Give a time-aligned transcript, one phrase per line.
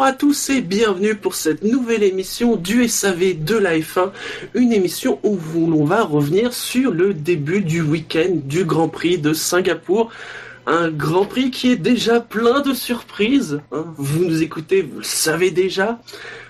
[0.00, 4.12] Bonjour à tous et bienvenue pour cette nouvelle émission du SAV de la F1,
[4.54, 5.36] une émission où
[5.66, 10.10] l'on va revenir sur le début du week-end du Grand Prix de Singapour.
[10.66, 13.60] Un Grand Prix qui est déjà plein de surprises.
[13.72, 13.84] hein.
[13.98, 16.00] Vous nous écoutez, vous le savez déjà.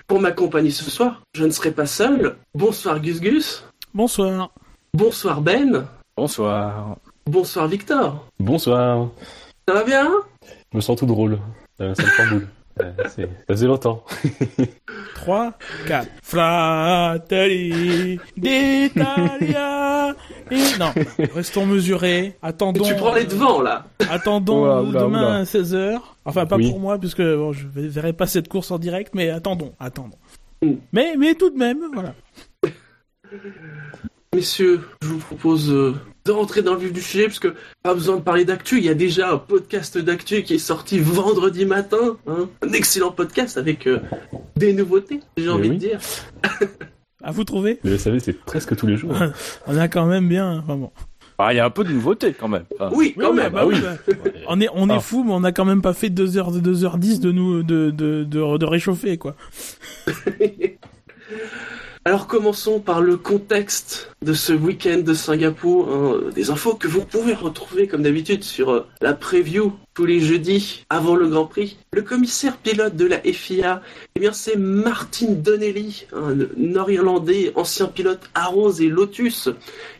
[0.06, 2.36] Pour m'accompagner ce soir, je ne serai pas seul.
[2.54, 3.64] Bonsoir Gus Gus.
[3.92, 4.50] Bonsoir.
[4.94, 5.88] Bonsoir Ben.
[6.16, 6.98] Bonsoir.
[7.26, 8.28] Bonsoir Victor.
[8.38, 9.08] Bonsoir.
[9.66, 10.08] Ça va bien
[10.70, 11.40] Je me sens tout drôle.
[11.80, 12.36] Euh, ça me.
[12.36, 14.04] Euh, c'est- ça faisait longtemps.
[15.16, 15.52] 3,
[15.86, 16.08] 4.
[16.22, 20.14] Fratelli d'Italia.
[20.50, 20.92] Et non,
[21.34, 22.36] restons mesurés.
[22.42, 22.82] Attendons.
[22.84, 23.84] Tu prends les devants là.
[24.10, 25.34] Attendons Oula, oula, demain oula.
[25.36, 25.98] à 16h.
[26.24, 26.70] Enfin, pas Oui.
[26.70, 30.18] pour moi, puisque bon, je ne verrai pas cette course en direct, mais attendons, attendons.
[30.62, 30.72] Mm.
[30.92, 32.14] Mais, mais tout de même, voilà.
[34.34, 35.94] Messieurs, je vous propose
[36.26, 38.78] de rentrer dans le vif du sujet parce que pas besoin de parler d'actu.
[38.78, 42.48] Il y a déjà un podcast d'actu qui est sorti vendredi matin, hein.
[42.62, 44.00] un excellent podcast avec euh,
[44.56, 45.20] des nouveautés.
[45.36, 45.76] J'ai Mais envie oui.
[45.76, 46.00] de dire.
[47.22, 49.12] À vous trouver Le SAV, c'est presque tous les jours.
[49.66, 50.60] On a quand même bien.
[50.60, 50.90] Enfin bon.
[51.38, 52.64] Ah, il y a un peu de nouveauté quand même.
[52.78, 53.52] Enfin, Oui, quand Oui, même.
[53.52, 53.96] bah oui, bah,
[54.48, 55.00] on est, on est Ah.
[55.00, 58.24] fou, mais on a quand même pas fait 2 heures, 2h10 de nous, de, de,
[58.24, 59.36] de, de réchauffer, quoi.
[62.10, 65.88] Alors commençons par le contexte de ce week-end de Singapour.
[65.88, 70.18] hein, des infos que vous pouvez retrouver comme d'habitude sur euh, la preview tous les
[70.18, 71.78] jeudis avant le Grand Prix.
[71.92, 73.80] Le commissaire pilote de la FIA,
[74.16, 79.48] eh bien c'est Martin Donnelly, un nord-irlandais, ancien pilote Rose et Lotus,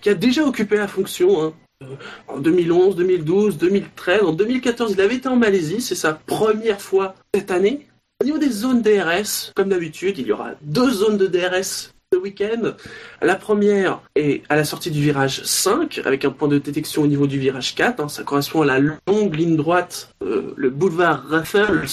[0.00, 1.44] qui a déjà occupé la fonction.
[1.44, 1.53] hein,
[1.84, 1.94] euh,
[2.26, 7.15] en 2011, 2012, 2013, en 2014, il avait été en Malaisie, c'est sa première fois
[7.32, 7.87] cette année.
[8.20, 12.75] Au niveau des zones DRS, comme d'habitude, il y aura deux zones de DRS week-end.
[13.22, 17.06] La première est à la sortie du virage 5, avec un point de détection au
[17.06, 18.00] niveau du virage 4.
[18.00, 18.08] hein.
[18.08, 21.86] ça correspond à la longue ligne droite, euh, le boulevard Raffles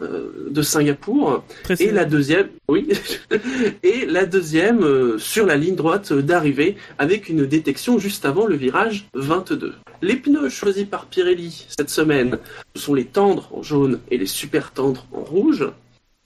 [0.00, 1.42] euh, de Singapour.
[1.80, 2.88] Et la deuxième, oui,
[3.82, 8.54] et la deuxième euh, sur la ligne droite d'arrivée avec une détection juste avant le
[8.54, 9.74] virage 22.
[10.02, 12.38] Les pneus choisis par Pirelli cette semaine
[12.76, 15.68] ce sont les tendres en jaune et les super tendres en rouge.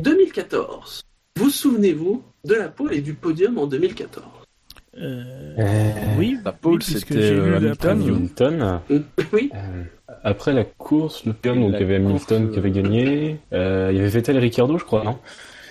[0.00, 1.02] 2014.
[1.38, 4.24] Vous souvenez-vous de la pole et du podium en 2014
[4.98, 5.22] Euh,
[5.58, 8.02] Euh, oui, La pole, oui, c'était, j'ai euh, Hamilton.
[8.02, 8.80] Hamilton.
[9.32, 9.82] Oui, Euh,
[10.24, 13.38] après la course, le podium, donc il y avait Hamilton course, qui avait gagné.
[13.52, 15.18] Euh, il y avait Vettel et Ricciardo, je crois, non?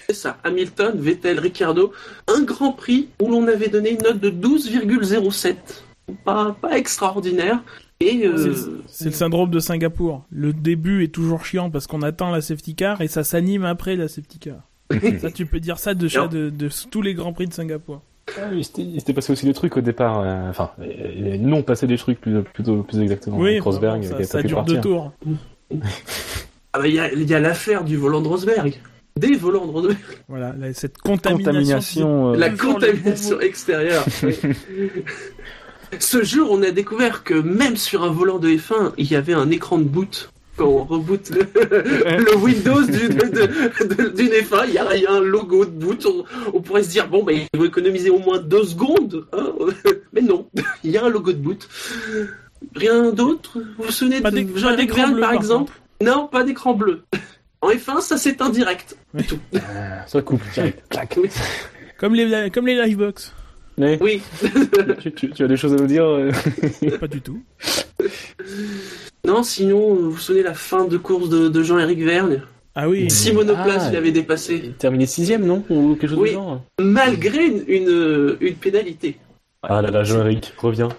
[0.08, 0.38] C'est ça.
[0.44, 1.94] Hamilton, Vettel, Ricciardo.
[2.28, 5.56] Un grand prix où l'on avait donné une note de 12,07.
[6.26, 7.64] Pas, pas extraordinaire.
[8.00, 10.26] Et euh, C'est- C'est le syndrome de Singapour.
[10.32, 13.96] Le début est toujours chiant parce qu'on attend la safety car et ça s'anime après
[13.96, 14.68] la safety car.
[15.22, 16.08] ça, tu peux dire ça de,
[16.50, 18.02] de tous les grands prix de Singapour.
[18.38, 20.22] Ah oui, c'était- il s'était passé aussi des trucs au départ.
[20.22, 23.38] euh, Enfin, euh, non passé des trucs plus, plutôt, plus exactement.
[23.38, 25.12] oui, Rosberg ça, ça dure deux tours.
[26.74, 28.80] ah bah, il y a, il y a l'affaire du volant de Rosberg.
[29.20, 29.98] Des volants de Rosberg.
[30.30, 31.44] Voilà, là, cette contamination.
[32.08, 32.34] Contamination.
[32.34, 34.06] euh, La contamination extérieure.
[36.00, 39.34] Ce jour, on a découvert que même sur un volant de F1, il y avait
[39.34, 40.32] un écran de boot.
[40.58, 44.96] Quand on reboot le, le Windows du- de- de- de- d'une F1, il y, a,
[44.96, 46.06] il y a un logo de boot.
[46.06, 49.26] On, on pourrait se dire, bon, bah, ils vont économiser au moins deux secondes.
[49.34, 49.54] hein.
[50.14, 50.48] Mais non,
[50.84, 51.68] il y a un logo de boot.
[52.76, 53.58] Rien d'autre?
[53.78, 55.74] Vous vous souvenez Pas de bleu, par exemple?
[56.02, 57.02] Non, pas d'écran bleu.
[57.62, 58.98] En F1, ça c'est indirect.
[59.14, 59.24] Oui.
[59.26, 59.40] Tout.
[59.56, 59.60] Euh,
[60.08, 60.84] ça coupe direct.
[60.90, 61.16] Clac.
[61.22, 61.30] Oui.
[61.98, 63.34] Comme les, comme les livebox.
[63.78, 64.22] Mais Oui.
[65.00, 66.32] tu, tu- tu as des choses à nous dire euh?
[67.00, 67.42] Pas du tout.
[69.26, 72.42] Non, sinon, euh, vous vous souvenez la fin de course de, de Jean-Éric Vergne
[72.76, 73.10] Ah oui.
[73.10, 74.62] Six monoplaces, Ah, il avait dépassé.
[74.64, 76.30] Il terminé sixième, non Ou quelque chose Oui.
[76.30, 79.18] du genre Malgré une, une, une pénalité.
[79.64, 80.90] Ah là là, Jean-Éric, reviens.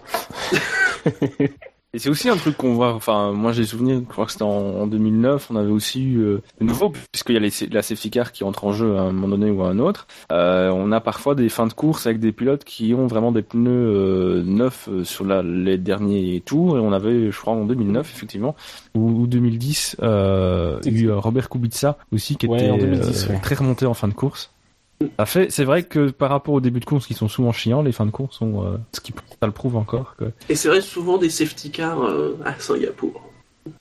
[1.95, 4.45] Et c'est aussi un truc qu'on voit, enfin, moi j'ai souvenir, je crois que c'était
[4.45, 7.83] en, en 2009, on avait aussi eu, euh, de nouveau, puisqu'il y a les, la
[7.83, 10.71] safety car qui entre en jeu à un moment donné ou à un autre, euh,
[10.71, 13.71] on a parfois des fins de course avec des pilotes qui ont vraiment des pneus
[13.71, 18.11] euh, neufs euh, sur la, les derniers tours, et on avait, je crois, en 2009,
[18.11, 18.57] effectivement,
[18.95, 23.33] ou, ou 2010, euh, eu euh, Robert Kubica aussi, qui Ouais, était en 2010, euh,
[23.35, 23.41] ouais.
[23.41, 24.51] très remonté en fin de course.
[25.27, 27.93] Fait, c'est vrai que par rapport au début de course qui sont souvent chiants, les
[27.93, 30.81] fins de course sont, euh, ce qui ça le prouve encore que Et c'est vrai,
[30.81, 33.29] souvent des safety cars euh, à Singapour.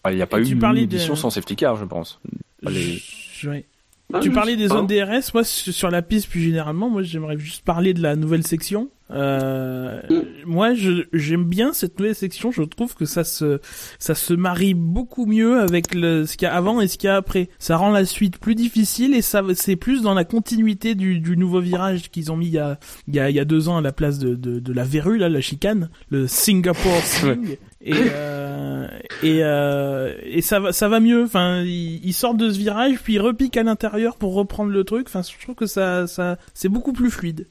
[0.03, 2.19] Ah, Il n'y a pas Et eu une édition de- sans safety car, je pense.
[2.63, 3.01] Les-
[3.33, 3.65] Je- ouais.
[4.13, 4.75] Ah, tu parlais des pas.
[4.75, 8.15] zones DRS, moi sur sur la piste plus généralement, moi j'aimerais juste parler de la
[8.17, 8.89] nouvelle section.
[9.12, 10.22] Euh, Mm.
[10.46, 13.60] Moi je j'aime bien cette nouvelle section, je trouve que ça se
[14.00, 17.08] ça se marie beaucoup mieux avec le ce qu'il y a avant et ce qu'il
[17.08, 17.50] y a après.
[17.60, 21.38] Ça rend la suite plus difficile et ça c'est plus dans la continuité du, du
[21.38, 23.69] nouveau virage qu'ils ont mis il y a il y a il y a deux
[23.69, 27.58] ans à la place de de, de la verrue là, la chicane, le Singapore Swing.
[27.84, 28.88] Et euh,
[29.24, 31.24] et euh, et ça va ça va mieux.
[31.24, 34.84] Enfin, ils il sortent de ce virage puis ils repiquent à l'intérieur pour reprendre le
[34.84, 35.08] truc.
[35.08, 37.48] Enfin, je trouve que ça ça c'est beaucoup plus fluide.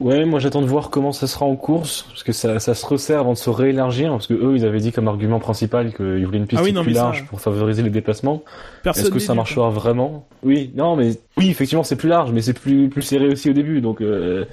[0.00, 2.84] Ouais, moi j'attends de voir comment ça sera en course, parce que ça, ça se
[2.84, 6.26] resserre avant de se réélargir, parce que eux ils avaient dit comme argument principal qu'ils
[6.26, 8.42] voulaient une piste Ah oui, non, plus ça- large pour favoriser les déplacements.
[8.84, 10.26] Est-ce que ça marchera vraiment?
[10.42, 13.52] Oui, non, mais oui, effectivement c'est plus large, mais c'est plus plus serré aussi au
[13.52, 14.44] début, donc euh,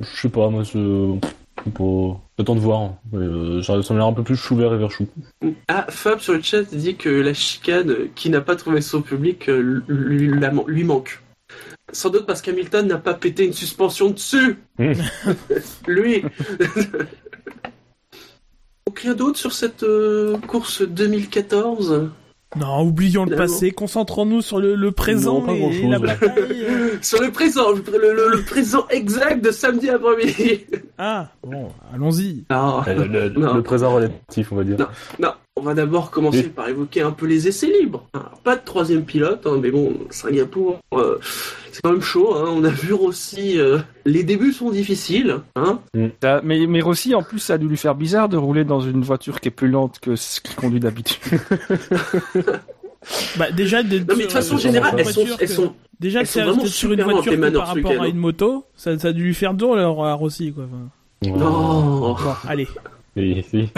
[0.00, 0.78] je sais pas, moi c'est
[1.64, 2.94] c'est pas- j'attends de voir.
[3.14, 5.06] Euh, ça, m'a l'air un peu plus chou vert et vert chou.
[5.68, 9.48] Ah, Fab sur le chat dit que la chicane qui n'a pas trouvé son public
[9.48, 11.20] euh, lui, la- lui manque.
[11.92, 14.58] Sans doute parce qu'Hamilton n'a pas pété une suspension dessus.
[14.78, 14.92] Mmh.
[15.86, 16.22] lui.
[18.86, 22.10] Donc rien d'autre sur cette euh, course 2014
[22.56, 25.90] Non, oublions le passé, concentrons-nous sur le, le présent Non, pas et grand-chose.
[25.90, 26.66] la bataille.
[27.02, 30.66] Sur le présent, le, le- le présent exact de samedi après-midi.
[30.98, 32.44] Ah, bon, allons-y.
[32.50, 33.54] Non, Euh, le, le- Non.
[33.54, 34.76] le présent relatif, on va dire.
[35.18, 35.32] Non.
[35.62, 36.48] On va d'abord commencer Oui.
[36.48, 38.04] par évoquer un peu les essais libres.
[38.14, 41.18] Alors, pas de troisième pilote, hein, mais bon, Singapour, euh,
[41.70, 42.34] c'est quand même chaud.
[42.34, 42.46] hein.
[42.48, 45.36] On a vu aussi, euh, les débuts sont difficiles.
[45.54, 45.78] Hein.
[46.20, 48.80] Ça- Mais, mais Rossi, en plus, ça a dû lui faire bizarre de rouler dans
[48.80, 51.20] une voiture qui est plus lente que ce qu'il conduit d'habitude.
[53.36, 56.20] Bah déjà de, Non, mais de toute façon générale, elles sont, elles que- sont déjà
[56.20, 59.08] elles que c'est vraiment sur une voiture que par rapport à une moto, ça, ça
[59.08, 60.64] a dû lui faire dur leur à Rossi quoi.
[60.64, 61.36] Enfin.
[61.36, 62.12] Non.
[62.14, 62.16] bon,
[62.48, 62.68] allez.
[63.16, 63.68] Oui, si.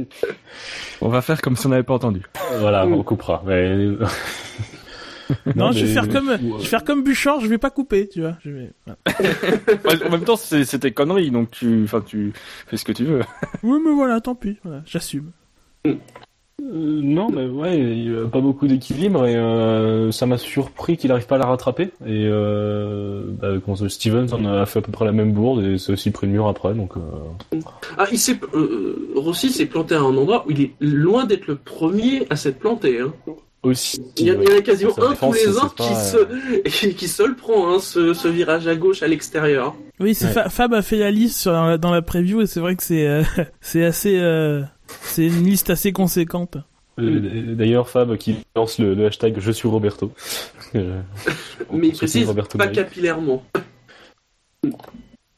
[1.00, 2.22] On va faire comme si on n'avait pas entendu.
[2.58, 3.42] Voilà, on coupera.
[3.46, 3.88] Mais...
[5.56, 8.20] Non, je vais faire comme je vais faire comme Bouchard, je vais pas couper, tu
[8.20, 8.36] vois.
[8.44, 8.70] Je vais...
[10.06, 12.32] en même temps, c'est- c'était connerie, donc tu, enfin, tu
[12.66, 13.20] fais ce que tu veux.
[13.62, 15.30] Oui, mais voilà, tant pis, voilà, j'assume.
[16.66, 21.12] Euh, non, mais ouais, il a pas beaucoup d'équilibre et euh, ça m'a surpris qu'il
[21.12, 21.90] arrive pas à la rattraper.
[22.06, 25.78] Et euh, bah, ça, Stevens en a fait à peu près la même bourde et
[25.78, 26.74] c'est aussi pris le mur après.
[26.74, 27.58] Donc euh,
[27.98, 31.46] Ah, il s'est, euh, Rossi s'est planté à un endroit où il est loin d'être
[31.46, 33.00] le premier à s'être planté.
[33.00, 33.12] Hein.
[33.62, 34.00] aussi.
[34.18, 36.86] Il y, a, il y en a quasiment un tous les ans qui, euh, se,
[36.88, 39.74] qui se le prend, hein, ce, ce virage à gauche à l'extérieur.
[40.00, 40.32] Oui, c'est Ouais.
[40.32, 43.06] Fa- Fab a fait la liste sur dans la preview et c'est vrai que c'est
[43.06, 43.22] euh,
[43.60, 46.58] c'est assez euh, c'est une liste assez conséquente.
[46.98, 50.12] Euh, D'ailleurs, Fab qui lance le, le hashtag Je suis Roberto.
[50.74, 51.00] Euh,
[51.72, 53.44] Mais il précise Roberto pas capillairement.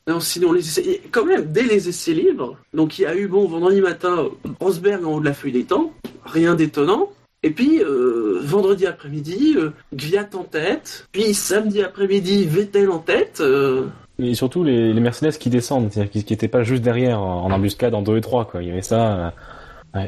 [0.09, 2.57] Non, sinon les essais, quand même dès les essais libres.
[2.73, 4.29] Donc il y a eu bon vendredi matin
[4.61, 5.93] Rosberg en haut de la feuille des temps,
[6.25, 7.11] rien d'étonnant.
[7.43, 11.09] Et puis euh, vendredi après-midi, euh, Gviat en tête.
[11.11, 13.43] Puis samedi après-midi, Vettel en tête.
[14.19, 17.45] Et surtout les, les Mercedes qui descendent, c'est-à-dire qui, qui étaient pas juste derrière en
[17.45, 18.63] en embuscade en 2 et 3 quoi.
[18.63, 19.33] Il y avait ça.
[19.97, 20.01] euh,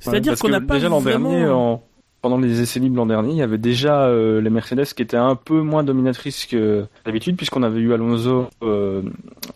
[0.00, 1.30] C'est-à-dire qu'on n'a pas déjà l'an vraiment...
[1.30, 1.82] dernier, en-
[2.20, 5.16] pendant les essais libres l'an dernier, il y avait déjà euh, les Mercedes qui étaient
[5.16, 9.02] un peu moins dominatrices que d'habitude, puisqu'on avait eu Alonso euh,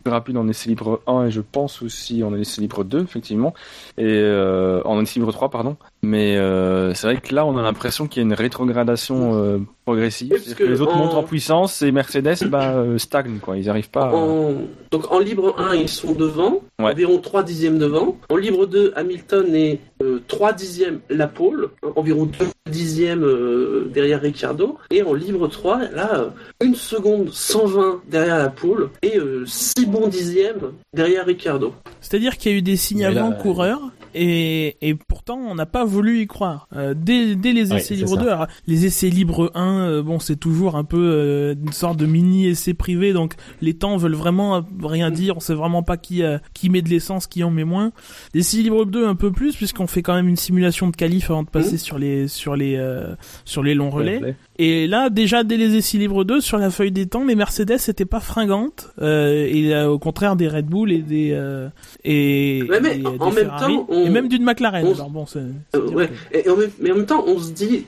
[0.04, 3.52] plus rapide en essai libre 1 et je pense aussi en essai libre 2, effectivement,
[3.99, 5.76] et euh, en essai libre 3, pardon.
[6.04, 9.59] Mais euh, c'est vrai que là, on a l'impression qu'il y a une rétrogradation euh,
[9.85, 10.30] progressive.
[10.30, 13.56] Que que les autres en- montent en puissance et Mercedes bah, euh, stagnent, quoi.
[13.56, 14.06] Ils n'arrivent pas.
[14.09, 14.52] à- En...
[14.90, 16.90] Donc en libre 1, ils sont devant, Ouais.
[16.90, 18.16] environ 3 dixièmes devant.
[18.30, 23.88] En libre 2, Hamilton est euh, 3 dixièmes la pole, hein, environ 2 dixièmes euh,
[23.94, 24.78] derrière Ricciardo.
[24.90, 26.28] Et en libre 3, là, euh,
[26.66, 31.75] 1 seconde 120 derrière la pole et 6 bons dixièmes derrière Ricciardo.
[32.00, 33.80] C'est-à-dire qu'il y a eu des là, avant coureurs
[34.14, 36.69] et, et pourtant on n'a pas voulu y croire.
[36.76, 38.23] Euh, dès, dès les essais libres ça.
[38.23, 41.97] 2, alors, les essais libres 1, euh, bon c'est toujours un peu euh, une sorte
[41.99, 45.97] de mini essai privé, donc les temps veulent vraiment rien dire, on sait vraiment pas
[45.97, 47.92] qui euh, qui met de l'essence, qui en met moins.
[48.35, 51.31] Les essais libres 2 un peu plus puisqu'on fait quand même une simulation de qualif
[51.31, 51.78] avant de passer Mhm.
[51.78, 53.14] sur les sur les euh,
[53.45, 54.19] sur les longs relais.
[54.21, 54.37] ouais.
[54.59, 57.78] Et là, déjà, dès les essais libres 2, sur la feuille des temps, les Mercedes
[57.88, 61.69] n'étaient pas fringantes, euh, et euh, au contraire des Red Bull et des euh,
[62.04, 64.87] et, Ouais, mais et en des même Ferrari, temps, on- et même d'une McLaren.
[64.87, 66.11] on- Alors bon, c'est Euh, c'est dire ouais.
[66.32, 67.85] que- Et en même, mais en même temps, on se dit,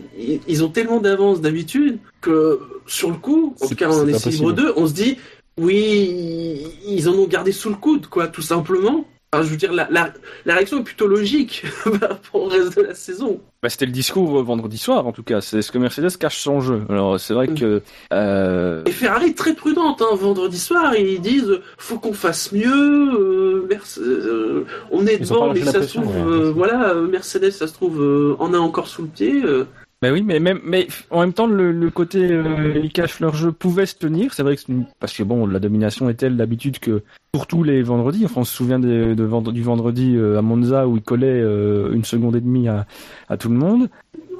[0.48, 4.44] ils, ont tellement d'avance d'habitude que sur le coup, en tout cas en essai libre
[4.52, 4.54] possible.
[4.54, 5.16] 2, on se dit,
[5.58, 9.04] oui, ils en ont gardé sous le coude, quoi, tout simplement.
[9.34, 10.12] Enfin, je veux dire, la, la,
[10.46, 13.40] la réaction est plutôt logique par rapport au reste de la saison.
[13.62, 15.40] Bah, c'était le discours euh, vendredi soir, en tout cas.
[15.40, 16.82] C'est ce que Mercedes cache son jeu.
[16.88, 21.60] Alors, c'est vrai que euh, Et Ferrari est très prudente, hein, vendredi soir, ils disent,
[21.78, 26.06] faut qu'on fasse mieux, euh, Merce- euh, on est Ils devant, mais ça se trouve,
[26.14, 26.22] ouais.
[26.32, 29.42] euh, voilà, Mercedes, ça se trouve, euh, en a encore sous le pied.
[30.04, 30.08] Euh.
[30.08, 33.52] Bah oui, mais même, mais en même temps, le, côté euh, ils cachent leur jeu
[33.52, 34.34] pouvait se tenir.
[34.34, 37.62] C'est vrai que une- parce que bon, la domination est telle d'habitude que pour tous
[37.62, 39.14] les vendredis, enfin, on se souvient du
[39.62, 42.86] vendredi euh, à Monza où ils collaient euh, une seconde et demie à,
[43.28, 43.88] à tout le monde.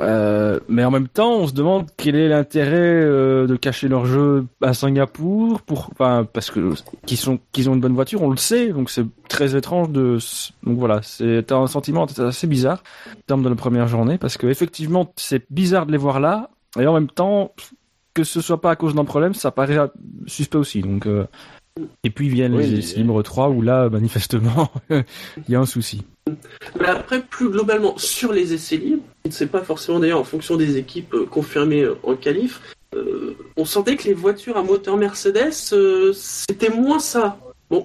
[0.00, 4.06] Euh, mais en même temps, on se demande quel est l'intérêt euh, de cacher leur
[4.06, 6.72] jeu à Singapour pour, enfin, parce que
[7.06, 10.18] qu'ils sont, qu'ils ont une bonne voiture, on le sait, donc c'est très étrange de,
[10.64, 12.82] donc voilà, c'est un sentiment assez bizarre
[13.16, 16.50] en termes de la première journée, parce que effectivement, c'est bizarre de les voir là,
[16.78, 17.52] et en même temps,
[18.14, 19.78] que ce soit pas à cause d'un problème, ça paraît
[20.26, 21.06] suspect aussi, donc.
[21.06, 21.26] Euh,
[22.04, 25.04] et puis viennent les essais libres 3 où là, manifestement, il
[25.48, 26.02] y a un souci.
[26.78, 30.76] Mais après, plus globalement, sur les essais libres, c'est pas forcément d'ailleurs en fonction des
[30.76, 32.60] équipes euh, confirmées euh, en qualif,
[32.94, 35.52] euh, on sentait que les voitures à moteur Mercedes,
[36.12, 37.38] c'était moins ça.
[37.70, 37.84] Bon,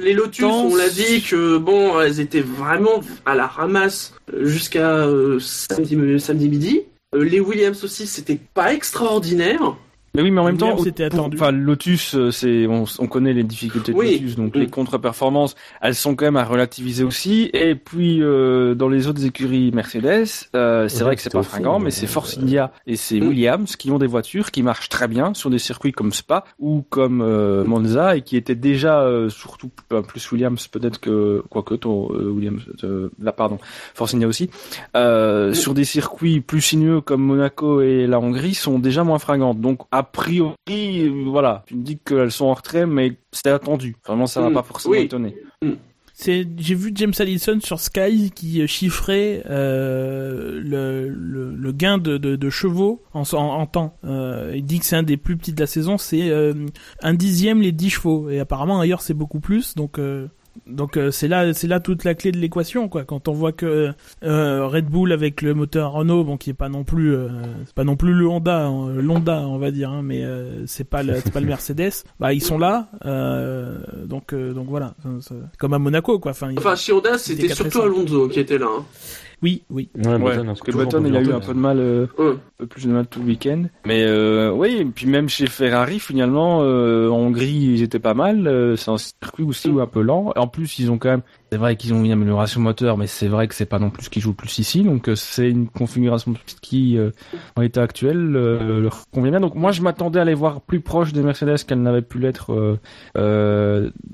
[0.00, 5.06] les Lotus, on l'a dit que bon, elles étaient vraiment à la ramasse jusqu'à
[5.38, 6.82] samedi, samedi midi.
[7.14, 9.76] les Williams aussi, c'était pas extraordinaire.
[10.14, 11.36] Mais oui, mais en même temps, c'était attendu.
[11.36, 15.94] Enfin, Lotus, euh, c'est on, on, connaît les difficultés de Lotus, donc les contre-performances, elles
[15.94, 17.48] sont quand même à relativiser aussi.
[17.52, 20.26] Et puis euh, dans les autres écuries Mercedes,
[20.56, 23.90] euh, c'est vrai que c'est pas fringant, mais c'est Force India et c'est Williams qui
[23.92, 27.64] ont des voitures qui marchent très bien sur des circuits comme Spa ou comme euh,
[27.64, 29.70] Monza et qui étaient déjà surtout
[30.08, 32.62] plus Williams peut-être que quoique ton Williams,
[33.20, 33.58] là pardon,
[33.94, 34.50] Force India aussi,
[34.94, 39.60] sur des circuits plus sinueux comme Monaco et la Hongrie sont déjà moins fringantes.
[39.60, 43.96] Donc a priori, voilà, tu me dis qu'elles sont en retrait, mais c'était attendu.
[44.06, 44.54] Vraiment, ça m'a mm.
[44.54, 45.36] pas forcément étonné.
[45.62, 45.72] Mm.
[46.14, 52.50] C'est, j'ai vu James Allison sur Sky qui chiffrait euh, le, le, gain de, de,
[52.50, 53.96] chevaux en, en, temps.
[54.04, 56.52] Euh, il dit que c'est un des plus petits de la saison, c'est euh,
[57.02, 58.28] un dixième les 10 chevaux.
[58.28, 59.98] Et apparemment ailleurs c'est beaucoup plus, donc
[60.66, 63.04] donc euh, c'est là c'est là toute la clé de l'équation quoi.
[63.04, 63.92] Quand on voit que
[64.24, 67.28] euh, Red Bull avec le moteur Renault bon qui est pas non plus euh,
[67.74, 70.24] pas non plus le Honda hein, l'Honda on va dire hein, mais
[70.66, 72.04] c'est pas le c'est pas le Mercedes.
[72.18, 72.88] Bah ils sont là
[74.06, 74.94] donc donc voilà.
[75.58, 76.32] Comme à Monaco quoi.
[76.32, 78.84] Enfin enfin chez Honda c'était surtout Alonso qui était là hein.
[79.42, 79.88] Oui, oui.
[79.94, 82.86] Ouais, parce que Button, il a eu un peu de mal, euh, un peu plus
[82.86, 83.64] de mal tout le week-end.
[83.86, 88.14] Mais euh, oui, et puis même chez Ferrari, finalement, euh, en Hongrie, ils étaient pas
[88.14, 88.46] mal.
[88.46, 90.32] Euh, c'est un circuit aussi un peu lent.
[90.36, 93.28] En plus, ils ont quand même c'est vrai qu'ils ont une amélioration moteur, mais c'est
[93.28, 94.82] vrai que c'est pas non plus ce qui joue le plus ici.
[94.82, 97.10] Donc euh, c'est une configuration qui, euh,
[97.56, 99.40] en état actuel, euh, leur convient bien.
[99.40, 102.78] Donc moi je m'attendais à les voir plus proches des Mercedes qu'elles n'avaient pu l'être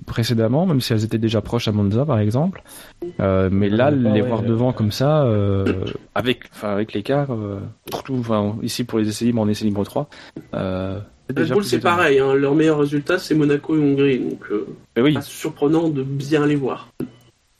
[0.06, 2.62] précédemment, même si elles étaient déjà proches à Monza par exemple.
[3.18, 5.26] mais là, les voir devant comme ça,
[6.14, 7.28] avec, enfin avec l'écart,
[7.90, 10.08] surtout, enfin ici pour les essais libres en essais libres 3.
[11.34, 12.34] Red Bull, c'est pareil, hein.
[12.34, 14.66] leur meilleur résultat c'est Monaco et Hongrie, donc euh,
[14.96, 15.14] oui.
[15.14, 16.92] pas surprenant de bien les voir.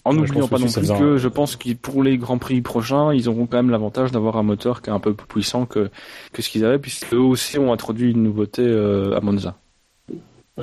[0.07, 3.29] En n'oubliant pas non plus que je pense que pour les Grands Prix prochains, ils
[3.29, 5.91] auront quand même l'avantage d'avoir un moteur qui est un peu plus puissant que,
[6.33, 9.57] que ce qu'ils avaient, puisqu'eux aussi ont introduit une nouveauté euh, à Monza.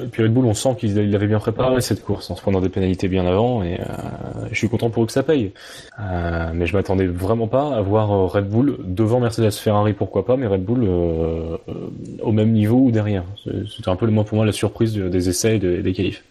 [0.01, 2.61] Et puis Red Bull, on sent qu'il avait bien préparé cette course en se prenant
[2.61, 3.83] des pénalités bien avant, et euh,
[4.49, 5.51] je suis content pour eux que ça paye.
[5.99, 10.37] Euh, mais je m'attendais vraiment pas à voir Red Bull devant Mercedes Ferrari, pourquoi pas,
[10.37, 11.57] mais Red Bull euh,
[12.21, 13.25] au même niveau ou derrière.
[13.43, 16.23] C'était un peu le moins pour moi la surprise des essais et des qualifs.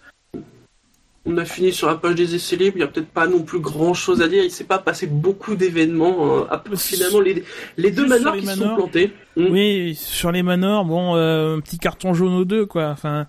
[1.24, 3.42] On a fini sur la page des essais libres, il n'y a peut-être pas non
[3.42, 6.46] plus grand chose à dire, il s'est pas passé beaucoup d'événements.
[6.50, 6.60] Hein.
[6.76, 7.44] finalement, les,
[7.76, 9.12] les deux manors qui sont plantés.
[9.36, 9.46] Hmm.
[9.50, 12.88] Oui, sur les manors, bon, euh, un petit carton jaune aux deux, quoi.
[12.88, 13.26] Enfin,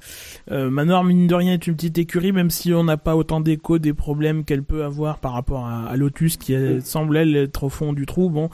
[0.51, 3.39] euh, Manor, mine de rien, est une petite écurie, même si on n'a pas autant
[3.39, 6.81] d'écho des problèmes qu'elle peut avoir par rapport à, Lotus, qui hmm.
[6.81, 8.29] semble, elle, être au fond du trou.
[8.29, 8.49] Bon,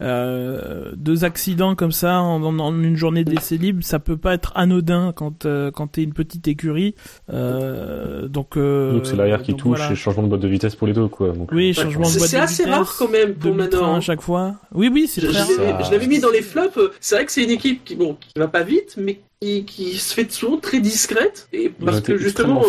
[0.00, 2.40] euh, deux accidents comme ça en,
[2.82, 6.48] une journée d'essai libre, ça peut pas être anodin quand euh, quand t'es une petite
[6.48, 6.94] écurie.
[7.32, 10.86] Euh, donc euh, donc c'est l'arrière qui touche et changement de boîte de vitesse pour
[10.86, 11.32] les deux quoi.
[11.32, 12.30] Donc, oui, changement de boîte de vitesse.
[12.30, 14.54] C'est assez rare quand même pour maintenant à chaque fois.
[14.74, 15.84] Oui oui, c'est très rare.
[15.84, 16.78] Je l'avais mis dans les flops.
[17.00, 20.14] C'est vrai que c'est une équipe qui bon qui va pas vite, mais qui, se
[20.14, 21.48] fait souvent très discrète.
[21.52, 22.62] Et parce que justement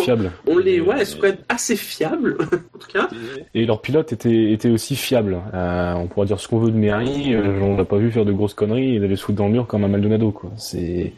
[0.46, 2.38] on, les ouais elles sont quand même assez fiables
[2.74, 3.08] en tout cas.
[3.54, 6.78] Et leur pilote était était aussi fiable euh, on pourrait dire ce qu'on veut de
[6.78, 9.46] Mary euh, on l'a pas vu faire de grosses conneries et d'aller se foutre dans
[9.46, 10.50] le mur comme un Maldonado quoi.
[10.56, 11.12] C'est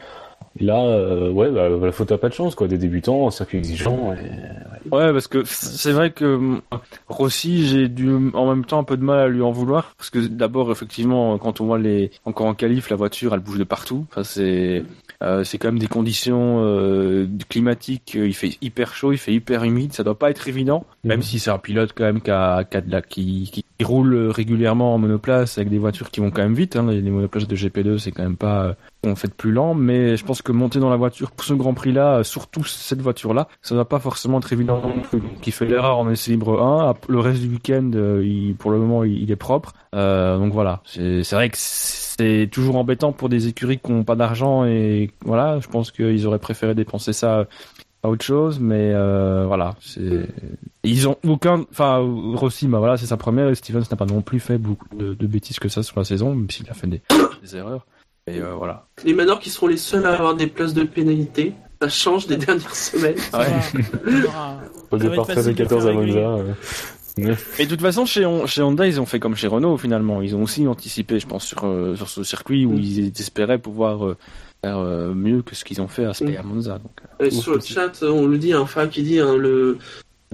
[0.59, 2.67] là euh, ouais bah, la faute a pas de chance quoi.
[2.67, 5.13] Des débutants un circuit exigeant ouais.
[5.13, 6.59] parce que c'est vrai que
[7.07, 10.09] Rossi j'ai dû en même temps un peu de mal à lui en vouloir parce
[10.09, 13.63] que d'abord effectivement quand on voit les encore en qualif la voiture elle bouge de
[13.63, 14.05] partout.
[14.11, 14.83] Enfin c'est
[15.23, 18.15] euh, c'est quand même des conditions euh, climatiques.
[18.15, 19.93] Euh, il fait hyper chaud, il fait hyper humide.
[19.93, 21.23] Ça doit pas être évident, même mhm.
[21.23, 22.63] si c'est un pilote quand même qui, a,
[23.07, 26.75] qui, qui, qui, roule régulièrement en monoplace avec des voitures qui vont quand même vite.
[26.75, 26.87] Hein.
[26.89, 30.41] Les, monoplaces de GP2, c'est quand même pas on fait plus lent, mais je pense
[30.41, 33.99] que monter dans la voiture pour ce Grand Prix-là, surtout cette voiture-là, ça va pas
[33.99, 35.21] forcément être évident non plus.
[35.41, 39.03] Qui fait l'erreur en essai libre 1, le reste du week-end, il, pour le moment,
[39.03, 39.73] il, est propre.
[39.93, 44.15] Euh, donc voilà, c'est vrai que c'est toujours embêtant pour des écuries qui n'ont pas
[44.15, 47.45] d'argent et voilà, je pense qu'ils auraient préféré dépenser ça
[48.03, 50.27] à autre chose, mais euh, voilà, c'est
[50.85, 51.97] ils ont aucun, enfin
[52.35, 53.49] Rossi, bah voilà, c'est sa première.
[53.49, 56.05] Et Stevens n'a pas non plus fait beaucoup de, de bêtises que ça sur la
[56.05, 57.01] saison, même s'il a fait des
[57.55, 57.85] erreurs.
[58.27, 58.87] Et euh, voilà.
[59.03, 61.53] Les Manors qui seront les seuls à avoir des places de pénalité.
[61.81, 63.15] Ça change des dernières semaines.
[63.33, 64.59] Aura-
[64.91, 65.93] Au départ être facile de 13 et 14 à.
[65.93, 66.35] Monza.
[67.17, 67.35] Ouais.
[67.59, 70.21] Et de toute façon, chez, Hon- chez Honda, ils ont fait comme chez Renault finalement.
[70.21, 72.79] Ils ont aussi anticipé, je pense, sur, euh, sur ce circuit où Mm.
[72.81, 74.17] ils espéraient pouvoir euh,
[74.63, 76.45] faire euh, mieux que ce qu'ils ont fait à Spa Mm.
[76.47, 76.79] Monza.
[76.79, 79.77] Donc, Et sur le chat, on le dit, un fan qui dit hein, le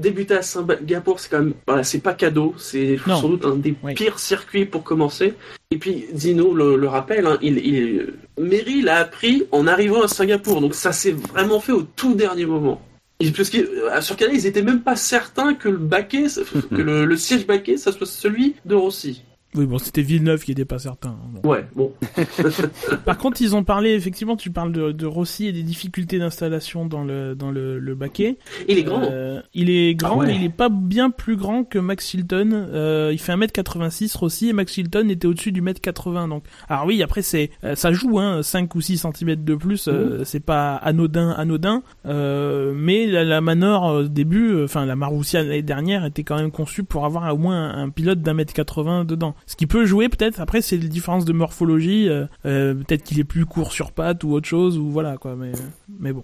[0.01, 3.75] débuter à Singapour, c'est quand même, voilà, c'est pas cadeau, c'est sans doute un des
[3.83, 3.93] Oui.
[3.93, 5.33] pires circuits pour commencer.
[5.71, 10.07] Et puis Dino le, le rappelle, hein, il, il, Mary l'a appris en arrivant à
[10.07, 12.81] Singapour, donc ça s'est vraiment fait au tout dernier moment.
[13.19, 16.25] Et Parce que euh, sur Canal, ils étaient même pas certains que le baquet,
[16.75, 19.23] que le, le siège baquet, ça soit celui de Rossi.
[19.55, 21.09] Oui, bon, c'était Villeneuve qui était pas certain.
[21.09, 21.49] hein, bon.
[21.49, 21.91] Ouais, bon.
[23.05, 26.85] Par contre, ils ont parlé, effectivement, tu parles de, de Rossi et des difficultés d'installation
[26.85, 28.37] dans le, dans le, le baquet.
[28.69, 29.01] Il est grand.
[29.03, 30.27] Euh, il est grand, Ah ouais.
[30.27, 32.49] mais il est pas bien plus grand que Max Chilton.
[32.53, 36.29] Euh, il fait 1m86 Rossi et Max Chilton était au-dessus du 1m80.
[36.29, 39.87] Donc, alors oui, après c'est, euh, ça joue, hein, 5 ou 6 cm de plus,
[39.87, 41.83] euh, c'est pas anodin, anodin.
[42.05, 46.23] Euh, mais la, la Manor euh, au début, euh, enfin la Marussia l'année dernière était
[46.23, 49.35] quand même conçue pour avoir au moins un, un pilote d'un mètre 80 dedans.
[49.47, 50.39] Ce qui peut jouer peut-être.
[50.39, 52.07] Après, c'est les différences de morphologie.
[52.09, 55.35] euh, euh, peut-être qu'il est plus court sur pattes ou autre chose ou voilà quoi.
[55.35, 55.51] Mais
[55.99, 56.23] mais bon.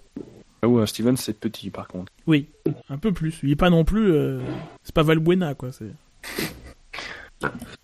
[0.62, 2.12] là où euh, Steven, c'est petit par contre.
[2.26, 2.46] Oui,
[2.88, 3.38] un peu plus.
[3.42, 4.12] Il est pas non plus.
[4.12, 4.40] euh,
[4.82, 5.70] c'est pas Valbuena, quoi.
[5.72, 5.90] C'est.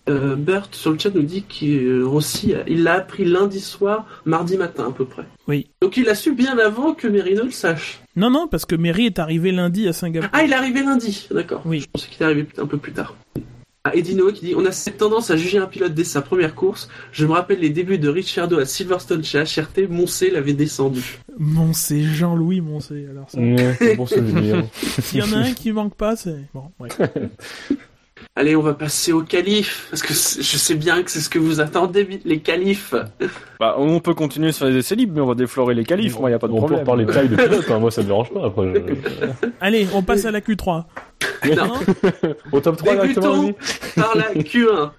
[0.09, 3.61] Euh, Bert sur le chat nous dit que euh, Rossi, a- il l'a appris lundi
[3.61, 5.23] soir, mardi matin à peu près.
[5.47, 5.71] Oui.
[5.81, 8.01] Donc il l'a su bien avant que Merino le sache.
[8.17, 10.29] Non, non, parce que Mary est arrivé lundi à Singapour.
[10.33, 11.63] Ah, il est arrivé lundi, d'accord.
[11.65, 11.81] Oui.
[11.81, 13.15] Je pensais qu'il est arrivé un peu plus tard.
[13.87, 16.23] Ah, Eddie Noah qui dit On a cette tendance à juger un pilote dès sa
[16.23, 16.89] première course.
[17.13, 19.91] Je me rappelle les débuts de Ricciardo à Silverstone chez HRT.
[19.91, 21.19] Moncey l'avait descendu.
[21.39, 23.07] Moncé, Jean-Louis Moncé.
[23.11, 23.39] Alors ça.
[23.39, 24.65] Ouais, c'est bon souvenir.
[24.73, 26.49] S'il y en a un qui manque pas, c'est.
[26.55, 26.89] Bon, ouais.
[28.37, 29.87] Allez, on va passer au qualif.
[29.91, 32.95] Parce que je sais bien que c'est ce que vous attendez, les qualifs.
[33.61, 36.19] Bah, on peut continuer sur les essais libres, mais on va déflorer les qualifs.
[36.19, 36.81] Moi, y a pas de On peut problème.
[36.81, 38.73] reparler de taille de pilote, hein, moi ça me dérange pas après.
[38.75, 40.85] je- Allez, on passe à la Q3.
[41.57, 41.73] Non.
[42.53, 43.55] Au top 3 directement, Débutons
[43.97, 44.91] par la Q1.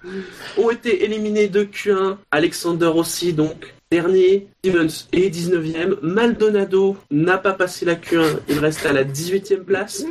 [0.58, 5.98] Ont été éliminés de Q1 Alexander Rossi, donc dernier, Stevens est 19e.
[6.02, 10.04] Maldonado n'a pas passé la Q1, il reste à la 18e place.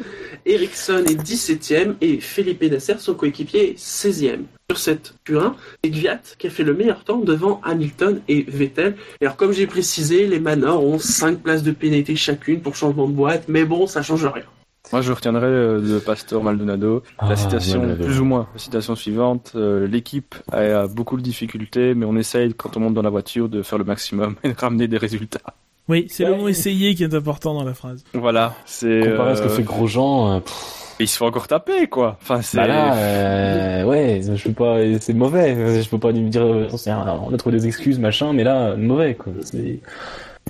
[0.46, 4.44] Ericsson est 17e et Felipe Nasser, son coéquipier, est 16e.
[4.70, 8.96] Sur cette Q1, c'est Gviat qui a fait le meilleur temps devant Hamilton et Vettel.
[9.22, 13.08] Et alors, comme j'ai précisé, les Manors ont 5 places de pénalité chacune pour changement
[13.08, 14.46] de boîte, mais bon, ça change rien.
[14.92, 18.06] Moi, je retiendrai euh, de Pastor Maldonado la Ah, citation, Maldonado.
[18.06, 19.52] plus ou moins, la citation suivante.
[19.56, 23.50] euh, L'équipe a beaucoup de difficultés, mais on essaye, quand on monte dans la voiture,
[23.50, 25.40] de faire le maximum et de ramener des résultats.
[25.88, 28.04] Oui, c'est le mot essayer qui est important dans la phrase.
[28.14, 29.02] Voilà, c'est.
[29.12, 32.18] Comparé à ce que euh, fait Grosjean, euh, pff, Il se fait encore taper, quoi.
[32.22, 32.58] Enfin, c'est.
[32.58, 35.82] bah là, euh, ouais, je peux pas, c'est mauvais.
[35.84, 39.14] Je peux pas lui dire, euh, on a trouvé des excuses, machin, mais là, mauvais,
[39.14, 39.32] quoi.
[39.42, 39.80] C'est-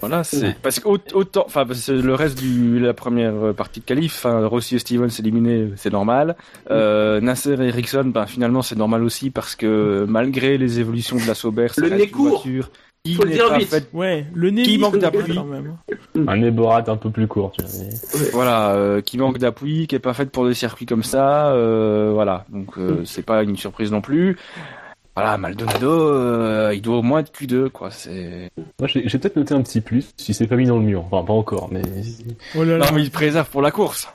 [0.01, 3.53] Voilà, c'est parce que au- autant, enfin, parce que le reste du la première euh,
[3.53, 6.35] partie de qualif, enfin, Rossi et Stevens éliminés, c'est normal.
[6.69, 11.25] Euh, Nasser et Ericsson, ben finalement c'est normal aussi parce que malgré les évolutions de
[11.25, 12.29] la Sauber, Le nez court.
[12.43, 12.69] voiture
[13.05, 13.67] qui Faut le n'est dire pas vite.
[13.69, 15.35] faite- Ouais, le nez Qui manque d'appui.
[15.35, 15.77] quand même.
[16.27, 18.29] Un éborat un peu plus court, tu vois.
[18.33, 22.11] Voilà, euh, qui manque d'appui, qui est pas faite pour des circuits comme ça, euh,
[22.13, 22.45] voilà.
[22.49, 24.37] Donc euh, c'est pas une surprise non plus.
[25.15, 27.89] Voilà, Maldonado, euh, il doit au moins être Q2, quoi.
[27.89, 28.51] C'est.
[28.79, 31.05] Moi, j'ai peut-être noté un petit plus, si c'est pas mis dans le mur.
[31.09, 31.81] Enfin, pas encore, mais.
[32.55, 32.85] Oh là là.
[32.85, 34.09] Non, mais il préserve pour la course.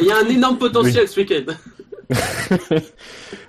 [0.00, 1.52] Il y a un énorme potentiel ce week-end.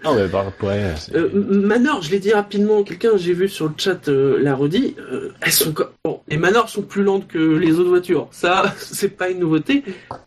[0.04, 0.94] Ah ouais, bah, ouais.
[1.16, 4.96] Euh, Manor, je l'ai dit rapidement, quelqu'un j'ai vu sur le chat euh, l'a redit,
[5.12, 8.28] euh, elles sont bon, les Manor sont plus lentes que les autres voitures.
[8.32, 9.84] Ça, c'est pas une nouveauté,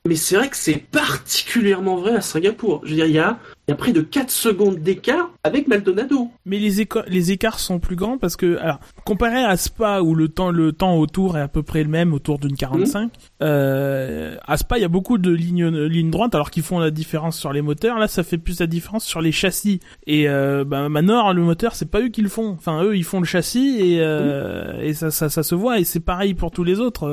[0.07, 2.83] mais c'est vrai que c'est particulièrement vrai à Singapour.
[2.85, 3.39] Je veux dire, il y a,
[3.71, 6.29] il y a près de 4 secondes d'écart avec Maldonado.
[6.45, 10.51] Mais les, écarts sont plus grands parce que, alors, comparé à Spa où le temps,
[10.51, 14.79] le temps autour est à peu près le même, autour d'une 45, euh, à Spa
[14.79, 17.63] il y a beaucoup de lignes, lignes droites alors qu'ils font la différence sur les
[17.63, 18.01] moteurs.
[18.01, 19.79] Là, ça fait plus la différence sur les châssis.
[20.05, 22.49] Et euh, bah, Manor, le moteur, c'est pas eux qui le font.
[22.59, 25.79] Enfin, eux, ils font le châssis et, euh, et ça, ça, ça se voit.
[25.79, 27.07] Et c'est pareil pour tous les autres.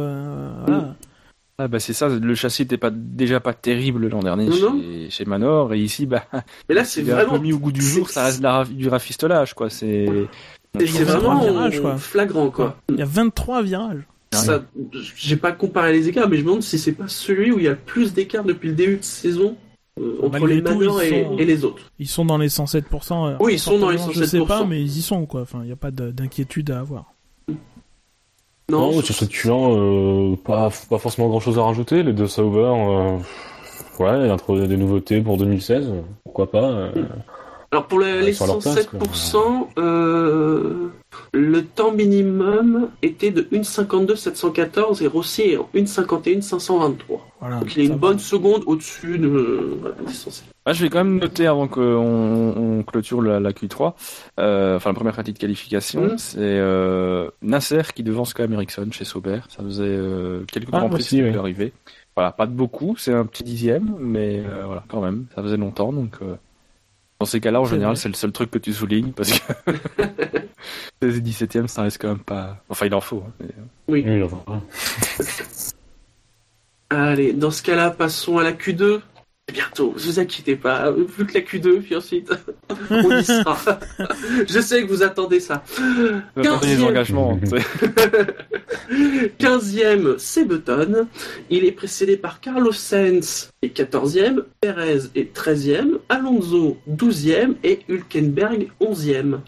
[0.65, 0.95] voilà.
[1.59, 5.09] Ah bah c'est ça, le châssis était pas déjà pas terrible l'an dernier Non, chez,
[5.09, 6.23] chez Manor et ici bah
[6.69, 8.63] Mais là, c'est est un vraiment, peu mis au goût du jour, ça reste la
[8.63, 9.69] du rafistolage quoi.
[9.71, 10.05] C'est
[10.77, 11.97] c'est Il y a vraiment 23 virages, quoi.
[11.97, 12.77] flagrant, quoi.
[12.89, 14.03] Il y a 23 virages.
[14.33, 14.63] Ça,
[15.15, 17.63] j'ai pas comparé les écarts, mais je me demande si c'est pas celui où il
[17.65, 19.55] y a le plus d'écart depuis le début de saison
[19.99, 21.89] euh, entre Malgré les tout, Manor ils et, sont- et les autres.
[21.97, 22.83] Ils sont dans les 107%.
[23.31, 24.67] euh, Oui, ils sont dans les Je sais pas, 107%.
[24.67, 25.41] mais ils y sont, quoi.
[25.41, 27.13] Enfin, il n'y a pas de- d'inquiétude à avoir.
[28.69, 32.03] Non, Non, sur ce Q1, euh, pas, pas forcément grand chose à rajouter.
[32.03, 32.27] Les deux
[32.99, 33.17] euh,
[33.99, 35.89] ouais, introduire des nouveautés pour 2016,
[36.25, 36.63] pourquoi pas.
[36.65, 36.91] euh.
[37.71, 40.87] Alors pour le- Ouais, les sur leur place, 107%, euh,
[41.33, 47.27] le temps minimum était de 1,52 714 et Rossi est en 1,51 523.
[47.41, 47.59] Voilà.
[47.59, 47.97] Donc il est une va.
[47.97, 49.27] bonne seconde au-dessus de
[49.81, 50.45] voilà, des 107.
[50.65, 51.81] Ah, je vais quand même noter avant qu'on
[52.57, 53.93] on clôture la, la Q3,
[54.39, 56.17] euh, enfin la première partie de qualification, Mhm.
[56.17, 59.39] c'est euh, Nasser qui devance quand même Ericsson chez Sauber.
[59.49, 61.35] Ça faisait euh, quelques Ah, grands prix oui.
[61.37, 61.73] arrivé.
[62.15, 65.57] Voilà, pas de beaucoup, c'est un petit dixième, mais euh, voilà, quand même, ça faisait
[65.57, 66.35] longtemps, donc euh,
[67.19, 69.53] dans ces cas-là, en général, c'est le seul truc que tu soulignes parce que
[71.01, 72.63] 16 et 17 e ça reste quand même pas.
[72.69, 73.23] Enfin, il en faut.
[73.27, 75.25] hein, mais, euh, Oui, enfin, ouais.
[76.89, 79.01] Allez, dans ce cas-là, passons à la Q2.
[79.53, 82.29] Bientôt, ne vous inquiétez pas, plus que la Q2, puis ensuite,
[82.89, 83.57] on y sera.
[84.47, 85.63] Je sais que vous attendez ça.
[86.35, 86.83] attendez les 15e.
[86.83, 87.39] engagements.
[87.41, 91.07] hein, c'est- 15e, c'est Button.
[91.49, 97.79] Il est précédé par Carlos Sainz, qui est 14e, Perez est 13e, Alonso 12e et
[97.87, 99.39] Hülkenberg 11e.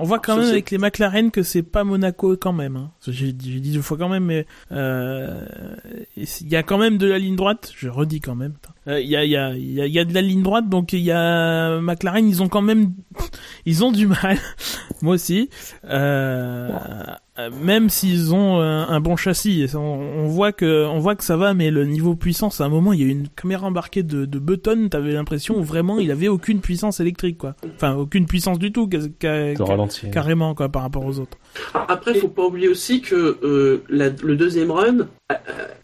[0.00, 2.76] On voit quand même avec les McLaren que c'est pas Monaco quand même.
[2.76, 2.92] Hein.
[3.08, 5.44] J'ai dit, deux fois quand même, mais euh,
[6.16, 7.72] il y a quand même de la ligne droite.
[7.76, 8.52] Je redis quand même.
[8.88, 10.68] Il y, a, il y, a, il y, a, y a de la ligne droite,
[10.68, 12.26] donc il y a McLaren.
[12.26, 12.92] Ils ont quand même,
[13.66, 14.38] ils ont du mal.
[15.02, 15.50] Moi aussi.
[15.84, 16.70] Euh,
[17.38, 21.22] euh, même s'ils ont un, un bon châssis, on, on voit que, on voit que
[21.22, 23.66] ça va, mais le niveau puissance, à un moment, il y a eu une caméra
[23.66, 24.88] embarquée de, de Button.
[24.90, 27.54] T'avais l'impression où vraiment il avait aucune puissance électrique, quoi.
[27.76, 28.88] Enfin, aucune puissance du tout,
[29.60, 30.10] ralenti.
[30.10, 31.38] carrément quoi par rapport aux autres.
[31.74, 35.34] Après, faut pas oublier aussi que euh, la- le deuxième run a,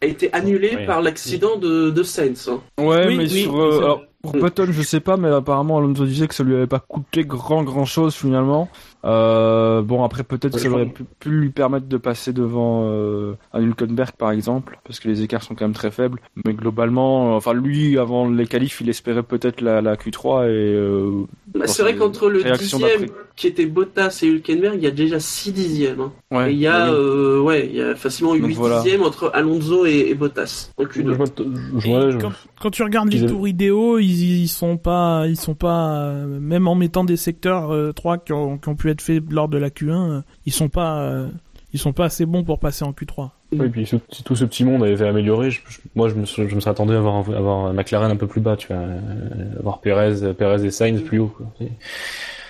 [0.03, 0.87] a été annulé Oui.
[0.87, 2.49] par l'accident de, de Sainz.
[2.49, 2.61] hein.
[2.79, 6.05] Ouais, Oui, mais oui, sur, euh, alors, pour Button, je sais pas, mais apparemment Alonso
[6.07, 8.69] disait que ça lui avait pas coûté grand grand chose finalement.
[9.05, 13.61] Euh, bon, après peut-être ça aurait pu, pu lui permettre de passer devant euh, un
[13.61, 16.21] Hülkenberg par exemple, parce que les écarts sont quand même très faibles.
[16.45, 20.49] Mais globalement, euh, enfin lui, avant les qualifs, il espérait peut-être la, la Q3 et
[20.75, 21.11] euh,
[21.55, 25.19] Bah, c'est vrai qu'entre le dixième qui était Bottas et Hülkenberg, il y a déjà
[25.19, 26.01] 6 dixièmes.
[26.01, 26.13] hein.
[26.31, 26.51] ouais.
[26.51, 26.91] et il y a, oui.
[26.95, 28.81] euh, ouais, il y a facilement 8 voilà.
[28.81, 31.17] dixièmes entre Alonso et, et Bottas en Je, Q2.
[31.17, 34.77] je- je- ouais, je- quand, quand tu regardes les Ils tours idéaux, ils, ils sont
[34.77, 38.69] pas, ils sont pas, euh, même en mettant des secteurs euh, 3 qui ont, qui
[38.69, 41.29] ont pu être faits lors de la Q1, euh, ils sont pas, euh,
[41.73, 43.31] ils sont pas assez bons pour passer en Q3.
[43.57, 46.15] Oui, puis ce- si tout ce petit monde avait été amélioré, je- je- moi je
[46.15, 48.69] me, serais- je me serais attendu à avoir, un McLaren un peu plus bas, tu
[48.69, 51.29] vois, euh, avoir Perez, Perez et Sainz plus haut.
[51.37, 51.47] Quoi.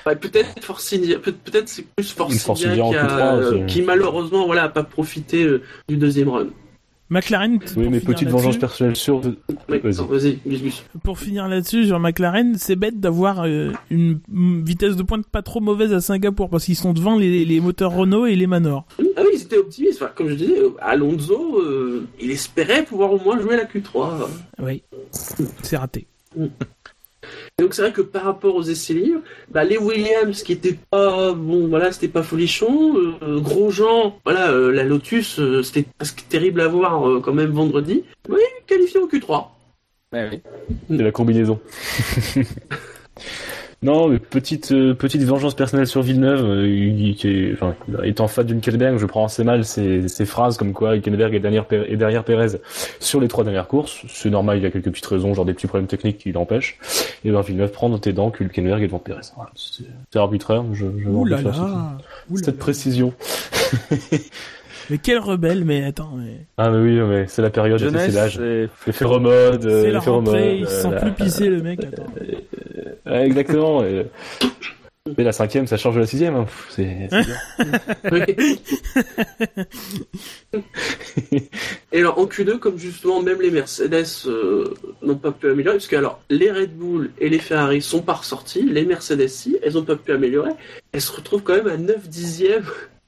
[0.07, 3.07] Ouais, peut-être Force India, peut- peut-être c'est plus Force, Force India India en qui, a-
[3.07, 3.66] Q3 aussi.
[3.66, 6.46] qui malheureusement voilà a pas profité euh, du deuxième run.
[7.11, 7.59] McLaren.
[7.77, 9.37] Oui, mais petite vengeance personnelle de-
[9.69, 10.38] Oui, Vas-y.
[10.47, 10.85] Gus.
[11.03, 14.21] Pour finir là-dessus, sur McLaren, c'est bête d'avoir euh, une
[14.64, 17.93] vitesse de pointe pas trop mauvaise à Singapour parce qu'ils sont devant les, les moteurs
[17.93, 18.87] Renault et les Manor.
[19.17, 20.01] Ah oui, ils étaient optimistes.
[20.03, 24.27] Enfin, comme je disais, Alonso, euh, il espérait pouvoir au moins jouer la Q3.
[24.62, 24.83] Oui,
[25.62, 26.07] c'est raté.
[27.59, 30.77] Et donc c'est vrai que par rapport aux essais libres, bah, les Williams qui étaient
[30.90, 32.97] pas bon, voilà, c'était pas folichon.
[33.23, 37.51] euh, Grosjean, voilà, euh, la Lotus, euh, c'était presque terrible à voir euh, quand même
[37.51, 38.03] vendredi.
[38.29, 39.47] Oui, qualifié au Q3.
[40.12, 40.40] Ouais, oui.
[40.88, 41.61] C'est la combinaison.
[43.85, 48.27] non, mais petite euh, petite vengeance personnelle sur Villeneuve, euh, il- qui est, enfin, étant
[48.27, 51.97] fan d'Hülkenberg, je prends assez mal ces, ces phrases comme quoi Hülkenberg est derrière, est
[51.97, 52.59] derrière Perez
[52.99, 54.03] sur les trois dernières courses.
[54.09, 56.79] C'est normal, il y a quelques petites raisons, genre des petits problèmes techniques qui l'empêchent.
[57.25, 59.20] Et ben Villeneuve prend dans tes dents qu'Hülkenberg est devant Perez.
[59.37, 61.99] Voilà, c'est arbitraire, mais je, je Ouh là m'en fiche, là.
[62.31, 62.61] Ouh là Cette là.
[62.61, 63.12] précision.
[64.90, 66.44] Mais quel rebelle, mais attends, mais...
[66.59, 68.37] Ah mais oui, mais c'est la période, c'est l'âge.
[68.37, 69.33] c'est- Les phéromones,
[69.64, 71.83] euh, c'est les la phéromones, rentrée, il se euh, sent la- plus pisser le mec,
[71.85, 72.05] attends.
[73.07, 73.85] Ouais, exactement.
[73.85, 74.07] et-
[75.19, 76.35] Mais la cinquième, ça change de la sixième.
[76.35, 76.47] hein.
[76.71, 77.25] C'est c'est
[78.11, 78.25] bien.
[81.93, 85.88] Et alors en Q2, comme justement même les Mercedes euh, n'ont pas pu améliorer, parce
[85.88, 89.77] que alors les Red Bull et les Ferrari sont pas ressortis, les Mercedes si, elles
[89.77, 90.53] ont pas pu améliorer,
[90.93, 92.64] elles se retrouvent quand même à 9 dixièmes,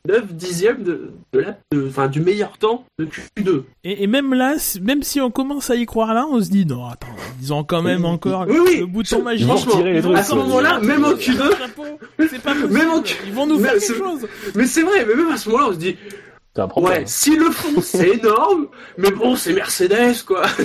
[0.06, 3.62] 9 dixièmes de, de la, de- enfin, du meilleur temps de Q2.
[3.84, 6.48] Et, et même là, si- même si on commence à y croire là, on se
[6.50, 7.06] dit non, attends,
[7.42, 8.76] ils ont quand même encore Oui, oui.
[8.80, 9.46] le bouton magique.
[9.46, 11.84] Franchement, retirer les trucs, à ce moment-là, même en Q2, Chapeau,
[12.18, 12.72] C'est pas possible.
[12.72, 14.26] Même en Q- Ils vont nous Mais faire c'est- quelque chose.
[14.54, 15.96] mais c'est vrai, mais même à ce moment-là, on se dit,
[16.54, 16.98] C'est un problème.
[17.00, 20.42] ouais, s'ils le font, c'est énorme, mais bon, c'est Mercedes, quoi.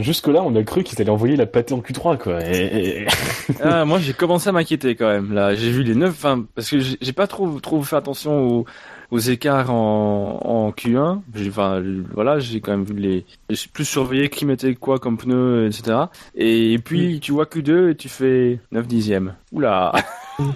[0.00, 2.38] Jusque-là, on a cru qu'ils allaient envoyer la pâtée en Q3, quoi.
[2.46, 3.06] Et, et-
[3.62, 5.32] Ah, moi j'ai commencé à m'inquiéter quand même.
[5.34, 8.64] Là, j'ai vu les 9, enfin, parce que j'ai pas trop trop fait attention aux,
[9.10, 11.20] aux écarts en, en Q1.
[11.34, 11.82] J'ai- Enfin,
[12.12, 15.98] voilà, j'ai quand même vu les, j'ai plus surveillé qui mettait quoi comme pneu, etc.
[16.34, 19.34] Et, puis tu vois Q2 et tu fais 9 dixièmes.
[19.52, 19.92] Oula.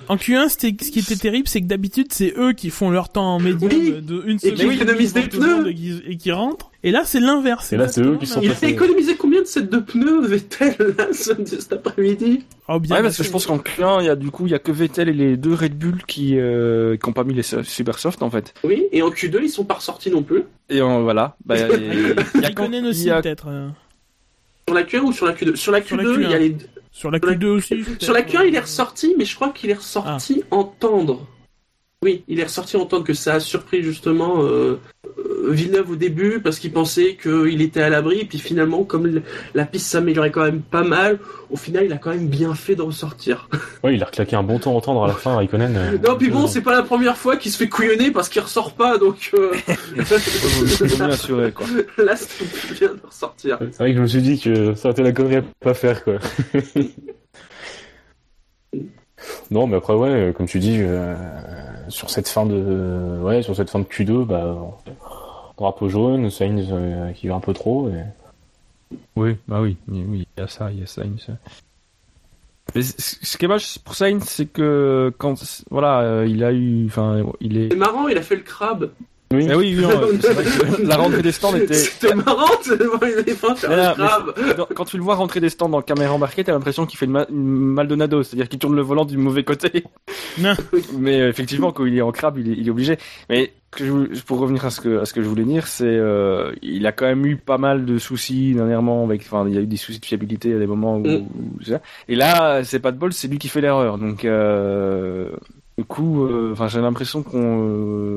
[0.08, 3.10] En Q1, c'était ce qui était terrible, c'est que d'habitude c'est eux qui font leur
[3.10, 3.94] temps en médium Oui.
[4.02, 5.68] de une Et qui seconde économisent des pneus.
[6.06, 6.70] et qui, rentrent.
[6.82, 7.72] Et là, c'est l'inverse.
[7.72, 8.66] Et là, c'est eux qui sont Il passés.
[8.66, 12.42] a économisé combien de sets de pneus Vettel là, ce- cet après-midi?
[12.68, 14.50] Oh, bien Ouais, parce que je pense qu'en Q1, il y a du coup, il
[14.52, 17.34] y a que Vettel et les deux Red Bull qui euh, qui ont pas mis
[17.34, 18.54] les so- super soft en fait.
[18.64, 20.42] Oui, et en Q2, ils sont pas ressortis non plus.
[20.70, 21.36] Et euh, voilà.
[21.46, 23.46] Bah, il y a- y a y peut-être.
[24.68, 26.38] Sur la Q1 ou sur la Q2 Sur la Sur la Q2, il y a
[26.38, 26.40] Q1.
[26.40, 26.48] les...
[26.50, 26.56] La
[26.92, 27.84] Sur la- Q2 aussi.
[28.00, 28.42] Sur la peut-être.
[28.42, 31.26] Q1, il est ressorti, mais je crois qu'il est ressorti en tendre.
[32.04, 34.78] Oui, il est ressorti en tendre, que ça a surpris justement euh,
[35.18, 39.20] euh, Villeneuve au début, parce qu'il pensait qu'il était à l'abri, et puis finalement, comme
[39.52, 41.18] la piste s'améliorait quand même pas mal,
[41.50, 43.48] au final, il a quand même bien fait de ressortir.
[43.84, 45.76] Ouais, il a reclaqué un bon temps en tendre à la fin, Raikkonen.
[45.76, 48.42] euh, non, puis bon, c'est pas la première fois qu'il se fait couillonner parce qu'il
[48.42, 49.52] ressort pas, donc euh,
[50.96, 51.66] bien assuré quoi.
[51.96, 53.58] là, c'est bien de ressortir.
[53.60, 55.74] C'est vrai que je me suis dit que ça aurait été la connerie à pas
[55.74, 56.14] faire, quoi.
[59.50, 61.14] Non, mais après, ouais, euh, comme tu dis, euh,
[61.88, 64.56] sur cette fin de, ouais, sur cette fin de Q2, bah,
[65.56, 68.02] drapeau jaune, Sainz euh, qui va un peu trop, et...
[69.16, 71.28] Oui, bah oui, oui, oui, il y a ça, il y a Sainz.
[72.74, 75.34] Mais ce qui est moche pour Sainz, c'est que quand,
[75.70, 77.70] voilà, euh, il a eu, enfin, il est.
[77.70, 78.90] C'est marrant, il a fait le crabe.
[79.30, 79.90] Oui, Eh oui, oui, non,
[80.22, 80.44] c'est vrai
[80.76, 81.74] que la rentrée des stands était.
[81.74, 82.76] C'était marrant, de
[83.34, 84.56] faire le non, mais crabe.
[84.56, 87.04] Dans- Quand tu le vois rentrer des stands en caméra embarquée, t'as l'impression qu'il fait
[87.04, 89.84] une, ma- Maldonado, c'est-à-dire qu'il tourne le volant du mauvais côté.
[90.40, 90.52] Non.
[90.96, 92.96] Mais euh, effectivement, quand il est en crabe, il est, il est obligé.
[93.28, 95.66] Mais que je vou- pour revenir à ce que à ce que je voulais dire,
[95.66, 99.54] c'est euh, il a quand même eu pas mal de soucis dernièrement avec, enfin, il
[99.54, 101.26] y a eu des soucis de fiabilité à des moments où, Mm.
[101.58, 101.80] où ça.
[102.08, 103.98] Et là, c'est pas de bol, c'est lui qui fait l'erreur.
[103.98, 105.30] Donc euh,
[105.78, 107.68] du coup, euh, enfin, j'ai l'impression qu'on,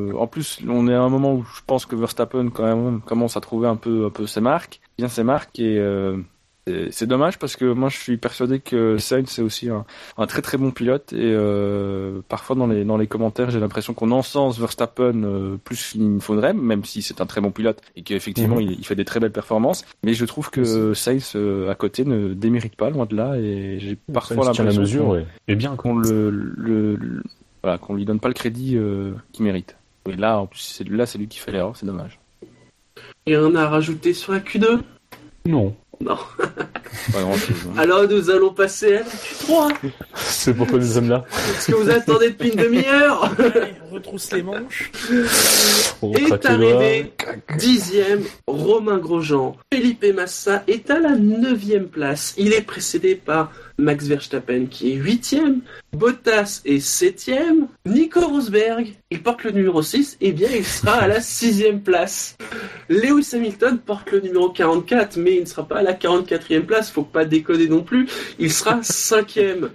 [0.09, 3.01] euh, en plus, on est à un moment où je pense que Verstappen quand même
[3.01, 6.17] commence à trouver un peu, un peu ses marques, bien ses marques, et euh,
[6.65, 9.85] c'est- c'est dommage parce que moi, je suis persuadé que Sainz c'est aussi un,
[10.17, 13.93] un très très bon pilote, et euh, parfois dans les dans les commentaires, j'ai l'impression
[13.93, 17.79] qu'on encense Verstappen euh, plus qu'il ne faudrait, même si c'est un très bon pilote
[17.95, 18.61] et qu'effectivement Mhm.
[18.61, 22.05] il, il fait des très belles performances, mais je trouve que Sainz euh, à côté
[22.05, 25.25] ne démérite pas loin de là, et j'ai parfois tient la l'impression mesure, ouais.
[25.47, 25.91] Et bien, quoi.
[25.91, 27.23] qu'on le, le, le-
[27.63, 29.75] voilà, qu'on lui donne pas le crédit euh, qu'il mérite.
[30.09, 32.19] Et là, en plus, c'est là, c'est lui qui fait l'erreur, c'est dommage.
[33.25, 34.79] Et on a rajouté sur la Q2.
[35.45, 35.75] Non.
[37.13, 37.55] Pas grand chose.
[37.77, 39.73] Alors nous allons passer à la Q3.
[40.15, 41.25] C'est pourquoi nous sommes là.
[41.59, 43.31] Ce que vous attendez depuis une demi-heure.
[43.39, 44.91] Allez, on retrousse les manches.
[46.01, 47.13] On Est arrivé
[47.57, 49.55] dixième Romain Grosjean.
[49.71, 52.33] Felipe Massa est à la neuvième place.
[52.37, 55.61] Il est précédé par Max Verstappen qui est huitième.
[55.93, 57.67] Bottas est septième.
[57.85, 60.17] Nico Rosberg, il porte le numéro 6.
[60.21, 62.37] Eh bien, il sera à la sixième place.
[62.89, 66.91] Lewis Hamilton porte le numéro 44, mais il ne sera pas à la 44e place.
[66.91, 68.07] Faut pas déconner non plus.
[68.39, 69.69] Il sera cinquième.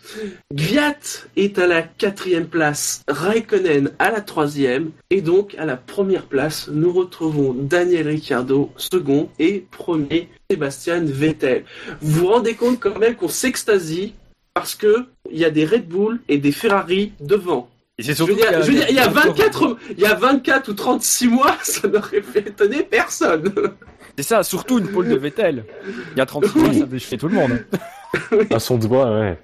[0.53, 0.97] Gviat
[1.37, 6.69] est à la quatrième place, Raikkonen à la troisième, et donc à la première place,
[6.73, 11.65] nous retrouvons Daniel Ricciardo, second, et premier, Sébastien Vettel.
[12.01, 14.15] Vous vous rendez compte quand même qu'on s'extasie
[14.55, 17.69] parce que il y a des Red Bull et des Ferrari devant.
[17.99, 20.01] Et c'est Je veux surtout dire, je veux dire, il y a encore- 24, il
[20.01, 23.53] y a 24 ou 36 mois, ça n'aurait fait étonner personne.
[24.17, 25.65] C'est ça, surtout une pole de Vettel.
[26.13, 27.59] Il y a 36 mois, ça déchirait tout le monde.
[28.51, 29.37] À son doigt, ouais.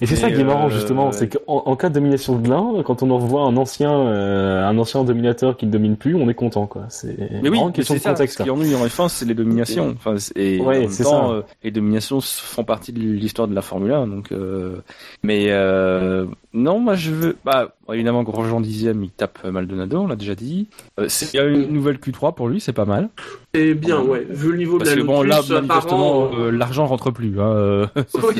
[0.00, 2.48] Et c'est ça qui est marrant euh, justement, c'est qu'en en cas de domination de
[2.48, 6.14] l'un, quand on en revoit un ancien, euh, un ancien dominateur qui ne domine plus,
[6.14, 6.84] on est content quoi.
[6.88, 8.10] C'est Mais oui, une question c'est de ça.
[8.12, 8.38] contexte.
[8.38, 9.94] Ce qui ennuie en F1, c'est les dominations.
[9.96, 11.34] Enfin, et Ouais, en même c'est temps, ça.
[11.34, 14.06] euh, les dominations font partie de l'histoire de la Formule 1.
[14.06, 14.76] Donc, euh,
[15.22, 17.36] mais euh, non, moi je veux.
[17.44, 20.68] Bah, évidemment, Grosjean dixième, il tape Maldonado, on l'a déjà dit.
[20.98, 23.08] Euh, c'est- il y a une nouvelle Q3 pour lui, c'est pas mal.
[23.54, 26.86] C'est bien, ouais, vu le niveau Parce de que la bon, là, manifestement, euh, l'argent
[26.86, 27.40] rentre plus.
[27.40, 28.34] Hein, ça, oui.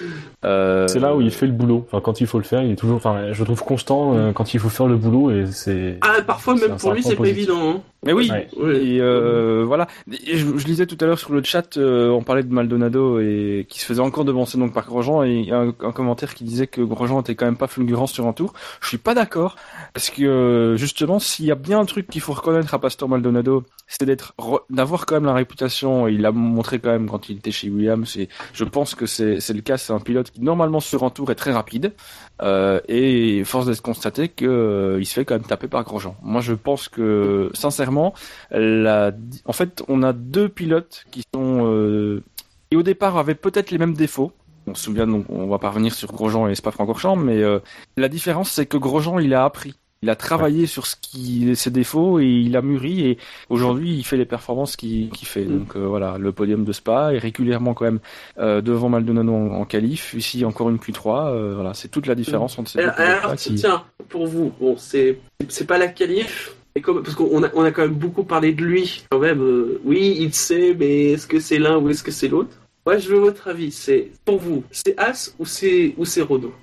[0.00, 1.84] C'est- euh, C'est là où il fait le boulot.
[1.86, 2.96] Enfin, quand il faut le faire, il est toujours.
[2.96, 5.98] Enfin, je le trouve constant euh, quand il faut faire le boulot et c'est.
[6.00, 7.70] Ah, parfois même pour lui, c'est pas évident.
[7.70, 7.80] hein.
[8.02, 8.30] Mais oui.
[8.30, 8.48] Ouais.
[8.82, 9.86] Et euh, voilà.
[10.26, 13.20] Et je, je lisais tout à l'heure sur le chat, euh, on parlait de Maldonado
[13.20, 15.92] et qui se faisait encore devancer donc par Grosjean et il y a un, un
[15.92, 18.54] commentaire qui disait que Grosjean était quand même pas fulgurant sur un tour.
[18.80, 19.56] Je suis pas d'accord
[19.92, 23.06] parce que euh, justement, s'il y a bien un truc qu'il faut reconnaître à Pastor
[23.08, 26.08] Maldonado, c'est d'être re- d'avoir quand même la réputation.
[26.08, 29.40] Il l'a montré quand même quand il était chez Williams et je pense que c'est
[29.40, 29.76] c'est le cas.
[29.76, 31.92] C'est un pilote qui normalement sur un tour est très rapide.
[32.42, 36.16] Euh, et force de se constater que euh, se fait quand même taper par Grosjean.
[36.22, 38.14] Moi, je pense que sincèrement,
[38.50, 39.12] la...
[39.44, 42.22] en fait, on a deux pilotes qui sont euh,
[42.70, 44.32] qui au départ avaient peut-être les mêmes défauts.
[44.66, 47.58] On se souvient, donc, on va pas revenir sur Grosjean et Spa-Francorchamps, mais euh,
[47.96, 51.70] la différence c'est que Grosjean il a appris il a travaillé sur ce qui ses
[51.70, 53.18] défauts et il a mûri et
[53.50, 55.44] aujourd'hui il fait les performances qu'il fait.
[55.44, 55.58] Mm.
[55.58, 57.98] Donc euh, voilà, le podium de Spa est régulièrement quand même
[58.38, 60.14] euh, devant Maldonado en, en qualif.
[60.14, 61.28] Ici encore une Q3.
[61.34, 64.74] euh, voilà, c'est toute la différence entre ces deux Alors, qui- tiens, pour vous, bon,
[64.78, 68.24] c'est c'est pas la qualif, mais comme, parce qu'on a, on a quand même beaucoup
[68.24, 69.42] parlé de lui, quand même.
[69.42, 72.56] euh, oui, il sait, mais est-ce que c'est l'un ou est-ce que c'est l'autre?
[72.86, 73.70] Moi, je veux votre avis.
[73.70, 76.54] C'est pour vous, c'est As ou c'est ou c'est Renault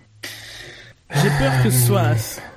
[1.13, 2.41] J'ai peur que ce soit As.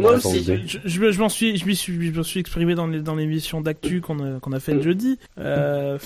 [0.00, 0.44] Moi aussi.
[0.44, 3.14] Je, je, je m'en suis, je m'y suis, je m'en suis exprimé dans les, dans
[3.14, 5.18] l'émission d'actu qu'on a, qu'on a fait le jeudi.
[5.38, 5.98] Euh,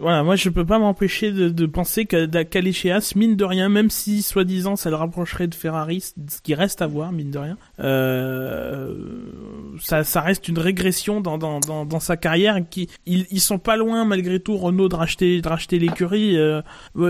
[0.00, 3.68] voilà, moi je peux pas m'empêcher de, de penser qu'aller chez As, mine de rien,
[3.68, 7.38] même si soi-disant ça le rapprocherait de Ferrari, ce qui reste à voir, mine de
[7.38, 8.94] rien, euh,
[9.80, 12.58] ça, ça reste une régression dans, dans, dans, dans sa carrière.
[12.70, 16.36] Qui, ils, ils sont pas loin malgré tout Renault de racheter, de racheter l'écurie.
[16.36, 16.62] Euh,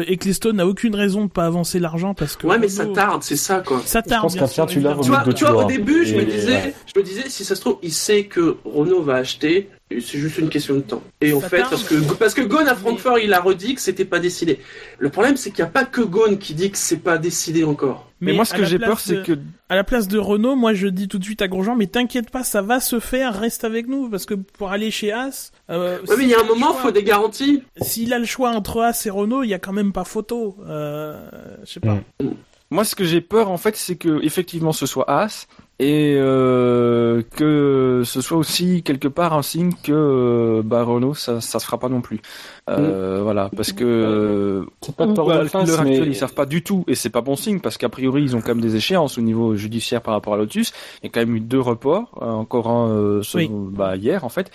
[0.07, 3.37] Ecclestone n'a aucune raison de pas avancer l'argent parce que Ouais, mais ça tarde, c'est
[3.37, 3.81] ça, quoi.
[3.85, 4.23] Ça Je tarde.
[4.23, 4.75] pense bien sûr, tu.
[4.79, 6.75] Tu vois, tu vois, au début, je me disais, ouais.
[6.95, 9.69] je me disais, si ça se trouve, il sait que Renault va acheter.
[9.91, 11.03] C'est juste une question de temps.
[11.23, 13.81] Et en Ça fait, parce que parce que Ghosn à Francfort, il a redit que
[13.81, 14.61] c'était pas décidé.
[14.99, 17.65] Le problème, c'est qu'il n'y a pas que Ghosn qui dit que c'est pas décidé
[17.65, 18.05] encore.
[18.21, 20.75] Mais, moi, ce que j'ai peur, de- c'est que à la place de Renault, moi
[20.75, 23.65] je dis tout de suite à Grosjean, mais t'inquiète pas, ça va se faire, reste
[23.65, 26.45] avec nous, parce que pour aller chez As, euh, Ouais, mais il y a un
[26.45, 27.63] moment, choix- faut des garanties.
[27.81, 30.57] S'il a le choix entre As et Renault, il y a quand même pas photo.
[30.67, 31.19] Euh,
[31.65, 31.95] je sais pas.
[32.21, 32.29] Mm.
[32.71, 35.47] Moi, ce que j'ai peur, en fait, c'est que effectivement, ce soit As
[35.81, 41.41] et euh, que ce soit aussi quelque part un signe que euh, bah, Renault, ça,
[41.41, 42.21] ça se fera pas non plus.
[42.69, 46.15] Euh, Voilà, parce que euh, C'est pas de tort à de l'heure face, actuelle, ils
[46.17, 48.49] savent pas du tout, et c'est pas bon signe parce qu'a priori, ils ont quand
[48.55, 50.73] même des échéances au niveau judiciaire par rapport à Lotus.
[51.03, 53.51] Il y a quand même eu deux reports, euh, encore un euh, ce- Oui.
[53.53, 54.51] bah, hier en fait,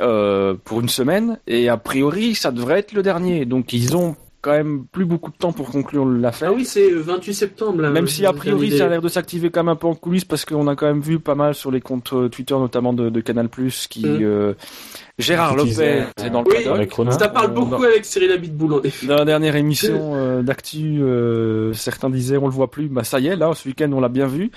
[0.00, 3.46] euh, pour une semaine, et a priori, ça devrait être le dernier.
[3.46, 4.14] Donc, ils ont
[4.46, 6.50] quand même plus beaucoup de temps pour conclure l'affaire.
[6.52, 7.90] Ah oui, c'est 28 septembre là.
[7.90, 10.24] Même si a priori ça a l'air de s'activer quand même un peu en coulisses
[10.24, 13.10] parce qu'on a quand même vu pas mal sur les comptes euh, Twitter notamment de,
[13.10, 13.48] de Canal
[13.90, 14.18] qui Mm.
[14.22, 14.52] euh,
[15.18, 16.92] Gérard Qui disait, Lopez c'est dans le Oui, avec.
[17.18, 19.06] Ça parle Euh, beaucoup dans- avec Cyril Abitboul en effet.
[19.06, 22.88] Dans la dernière émission euh, d'actu, euh, certains disaient on le voit plus.
[22.88, 24.50] Bah ça y est, là ce week-end on l'a bien vu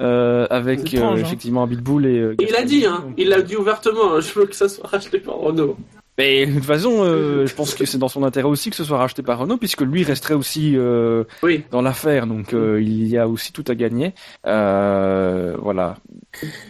[0.00, 1.26] euh, avec étrange, euh, hein.
[1.26, 2.18] effectivement Abitboul et.
[2.18, 3.04] euh, Il l'a dit, hein.
[3.18, 4.14] Il l'a dit ouvertement.
[4.14, 4.20] hein.
[4.20, 5.76] Je veux que ça soit racheté par Renault.
[6.16, 8.84] Mais de toute façon, euh, je pense que c'est dans son intérêt aussi que ce
[8.84, 11.64] soit racheté par Renault puisque lui resterait aussi euh, Oui.
[11.72, 14.14] dans l'affaire, donc euh, il y a aussi tout à gagner.
[14.46, 15.96] Euh, voilà.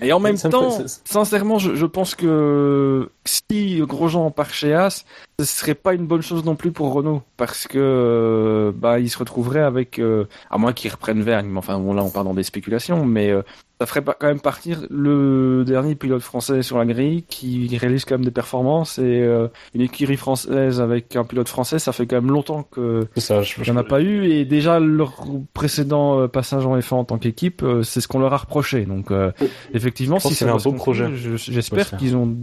[0.03, 5.05] Et en même temps, sincèrement, je, je pense que si Grosjean part chez As,
[5.39, 9.11] ce serait pas une bonne chose non plus pour Renault, parce que euh, bah il
[9.11, 12.25] se retrouverait avec, euh, à moins qu'ils reprennent Vergne, mais enfin bon là on part
[12.25, 13.43] dans des spéculations, mais euh,
[13.81, 18.15] ça ferait quand même partir le dernier pilote français sur la grille qui réalise quand
[18.15, 22.17] même des performances et euh, une écurie française avec un pilote français, ça fait quand
[22.17, 23.43] même longtemps que ça.
[23.43, 26.95] Je, il n'y en a pas eu et déjà leur précédent euh, passage en F1
[26.95, 28.85] en tant qu'équipe, euh, c'est ce qu'on leur a reproché.
[28.85, 29.33] Donc euh,
[29.73, 31.37] effectivement, si c'est un beau conclure, projet.
[31.37, 32.37] j'espère qu'ils ont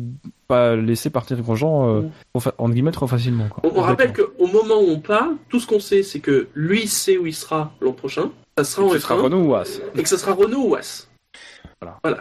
[0.48, 2.02] pas laissé partir Grosjean euh,
[2.34, 2.38] Mm.
[2.58, 3.48] entre guillemets trop facilement.
[3.50, 3.70] Quoi.
[3.72, 6.88] On, on rappelle qu'au moment où on parle, tout ce qu'on sait, c'est que lui
[6.88, 8.32] sait où il sera l'an prochain.
[8.58, 9.80] Ça sera en ce sera F1 Renault ou As.
[9.96, 11.08] et que ça sera Renault ou As.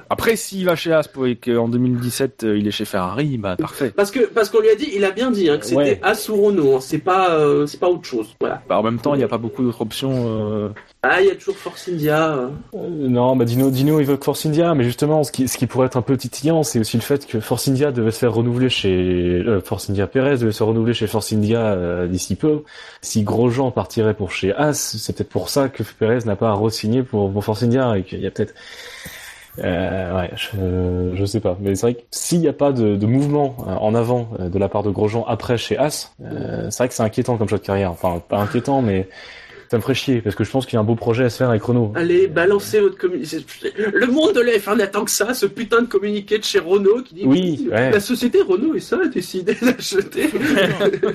[0.09, 3.57] Après, s'il va chez As pour- et qu'en 2017 euh, il est chez Ferrari, bah
[3.57, 3.91] parfait.
[3.95, 6.01] Parce que parce qu'on lui a dit, il a bien dit hein, que c'était Ouais.
[6.03, 6.77] As ou Renault.
[6.77, 6.81] hein.
[6.81, 8.29] C'est pas euh, c'est pas autre chose.
[8.41, 8.63] Voilà.
[8.69, 10.13] Bah, en même temps, il n'y a pas beaucoup d'autres options.
[10.27, 10.69] euh,
[11.03, 12.35] Ah, il y a toujours Force India.
[12.35, 12.49] euh.
[12.75, 15.97] Non, bah Dino, Dino évoque Force India, mais justement, ce qui, ce qui pourrait être
[15.97, 19.43] un peu titillant, c'est aussi le fait que Force India devait se faire renouveler chez
[19.47, 22.63] euh, Force India Perez devait se renouveler chez Force India euh, d'ici peu.
[23.03, 27.03] Si Grosjean partirait pour chez As, c'est peut-être pour ça que Perez n'a pas re-signé
[27.03, 28.55] pour, pour Force India et qu'il y a peut-être.
[29.59, 32.97] Euh, ouais, je, je sais pas, mais c'est vrai que s'il n'y a pas de,
[32.97, 36.71] de mouvement euh, en avant euh, de la part de Grosjean après chez As, euh,
[36.71, 37.91] c'est vrai que c'est inquiétant comme choix de carrière.
[37.91, 39.09] Enfin, pas inquiétant, mais
[39.71, 41.31] ça me ferait chier parce que je pense qu'il y a un beau projet à
[41.31, 41.93] se faire avec Renault.
[41.95, 43.37] Allez, balancez votre communiqué.
[43.93, 47.03] Le monde de la F1 n'attend que ça, ce putain de communiqué de chez Renault
[47.05, 47.93] qui dit Oui, ouais.
[47.93, 50.29] la société Renault et ça a décidé d'acheter.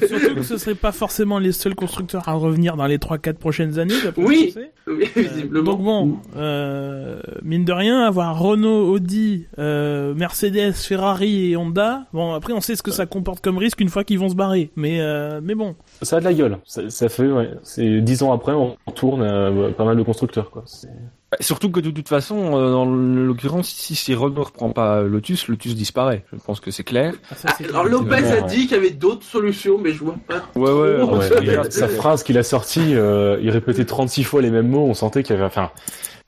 [0.07, 3.77] Surtout que ce serait pas forcément les seuls constructeurs à revenir dans les 3-4 prochaines
[3.77, 3.93] années.
[4.15, 4.53] Oui,
[4.87, 5.63] Euh, visiblement.
[5.73, 12.06] donc bon, euh, mine de rien, avoir Renault, Audi, euh, Mercedes, Ferrari et Honda.
[12.13, 14.35] Bon, après, on sait ce que ça comporte comme risque une fois qu'ils vont se
[14.35, 14.69] barrer.
[14.75, 16.58] Mais euh, mais bon, Ça a de la gueule.
[16.65, 20.52] Ça, ça fait, ouais, c'est dix ans après, on tourne euh, pas mal de constructeurs,
[20.52, 20.63] quoi.
[20.65, 20.87] C'est-
[21.31, 25.48] bah, Surtout que de toute façon, euh, dans l'occurrence, si, si Renault reprend pas Lotus,
[25.48, 26.23] Lotus disparaît.
[26.33, 27.13] Je pense que c'est clair.
[27.31, 27.85] ah, ça, Ah, alors.
[27.85, 28.43] Lopez a ouais.
[28.43, 30.43] dit qu'il y avait d'autres solutions, mais je vois pas.
[30.56, 31.02] Ouais, ouais.
[31.02, 34.93] Ouais, sa phrase qu'il a sortie, euh, il répétait 36 fois les mêmes mots, on
[34.93, 35.71] sentait qu'il y avait, enfin,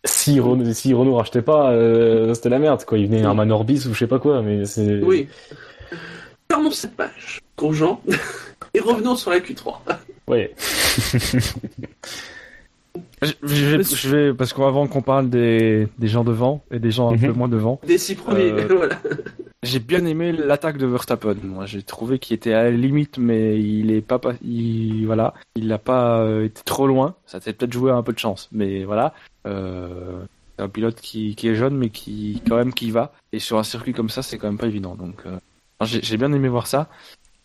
[0.06, 2.98] si Renault, si Renault rachetait pas, euh, c'était la merde, quoi.
[2.98, 5.02] Il venait un Manorbis ou je sais pas quoi, mais c'est...
[5.04, 5.28] Oui.
[6.50, 8.00] Fermons cette page, Grosjean,
[8.78, 9.80] et revenons sur la Q3.
[10.28, 10.54] Ouais.
[13.22, 16.92] Je, je vais, je vais- parce qu'avant qu'on parle des, des gens devant et des
[16.92, 17.20] gens un Mhm.
[17.28, 18.98] peu moins devant, Des six premiers, Euh, voilà.
[19.64, 21.36] j'ai bien aimé l'attaque de Verstappen.
[21.44, 25.34] Moi, j'ai trouvé qu'il était à la limite, mais il est pas, pas il, voilà,
[25.56, 27.16] il n'a pas euh, été trop loin.
[27.26, 29.14] Ça s'est peut-être joué à un peu de chance, mais voilà.
[29.48, 30.20] Euh,
[30.58, 33.14] c'est un pilote qui, qui est jeune, mais qui quand même qui va.
[33.32, 34.96] Et sur un circuit comme ça, c'est quand même pas évident.
[34.96, 35.38] Donc, euh,
[35.84, 36.88] j'ai j'ai bien aimé voir ça.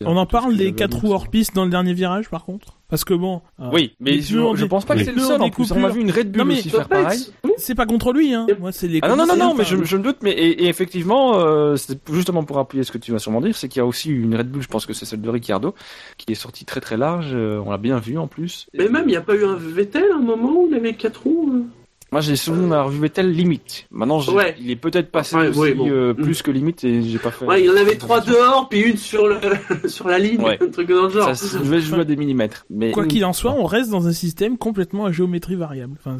[0.05, 2.77] On en parle des quatre roues hors piste dans le dernier virage, par contre?
[2.89, 3.41] Parce que bon.
[3.59, 5.41] euh, Oui, mais je, pense pas que c'est le seul.
[5.41, 7.19] En plus, on a vu une Red Bull Non, mais aussi faire pareil.
[7.57, 8.45] C'est pas contre lui, hein.
[8.59, 8.99] Moi, c'est les.
[9.01, 11.75] Ah non, non, non, non, mais je, je me doute, mais et, et effectivement, euh,
[11.75, 14.09] c'est justement pour appuyer ce que tu vas sûrement dire, c'est qu'il y a aussi
[14.09, 15.73] une Red Bull, je pense que c'est celle de Ricciardo,
[16.17, 18.67] qui est sortie très très large, euh, on l'a bien vu en plus.
[18.73, 20.93] Mais même, il n'y a pas eu un Vettel à un moment où il avait
[20.93, 21.65] quatre roues
[22.13, 23.87] Moi j'ai souvenir d'avoir vu Vettel limite.
[23.91, 24.55] Maintenant, j'ai- Ouais.
[24.61, 25.89] il est peut-être passé Ouais, aussi ouais, bon.
[25.89, 26.21] euh, Mm.
[26.23, 27.43] plus que limite et j'ai pas fait.
[27.43, 29.37] Ouais, il y en avait trois dehors, puis une sur, le...
[29.89, 30.59] sur la ligne, Ouais.
[30.61, 31.35] un truc dans le genre.
[31.35, 32.65] Ça devait jouer à des millimètres.
[32.69, 35.95] Mais Quoi qu'il en soit, on reste dans un système complètement à géométrie variable.
[35.99, 36.17] Enfin,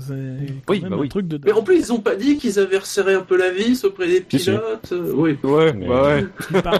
[0.68, 1.10] Oui, bah un oui.
[1.10, 1.40] truc de.
[1.46, 4.08] Mais en plus, ils ont pas dit qu'ils avaient resserré un peu la vis auprès
[4.08, 4.46] des Si, si.
[4.50, 4.90] pilotes.
[4.94, 5.38] euh, Oui.
[5.44, 5.86] Ouais, Mais-.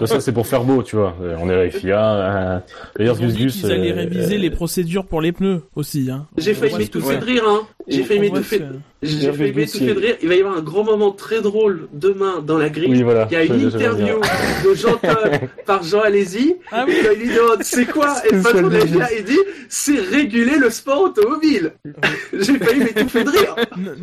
[0.00, 1.14] Ils Ça, c'est pour faire beau, tu vois.
[1.40, 2.14] On est la FIA.
[2.14, 2.58] euh,
[2.98, 3.56] D'ailleurs, Ils ont Gus dit Gus.
[3.60, 6.10] qu'ils allaient euh, réviser les procédures pour les pneus aussi.
[6.10, 6.26] Hein.
[6.36, 7.60] J'ai failli m'étouffer de rire, hein.
[7.86, 8.62] J'ai failli m'étouffer.
[9.04, 10.16] J'ai failli m'étouffer de rire.
[10.22, 12.90] Il va y avoir un grand moment très drôle demain dans la grille.
[12.90, 13.28] Oui, voilà.
[13.30, 14.16] Il y a une Je- je- je- interview
[14.64, 16.56] de Jean Todt par Jean Alési.
[16.72, 16.94] Ah oui.
[17.14, 18.14] Il lui demande c'est quoi?
[18.26, 19.38] Et le C'est patron de la il dit
[19.68, 21.72] c'est réguler le sport automobile.
[22.32, 23.56] J'ai failli m'étouffer de rire.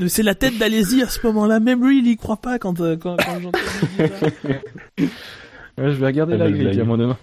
[0.07, 1.59] C'est la tête d'Alési à ce moment-là.
[1.59, 3.51] Même lui, il y croit pas quand, euh, quand, quand dire
[4.19, 4.49] ça.
[5.77, 7.17] Ouais, je vais regarder Ah, la grille à mon demain.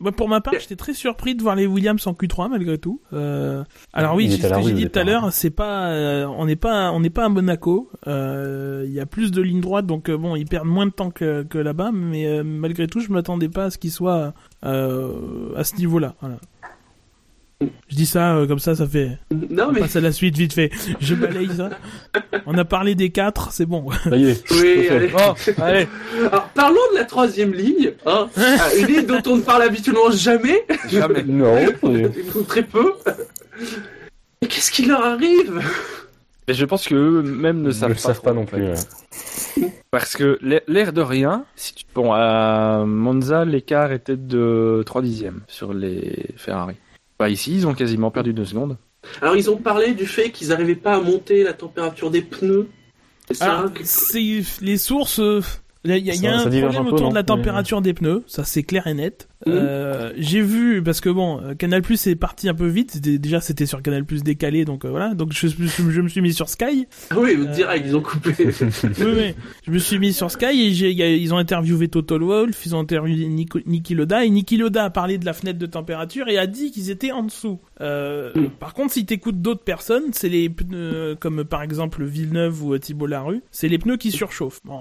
[0.00, 3.00] Moi, pour ma part, j'étais très surpris de voir les Williams en Q3 malgré tout.
[3.12, 6.46] Euh, alors oui, c'est ce que j'ai dit tout à l'heure, c'est pas, euh, on
[6.46, 7.90] n'est pas, on n'est pas à Monaco.
[8.06, 10.90] Euh, Il y a plus de lignes droites, donc euh, bon, ils perdent moins de
[10.92, 14.32] temps que, que là-bas, mais euh, malgré tout, je m'attendais pas à ce qu'ils soient
[14.64, 16.14] euh, à ce niveau-là.
[16.20, 16.36] Voilà.
[17.60, 19.18] Je dis ça euh, comme ça, ça fait.
[19.50, 20.70] Non On mais passe à la suite vite fait.
[21.00, 21.70] Je balaye ça.
[22.46, 23.84] On a parlé des quatre, c'est bon.
[24.04, 24.50] Ça y est.
[24.52, 25.08] oui, allez.
[25.08, 25.86] Bon, allez,
[26.30, 27.92] Alors parlons de la troisième ligne.
[28.06, 28.28] Hein.
[28.36, 31.22] Ah, Une ligne dont on ne parle habituellement jamais, jamais.
[31.26, 31.54] Non.
[32.48, 32.92] très peu.
[34.40, 35.60] Mais qu'est-ce qui leur arrive?
[36.48, 38.46] Mais je pense que eux même ne Ils savent ne pas, le savent pas non
[38.46, 38.62] plus.
[38.62, 39.70] ouais.
[39.90, 41.84] Parce que l'air- l'air de rien, si tu...
[41.94, 46.76] bon, à Monza, l'écart était de 3 dixièmes sur les Ferrari.
[47.20, 48.76] Bah, ici, ils ont quasiment perdu 2 secondes.
[49.22, 52.68] Alors ils ont parlé du fait qu'ils n'arrivaient pas à monter la température des pneus.
[53.28, 55.20] C'est ça Alors, que- c'est les sources.
[55.20, 55.40] euh,
[55.84, 56.90] Il y a, il y a- il y a Ça- ça un problème un peu,
[56.92, 59.28] autour non de la Mais- température des pneus, ça c'est clair et net.
[59.46, 59.52] Mhm.
[59.56, 63.00] Euh, J'ai vu parce que bon, euh, Canal Plus est parti un peu vite.
[63.00, 65.14] Déjà c'était sur Canal Plus décalé, donc euh, voilà.
[65.14, 65.54] Donc je, je-
[65.90, 66.86] je me suis mis sur Sky.
[67.10, 68.34] Ah oui, Euh, direct, ils ont coupé.
[68.38, 69.34] oui.
[69.66, 72.80] Je me suis mis sur Sky et j'ai- ils ont interviewé Toto Wolff, ils ont
[72.80, 76.36] interviewé Nico- Niki Loda et Niki Loda a parlé de la fenêtre de température et
[76.38, 77.58] a dit qu'ils étaient en dessous.
[77.80, 78.48] Euh, Mm.
[78.60, 83.06] Par contre, si t'écoutes d'autres personnes, c'est les pneus comme par exemple Villeneuve ou Thibault
[83.06, 84.60] Larue, c'est les pneus qui surchauffent.
[84.64, 84.78] Bon,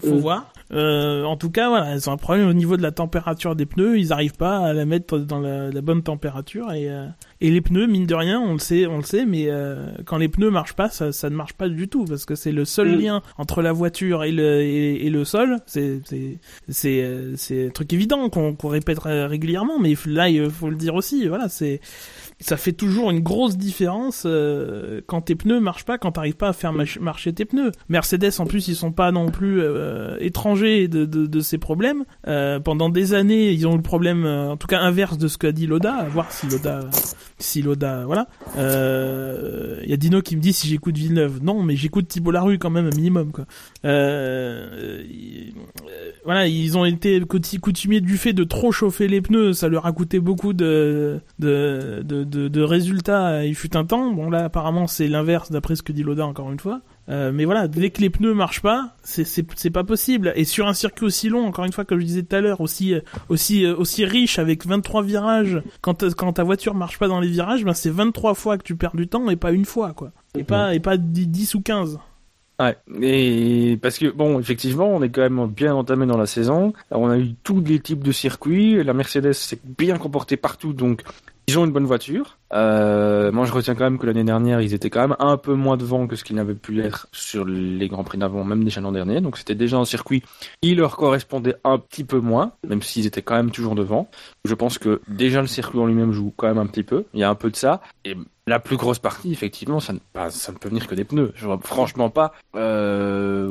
[0.00, 0.18] faut Mm.
[0.18, 0.52] voir.
[0.72, 3.98] En tout cas, voilà, ils ont un problème au niveau de la température des pneus.
[3.98, 7.06] Ils arrivent pas à la mettre dans la, la bonne température et euh,
[7.40, 10.18] et les pneus, mine de rien, on le sait, on le sait, mais euh, quand
[10.18, 12.64] les pneus marchent pas, ça, ça ne marche pas du tout parce que c'est le
[12.64, 13.00] seul Mm.
[13.00, 15.56] lien entre la voiture et le et, et le sol.
[15.66, 16.38] C'est c'est
[16.68, 20.68] c'est euh, c'est un truc évident qu'on qu'on répète ré- régulièrement, mais là il faut
[20.70, 21.26] le dire aussi.
[21.28, 21.80] Voilà, c'est
[22.40, 26.48] ça fait toujours une grosse différence euh, quand tes pneus marchent pas, quand t'arrives pas
[26.48, 27.72] à faire marcher tes pneus.
[27.88, 32.04] Mercedes en plus ils sont pas non plus euh, étrangers de, de, de ces problèmes.
[32.26, 35.28] Euh, pendant des années ils ont eu le problème, euh, en tout cas inverse de
[35.28, 36.80] ce qu'a dit Loda, à voir si Loda,
[37.40, 38.26] si Loda, voilà.
[38.56, 41.42] Il y a Dino qui me dit si j'écoute Villeneuve.
[41.42, 43.46] Non, mais j'écoute Thibault Larue quand même un minimum quoi.
[43.84, 45.52] Euh, il-
[45.88, 49.68] euh, voilà, ils ont été coutu- coutumiers du fait de trop chauffer les pneus, ça
[49.68, 53.44] leur a coûté beaucoup de, de, de résultats.
[53.44, 54.12] Il fut un temps.
[54.12, 56.80] Bon là, apparemment, c'est l'inverse d'après ce que dit Loda encore une fois.
[57.10, 60.32] Euh, mais voilà, dès que les pneus marchent pas, c'est pas possible.
[60.36, 62.60] Et sur un circuit aussi long, encore une fois, comme je disais tout à l'heure,
[62.60, 66.98] aussi euh, aussi euh, aussi riche avec 23 virages, quand ta- quand ta voiture marche
[66.98, 69.50] pas dans les virages, ben c'est 23 fois que tu perds du temps et pas
[69.50, 70.12] une fois quoi.
[70.38, 71.98] Et pas et pas 10 10 ou 15.
[72.60, 76.74] Ouais, et parce que bon, effectivement, on est quand même bien entamé dans la saison.
[76.90, 78.84] Alors, on a eu tous les types de circuits.
[78.84, 81.00] La Mercedes s'est bien comportée partout, donc
[81.50, 82.38] ils ont une bonne voiture.
[82.52, 85.54] Euh, moi, je retiens quand même que l'année dernière, ils étaient quand même un peu
[85.54, 88.80] moins devant que ce qu'ils n'avaient pu être sur les grands prix d'avant, même déjà
[88.80, 89.20] l'an dernier.
[89.20, 90.22] Donc, c'était déjà un circuit
[90.62, 94.08] qui leur correspondait un petit peu moins, même s'ils étaient quand même toujours devant.
[94.44, 97.04] Je pense que déjà le circuit en lui-même joue quand même un petit peu.
[97.14, 97.80] Il y a un peu de ça.
[98.04, 101.32] Et la plus grosse partie, effectivement, ça ne, ne peut venir que des pneus.
[101.34, 103.50] Je vois franchement pas euh,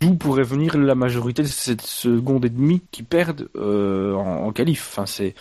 [0.00, 4.52] d'où pourrait venir la majorité de cette seconde et demie qui perdent euh, en, en
[4.52, 4.88] qualif.
[4.90, 5.34] Enfin, c'est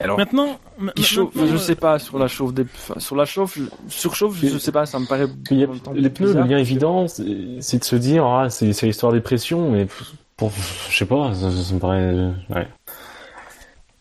[0.00, 0.58] Alors, Maintenant,
[0.94, 3.58] qui chauffe, maintenant, je euh, sais pas sur la chauffe des, enfin, sur la chauffe,
[3.58, 5.26] je- surchauffe, je sais pas, ça me paraît.
[5.50, 9.12] Il y a- les pneus, le lien évident, c'est de se dire, ah, c'est l'histoire
[9.12, 9.88] des pressions, mais
[10.36, 10.52] pour,
[10.88, 12.14] je sais pas, ça, ça me paraît,
[12.50, 12.68] ouais.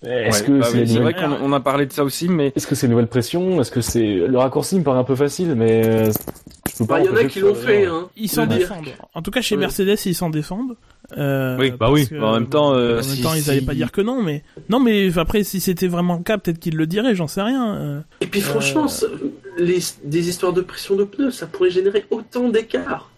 [0.04, 2.30] Est-ce Ouais, que bah c'est oui, vrai nouvelle- qu'on on a parlé de ça aussi,
[2.30, 5.04] mais est-ce que c'est une nouvelle pression Est-ce que c'est le raccourci me paraît un
[5.04, 6.12] peu facile, mais euh,
[6.72, 7.00] je peux pas.
[7.00, 8.08] Bah, il y en a qui l'ont fait, hein.
[8.16, 8.89] Ils s'en défendent.
[9.16, 9.62] En tout cas, chez Ouais.
[9.62, 10.76] Mercedes, ils s'en défendent.
[11.18, 12.08] Euh, Oui, bah oui.
[12.08, 14.01] que, En même temps, euh, en même si- temps, ils allaient si- pas dire que
[14.01, 17.28] non, mais non, mais après, si c'était vraiment le cas, peut-être qu'ils le diraient, j'en
[17.28, 17.76] sais rien.
[17.76, 19.08] Euh, Et puis franchement, Euh.
[19.58, 23.10] les, des histoires de pression de pneus, ça pourrait générer autant d'écart.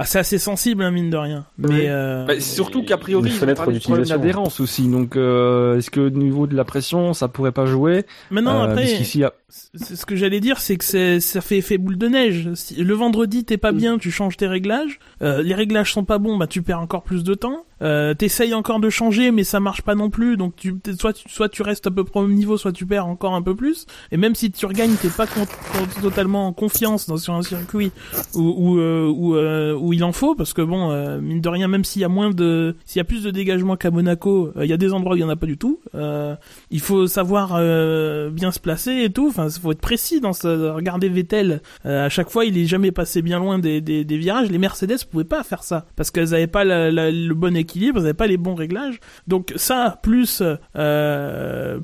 [0.00, 1.44] Ah, c'est assez sensible, hein, mine de rien.
[1.58, 4.22] Mais euh, bah, surtout qu'a priori, Une ils fenêtre ont parlé du problème d'utilisation.
[4.22, 4.86] d'adhérence aussi.
[4.88, 8.68] Donc, euh, est-ce que au niveau de la pression, ça pourrait pas jouer maintenant, Euh,
[8.68, 12.48] après, c'est- ce que j'allais dire, c'est que c'est- ça fait effet boule de neige.
[12.54, 15.00] Si le vendredi, t'es pas bien, tu changes tes réglages.
[15.22, 17.64] Euh, les réglages sont pas bons, bah tu perds encore plus de temps.
[17.80, 20.36] Euh, T'essayes encore de changer, mais ça marche pas non plus.
[20.36, 22.86] Donc tu, soit, tu, soit tu restes à peu près au même niveau, soit tu
[22.86, 23.86] perds encore un peu plus.
[24.12, 27.42] Et même si tu regagnes, t'es pas con- con- totalement en confiance dans sur un
[27.42, 27.90] circuit
[28.34, 32.02] où où, euh, il en faut, parce que bon, euh, mine de rien, même s'il
[32.02, 34.72] y a moins de, s'il y a plus de dégagement qu'à Monaco, euh, il y
[34.72, 35.80] a des endroits où il y en a pas du tout.
[35.94, 36.34] Euh,
[36.70, 37.48] il faut savoir
[38.30, 39.28] bien se placer et tout.
[39.28, 40.70] Enfin, faut être précis dans ce.
[40.70, 41.62] Regardez Vettel.
[41.84, 44.50] à chaque fois, il est jamais passé bien loin des, des, virages.
[44.50, 48.14] Les Mercedes pouvaient pas faire ça parce qu'elles avaient pas le bon équilibre, elles avaient
[48.14, 49.00] pas les bons réglages.
[49.26, 50.42] Donc ça, plus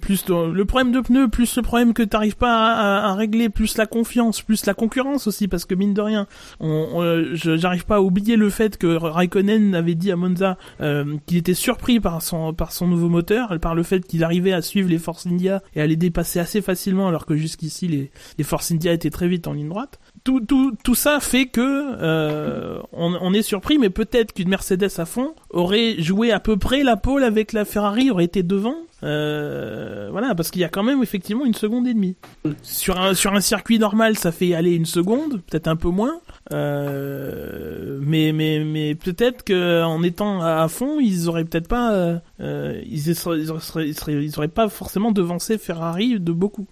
[0.00, 2.74] plus le problème de pneus, plus le problème que t'arrives pas
[3.04, 6.26] à, régler, plus la confiance, plus la concurrence aussi, parce que mine de rien,
[6.60, 11.16] on, on- j'arrive pas à oublier le fait que Raikkonen avait dit à Monza euh,
[11.26, 14.62] qu'il était surpris par son par son nouveau moteur, par le fait qu'il arrivait à
[14.62, 18.44] suivre les Force India et à les dépasser assez facilement, alors que jusqu'ici les les
[18.44, 19.98] Force India étaient très vite en ligne droite.
[20.24, 24.98] Tout tout tout ça fait que euh, on, on est surpris, mais peut-être qu'une Mercedes
[24.98, 28.76] à fond aurait joué à peu près la pole avec la Ferrari, aurait été devant.
[29.02, 32.16] Euh, voilà, parce qu'il y a quand même effectivement une seconde et demie.
[32.62, 36.20] Sur un sur un circuit normal, ça fait aller une seconde, peut-être un peu moins.
[36.52, 42.18] Euh, mais mais mais peut-être que en étant à, fond, ils auraient peut-être pas, euh,
[42.40, 46.66] euh, ils, seraient, ils, seraient, ils, seraient, ils auraient pas forcément devancé Ferrari de beaucoup.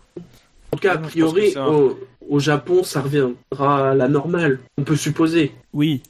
[0.73, 1.99] En tout cas, a priori, un- au,
[2.29, 4.59] au Japon, ça reviendra à la normale.
[4.79, 5.53] On peut supposer.
[5.73, 6.03] Oui.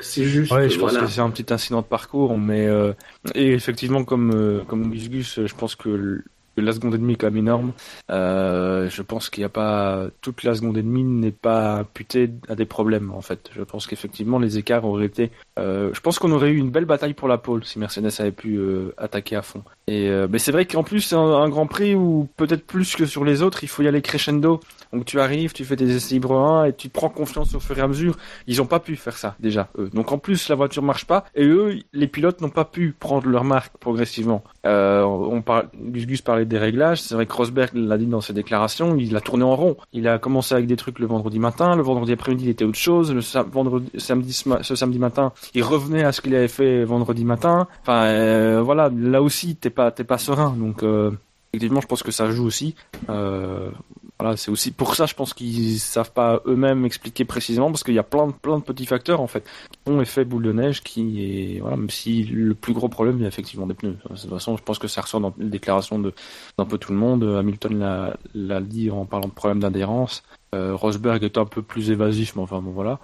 [0.00, 0.50] C'est juste.
[0.52, 1.06] Ouais, je pense voilà.
[1.06, 2.92] que c'est un petit incident de parcours, mais euh,
[3.34, 6.24] et effectivement, comme euh, comme Gus Gus, je pense que, le- que
[6.60, 7.72] la seconde et demie est quand énorme.
[8.10, 12.30] Euh, je pense qu'il n'y a pas toute la seconde et demie n'est pas imputée
[12.48, 13.50] à des problèmes en fait.
[13.54, 15.30] Je pense qu'effectivement les écarts auraient été.
[15.58, 18.32] euh, je pense qu'on aurait eu une belle bataille pour la pole si Mercedes avait
[18.32, 19.62] pu euh, attaquer à fond.
[19.88, 23.06] Et euh, mais c'est vrai qu'en plus c'est un, Grand Prix où peut-être plus que
[23.06, 24.60] sur les autres, il faut y aller crescendo.
[24.92, 27.78] Donc tu arrives, tu fais tes essais libres 1 et tu prends confiance au fur
[27.78, 28.18] et à mesure.
[28.46, 29.68] Ils ont pas pu faire ça déjà.
[29.78, 29.88] Eux.
[29.94, 33.26] Donc en plus la voiture marche pas et eux, les pilotes n'ont pas pu prendre
[33.28, 34.44] leur marque progressivement.
[34.66, 37.00] Euh, on parle, Gus Gus parlait des réglages.
[37.00, 38.94] C'est vrai que Rosberg l'a dit dans ses déclarations.
[38.96, 39.78] Il a tourné en rond.
[39.94, 41.76] Il a commencé avec des trucs le vendredi matin.
[41.76, 43.14] Le vendredi après-midi, il était autre chose.
[43.14, 47.68] Le vendredi, samedi, ce samedi matin, il revenait à ce qu'il avait fait vendredi matin.
[47.80, 50.56] Enfin euh, voilà, là aussi t'es pas t'es pas serein.
[50.56, 51.12] Donc euh,
[51.52, 52.74] effectivement, je pense que ça joue aussi.
[53.08, 53.70] Euh,
[54.18, 57.94] voilà, c'est aussi pour ça, je pense qu'ils savent pas eux-mêmes expliquer précisément parce qu'il
[57.94, 60.52] y a plein de plein de petits facteurs en fait qui ont effet boule de
[60.52, 63.96] neige qui est voilà, même si le plus gros problème a effectivement des pneus.
[64.10, 66.12] De toute façon, je pense que ça ressort dans les déclarations de
[66.58, 67.22] d'un peu tout le monde.
[67.22, 70.24] Hamilton l'a dit en parlant de problème d'adhérence.
[70.56, 72.98] Euh, Rosberg est un peu plus évasif, mais enfin bon voilà.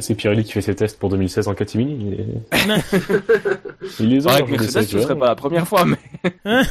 [0.00, 2.16] C'est Pirelli qui fait ses tests pour 2016 en Catimini.
[4.00, 4.32] Il les a.
[4.32, 5.98] avec je Mercedes, ce serait pas la première fois, mais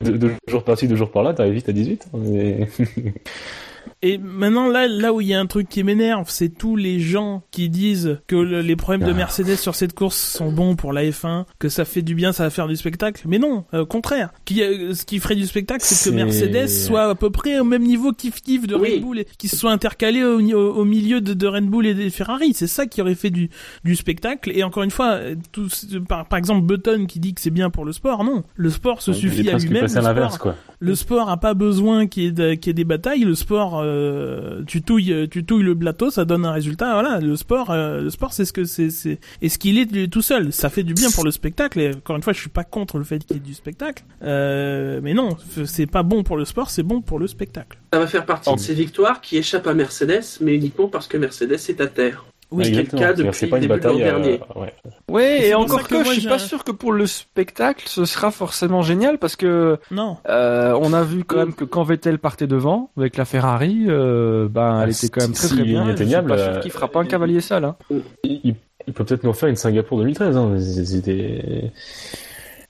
[0.00, 2.08] Deux, deux jours par-ci, deux jours par-là, t'arrives vite à 18.
[2.14, 2.68] Mais...
[4.00, 7.00] Et maintenant, là, là où il y a un truc qui m'énerve, c'est tous les
[7.00, 9.16] gens qui disent que le- les problèmes de Ah.
[9.16, 12.44] Mercedes sur cette course sont bons pour la F1, que ça fait du bien, ça
[12.44, 13.22] va faire du spectacle.
[13.26, 14.30] Mais non, euh, au contraire.
[14.44, 17.64] Qui, euh, ce qui ferait du spectacle, c'est que Mercedes soit à peu près au
[17.64, 18.94] même niveau kiff kiff de Oui.
[18.94, 21.86] Red Bull et qu'ils se soient intercalés au, au, au milieu de, de Red Bull
[21.86, 22.52] et des Ferrari.
[22.54, 23.50] C'est ça qui aurait fait du,
[23.84, 24.52] du spectacle.
[24.54, 25.66] Et encore une fois, euh, tout,
[26.08, 28.44] par, par exemple, Button qui dit que c'est bien pour le sport, non.
[28.54, 29.82] Le sport se suffit à lui-même.
[29.82, 30.54] Le sport- l'inverse, quoi.
[30.78, 33.24] le sport a pas besoin qu'il y ait, de- qu'il y ait des batailles.
[33.24, 36.92] Le sport, euh, tu touilles, tu touilles le plateau, ça donne un résultat.
[36.92, 40.08] Voilà, le sport, euh, le sport, c'est ce que c'est, c'est, et ce qu'il est
[40.12, 40.52] tout seul?
[40.52, 41.80] Ça fait du bien pour le spectacle.
[41.80, 44.04] Et encore une fois, je suis pas contre le fait qu'il y ait du spectacle,
[44.22, 47.78] euh, mais non, c'est pas bon pour le sport, c'est bon pour le spectacle.
[47.92, 48.54] Ça va faire partie Oh.
[48.56, 52.24] de ces victoires qui échappent à Mercedes, mais uniquement parce que Mercedes est à terre.
[52.50, 54.02] Oui, ce qui est le cas depuis C'est le une début de l'an bataille.
[54.02, 54.40] euh, dernier.
[54.56, 54.72] ouais.
[55.10, 55.36] ouais.
[55.40, 58.04] c'est Et encore que que, moi, je suis pas sûr que pour le spectacle, ce
[58.06, 60.16] sera forcément génial parce que non.
[60.28, 64.48] Euh, on a vu quand même que quand Vettel partait devant avec la Ferrari, euh,
[64.48, 65.94] ben elle Ah, était quand même très très il est bien.
[65.94, 67.64] Je suis pas sûr euh, qu'il fera pas un cavalier sale.
[67.66, 67.76] Hein.
[68.24, 68.54] Il,
[68.94, 70.36] peut peut-être nous faire une Singapour 2013.
[70.36, 70.56] Hein.
[70.84, 71.70] C'était.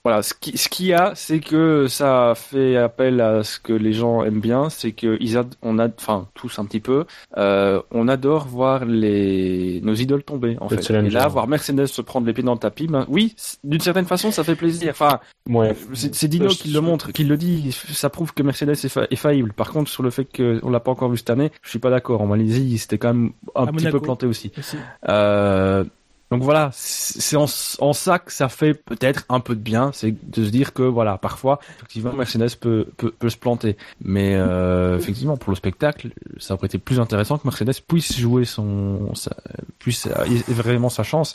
[0.08, 3.74] Voilà, ce qui, ce qu'il y a, c'est que ça fait appel à ce que
[3.74, 7.04] les gens aiment bien, c'est que ils ad- on a, enfin tous un petit peu,
[7.36, 10.90] euh, on adore voir les nos idoles tomber en fait.
[10.90, 14.06] Et là, voir Mercedes se prendre les pieds dans le tapis, ben oui, d'une certaine
[14.06, 14.90] façon, ça fait plaisir.
[14.92, 15.74] Enfin, Ouais.
[15.92, 17.70] c'est Dino qui le montre, qui le dit.
[17.72, 19.52] Ça prouve que Mercedes est, fa- est faillible.
[19.52, 21.90] Par contre, sur le fait qu'on l'a pas encore vu cette année, je suis pas
[21.90, 22.22] d'accord.
[22.22, 23.98] En Malaisie, c'était quand même un À petit Monaco.
[23.98, 24.52] peu planté aussi.
[24.58, 24.76] Aussi.
[25.08, 25.84] Euh,
[26.30, 27.46] donc voilà, c'est en,
[27.78, 30.82] en ça que ça fait peut-être un peu de bien, c'est de se dire que
[30.82, 33.78] voilà, parfois, effectivement, Mercedes peut, peut, peut se planter.
[34.02, 38.44] Mais euh, effectivement, pour le spectacle, ça aurait été plus intéressant que Mercedes puisse jouer
[38.44, 39.36] son, sa,
[39.78, 40.12] puisse euh,
[40.48, 41.34] vraiment sa chance.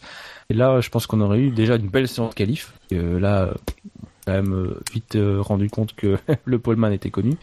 [0.50, 2.74] Et là, je pense qu'on aurait eu déjà une belle séance de qualif.
[2.92, 3.54] Et, euh, là,
[4.26, 7.34] quand même euh, vite rendu compte que le poleman était connu.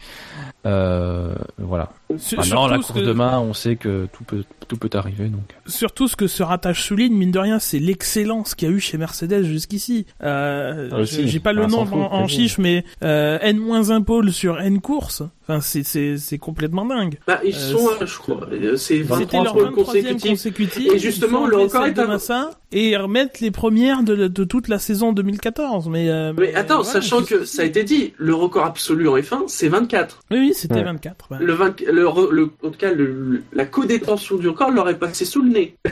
[0.65, 1.91] Euh, voilà.
[2.17, 4.77] Sur- Maintenant, la surtout ce course que- de main, on sait que tout peut, tout
[4.77, 5.25] peut arriver.
[5.27, 5.41] Donc.
[5.65, 8.79] surtout ce que ce rattache souligne, mine de rien, c'est l'excellence qu'il y a eu
[8.79, 10.05] chez Mercedes jusqu'ici.
[10.23, 11.03] Euh, Ah.
[11.03, 15.23] J'ai pas le Ah, nom en, en chiffres, mais euh, N-1 pôle sur N courses,
[15.47, 17.17] enfin, c'est- c'est c'est complètement dingue.
[17.27, 18.47] Bah, ils Euh, sont, je crois.
[18.51, 20.29] Euh, C'est C'était 23 leur pôles 23e consécutifs.
[20.31, 20.93] consécutif.
[20.93, 24.43] Et justement, Ils le record est de à- Massa et remettre les premières de, de
[24.43, 25.89] toute la saison 2014.
[25.89, 29.43] Mais, euh, Mais attends, sachant que ça a été dit, le record absolu en F1,
[29.47, 30.19] c'est 24.
[30.31, 30.83] Oui, oui, c'était Ouais.
[30.83, 31.27] 24.
[31.31, 31.37] ouais.
[31.41, 35.25] Le 20, le, le- en tout cas, le, la co-détention du record leur est passée
[35.25, 35.75] sous le nez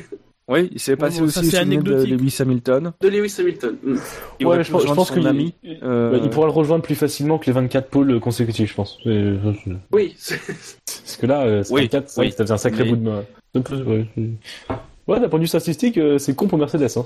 [0.51, 1.93] Oui, il s'est passé bon, aussi ça, souvenir de.
[2.05, 2.91] Lewis Hamilton.
[2.99, 3.75] de Lewis Hamilton.
[3.83, 3.95] Mm.
[4.39, 5.53] Il Ouais, je pense, je pense qu'il ami.
[5.61, 8.75] il- euh, bah, il pourra le rejoindre plus facilement que les 24 pôles consécutifs, je
[8.75, 8.97] pense.
[9.05, 9.35] Et,
[9.65, 10.15] je- Oui,
[10.87, 12.31] Parce que là, euh, Oui, 54, ça oui.
[12.31, 13.23] ça faisait un sacré Mais- bout de main.
[13.53, 14.07] Peu, ouais,
[15.07, 16.87] Ouais, d'un point de vue statistique, euh, c'est con pour Mercedes.
[16.97, 17.05] Hein.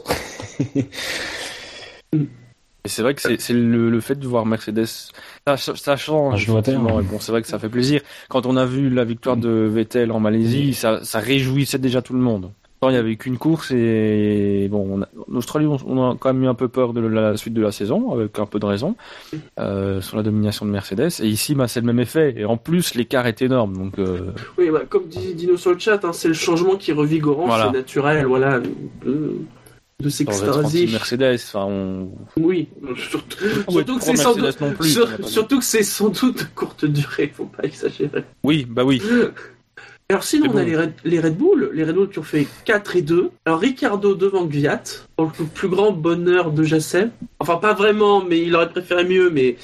[2.86, 6.50] Et c'est vrai que c'est le, le fait de voir Mercedes, ça, ça change.
[6.50, 8.02] Et bon, c'est vrai que ça fait plaisir.
[8.30, 12.14] Quand on a vu la victoire de Vettel en Malaisie, ça, ça réjouissait déjà tout
[12.14, 12.52] le monde.
[12.86, 16.34] Il y avait qu'une course et bon, on a- en Australie, on, on a quand
[16.34, 18.66] même eu un peu peur de la suite de la saison, avec un peu de
[18.66, 18.98] raison,
[19.58, 21.22] euh, sur la domination de Mercedes.
[21.22, 22.34] Et ici, bah, c'est le même effet.
[22.36, 23.78] Et en plus, l'écart est énorme.
[23.78, 26.92] Donc, euh, oui bah, comme dit Dino sur le chat, hein, c'est le changement qui
[26.92, 27.68] est revigorant, Voilà.
[27.68, 29.38] c'est naturel, voilà, de,
[30.02, 30.84] de s'extasier.
[30.84, 32.10] anti-Mercedes, enfin, on...
[32.38, 32.68] Oui,
[33.10, 33.38] surtout,
[33.70, 34.90] surtout que sans Mercedes doute, plus.
[34.94, 38.24] sur- surtout que c'est sans doute de courte durée, faut pas exagérer.
[38.44, 39.02] Oui, bah oui.
[40.10, 42.46] Alors sinon, on a les Red, les Red Bull, les Red Bull qui ont fait
[42.66, 43.32] 4 et 2.
[43.46, 44.84] Alors Ricardo devant Gviat,
[45.16, 47.12] pour le plus grand bonheur de Jacem.
[47.40, 49.56] Enfin, pas vraiment, mais il aurait préféré mieux, mais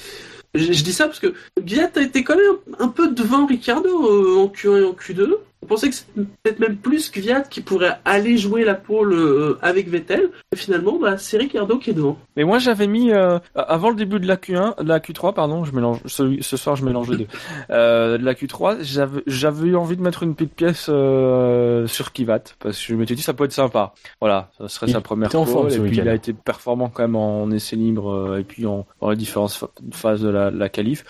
[0.54, 3.44] je, je dis ça parce que Gviat a été quand même un, un peu devant
[3.46, 5.34] Ricardo euh, en Q1 et en Q2.
[5.62, 9.58] On pensait que c'est peut-être même plus Gviat qui pourrait aller jouer la pole euh,
[9.60, 10.30] avec Vettel.
[10.52, 12.16] Et finalement, bah, c'est Ricardo qui est devant.
[12.36, 15.64] Mais moi j'avais mis euh, avant le début de la Q1, de la Q3 pardon,
[15.64, 17.26] je mélange ce, ce soir je mélange les deux.
[17.70, 22.12] Euh, de la Q3, j'avais j'avais eu envie de mettre une petite pièce euh, sur
[22.12, 23.92] Kivat parce que je m'étais dit ça peut être sympa.
[24.20, 26.32] Voilà, ça serait Il sa première était en forme pole et puis il a été
[26.32, 30.22] performant quand même en essai libre euh, et puis en dans les différentes pha- phases
[30.22, 31.04] de la, la qualif.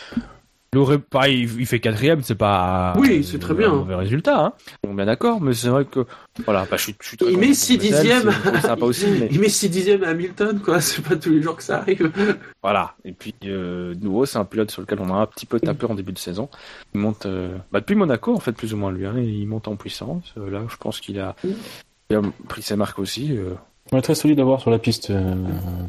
[0.72, 3.70] Il aurait pas, il, fait quatrième, c'est pas Oui, c'est très bien.
[3.72, 4.52] un mauvais résultat, hein.
[4.84, 6.06] Bon, bien d'accord, mais c'est vrai que
[6.44, 8.32] voilà, bah, je suis, je suis très Il met pour six Vettel, dixièmes.
[8.62, 10.80] sympa aussi, mais Il met 6 dixièmes à Hamilton, quoi.
[10.80, 12.12] C'est pas tous les jours que ça arrive.
[12.62, 12.94] Voilà.
[13.04, 15.58] Et puis, euh, de nouveau, c'est un pilote sur lequel on a un petit peu
[15.58, 16.48] tapé en début de saison.
[16.94, 19.06] Il monte, euh, bah, depuis Monaco, en fait, plus ou moins lui.
[19.06, 20.34] Hein, il monte en puissance.
[20.38, 21.34] Euh, là, je pense qu'il a,
[22.10, 23.36] il a pris ses marques aussi.
[23.36, 23.54] euh.
[23.90, 25.10] On est très solide à voir sur la piste.
[25.10, 25.34] euh,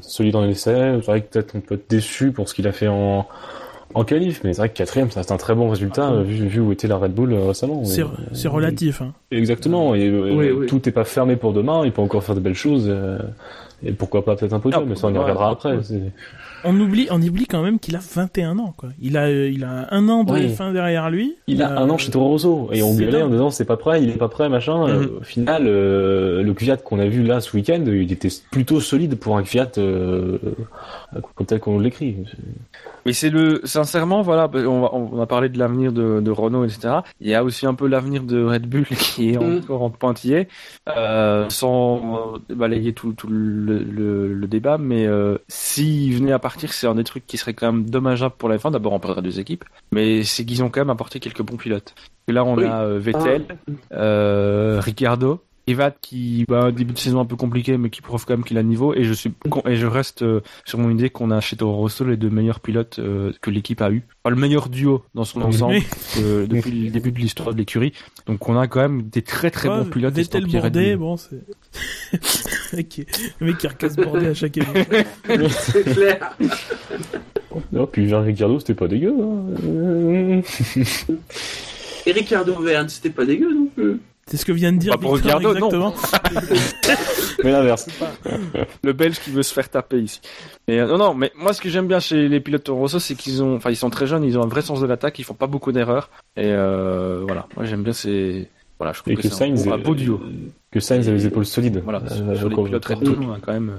[0.02, 0.94] solide en essai.
[1.02, 3.28] C'est vrai que peut-être on peut être déçu pour ce qu'il a fait en,
[3.94, 6.48] en qualif, mais c'est vrai que quatrième, ça reste un très bon résultat euh, vu,
[6.48, 7.84] vu où était la Red Bull euh, récemment.
[7.86, 9.02] C'est Et- c'est relatif.
[9.02, 9.14] Hein.
[9.32, 9.96] Exactement.
[9.96, 10.66] Et euh, Oui, oui.
[10.68, 11.84] tout n'est pas fermé pour demain.
[11.86, 12.86] Il peut encore faire de belles choses.
[12.88, 13.20] euh,
[13.84, 15.54] et pourquoi pas peut-être un podium, Ah, mais ça on y ouais, regardera ouais.
[15.54, 15.78] après.
[15.84, 16.12] c'est-
[16.64, 18.74] On oublie, on oublie quand même qu'il a 21 ans.
[18.78, 18.90] Quoi.
[19.02, 20.48] Il a, euh, il a un an de Ouais.
[20.48, 21.36] F1 derrière lui.
[21.48, 23.78] Il a Euh, un an chez Toro Rosso et on gueulait en disant c'est pas
[23.78, 24.88] prêt, il est pas prêt, machin.
[24.88, 25.10] Euh, Mhm.
[25.20, 29.16] au final, euh, le Kvyat qu'on a vu là ce week-end, il était plutôt solide
[29.16, 30.38] pour un Kvyat euh,
[31.36, 32.18] comme tel qu'on l'écrit.
[33.06, 36.66] Mais c'est le, sincèrement, voilà, on, va, on a parlé de l'avenir de, de Renault,
[36.66, 36.98] etc.
[37.20, 39.58] Il y a aussi un peu l'avenir de Red Bull qui est Mm.
[39.64, 40.48] encore en pointillé,
[40.96, 44.78] euh, sans euh, balayer tout, tout le, le, le débat.
[44.78, 48.36] Mais euh, s'il venait à partir, c'est un des trucs qui serait quand même dommageable
[48.38, 48.72] pour la F1.
[48.72, 51.96] D'abord, on perdrait deux équipes, mais c'est qu'ils ont quand même apporté quelques bons pilotes.
[52.28, 52.66] Et là, on Oui.
[52.66, 53.46] a euh, Vettel,
[53.94, 55.42] euh, Ricardo.
[55.72, 58.44] Evad qui bah, un début de saison un peu compliqué mais qui prouve quand même
[58.44, 61.10] qu'il a le niveau et je suis con- et je reste euh, sur mon idée
[61.10, 64.34] qu'on a chez Toro Rosso les deux meilleurs pilotes euh, que l'équipe a eu enfin,
[64.36, 65.78] le meilleur duo dans son ensemble
[66.20, 67.94] euh, depuis le début de l'histoire de l'écurie
[68.28, 72.84] donc on a quand même des très très Ouais, bons pilotes Vettel Bourdais, bon, c'est.
[72.90, 73.06] qui-
[73.40, 74.86] le mec qui recasse Bourdais à chaque émission.
[75.50, 76.38] c'est clair.
[77.76, 79.14] Oh, puis Jean Ricciardo, c'était pas dégueu.
[79.20, 79.46] Hein.
[79.66, 80.42] Euh,
[82.06, 84.00] Et Ricardo Verne, c'était pas dégueu non plus.
[84.28, 85.94] C'est ce que vient de dire Pas pour Victor, Ricciardo, non.
[85.94, 86.96] exactement.
[87.44, 87.88] Mais l'inverse.
[88.84, 90.22] le Belge qui veut se faire taper ici.
[90.68, 93.00] Mais euh, non, non, mais moi ce que j'aime bien chez les pilotes Toro Rosso,
[93.00, 95.18] c'est qu'ils ont, enfin ils sont très jeunes, ils ont un vrai sens de l'attaque,
[95.20, 96.10] ils font pas beaucoup d'erreurs.
[96.38, 98.48] Et euh, voilà, moi j'aime bien ces,
[98.78, 100.22] voilà, je trouve Et que, que c'est un, un beau duo.
[100.72, 101.82] que Sainz a les épaules solides.
[101.84, 103.74] Voilà, Euh, sur les pilotes Red Bull, a quand même.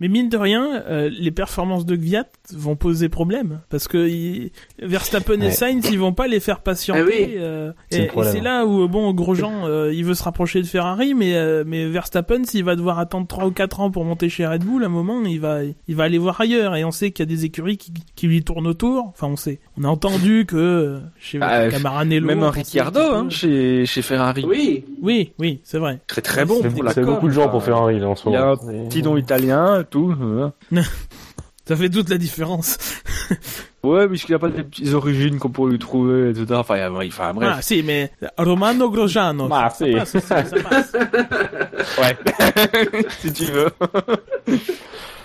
[0.00, 4.50] Mais mine de rien, euh, les performances de Gviat vont poser problème parce que il-
[4.82, 5.50] Verstappen et.
[5.52, 7.00] Sainz, ils vont pas les faire patienter.
[7.00, 7.34] Ah oui.
[7.36, 11.14] euh, C'est et c'est là où bon Grosjean, euh, il veut se rapprocher de Ferrari,
[11.14, 14.44] mais euh, mais Verstappen, s'il va devoir attendre 3 ou 4 ans pour monter chez
[14.46, 16.74] Red Bull, à un moment, il va il va aller voir ailleurs.
[16.74, 19.06] Et on sait qu'il y a des écuries qui, qui lui tournent autour.
[19.06, 19.60] Enfin, on sait.
[19.78, 24.44] On a entendu que chez Bah, Camaranello, même un Ricciardo, hein, chez, chez Ferrari.
[24.46, 26.00] Oui, Oui, oui, c'est vrai.
[26.08, 26.56] Très très bon
[26.92, 28.84] C'est beaucoup de gens pour Ferrari là, en ce Il y a moment.
[28.84, 30.14] un petit nom italien, tout.
[31.66, 32.78] Ça fait toute la différence.
[33.82, 36.46] Ouais, puisqu'il n'y a pas des petites origines qu'on pourrait lui trouver, etc.
[36.54, 37.52] Enfin, il y a- enfin bref.
[37.58, 39.46] Ah, si, mais Romano Grosjeano.
[39.52, 39.92] Ah, ça, si.
[39.92, 40.92] passe, ça, ça passe.
[41.98, 42.16] Ouais,
[43.20, 43.68] si tu veux.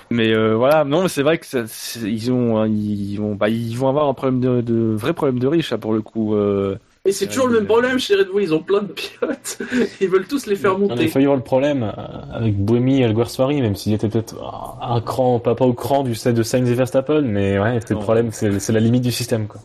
[0.09, 1.59] mais euh, voilà, non, mais c'est vrai que ça,
[2.03, 5.39] ils ont, hein, ils vont, bah, ils vont avoir un problème de, de vrai problème
[5.39, 6.35] de riche là pour le coup.
[6.35, 6.77] Euh,
[7.09, 9.57] et c'est toujours le même problème chez Red Bull, ils ont plein de pilotes,
[10.01, 11.07] ils veulent tous les faire On a monter.
[11.07, 11.91] failli avoir le problème euh,
[12.37, 14.35] avec Buemi et Alguersuari, même s'il était peut-être
[14.81, 17.93] un cran, pas, pas au cran du set de Sainz et Verstappen, mais ouais, c'est
[17.93, 19.59] le problème, c'est c'est la limite du système, quoi.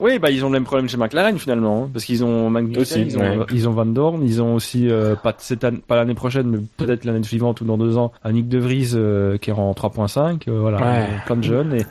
[0.00, 2.80] Oui, bah ils ont le même problème chez McLaren finalement, hein, parce qu'ils ont Magnussen,
[2.80, 3.46] Aussi, ils, ont, ouais.
[3.52, 6.58] ils ont Van Dorn, ils ont aussi euh, pas cette année- pas l'année prochaine, mais
[6.76, 9.72] peut-être l'année suivante ou dans deux ans, un Nick De Vries euh, qui est en
[9.72, 11.06] 3.5, euh, voilà, Ouais.
[11.26, 11.84] plein de jeunes et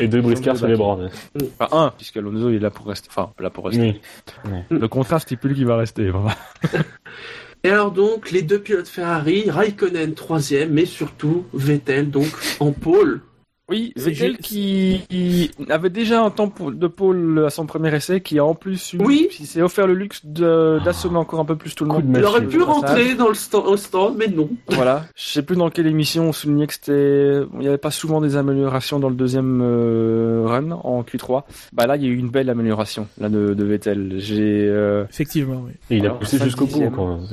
[0.00, 0.98] Et deux briscards sur les bras.
[1.60, 3.82] enfin un, puisque Alonso il est là pour rester, enfin là pour rester.
[3.82, 4.00] Oui.
[4.70, 6.10] Le contrat stipule qu'il va rester.
[6.10, 6.36] Voilà.
[7.64, 12.28] Et alors donc, les deux pilotes Ferrari, Raikkonen troisième, mais surtout Vettel donc
[12.60, 13.22] en pôle.
[13.70, 18.20] Oui, C'est Vettel qui, qui avait déjà un temps de pôle à son premier essai,
[18.20, 19.28] qui a en plus eu, Oui.
[19.30, 22.12] qui s'est offert le luxe de- d'assommer encore un peu plus tout le monde.
[22.12, 24.50] de Il aurait pu rentrer dans le stand, au stand, mais non.
[24.68, 25.06] Voilà.
[25.16, 28.20] Je sais plus dans quelle émission on soulignait que c'était, il n'y avait pas souvent
[28.20, 31.44] des améliorations dans le deuxième euh, run en Q3.
[31.72, 34.16] Bah là, il y a eu une belle amélioration là de, de Vettel.
[34.18, 35.72] J'ai euh, Effectivement, oui.
[35.90, 36.82] Et il a poussé jusqu'au bout,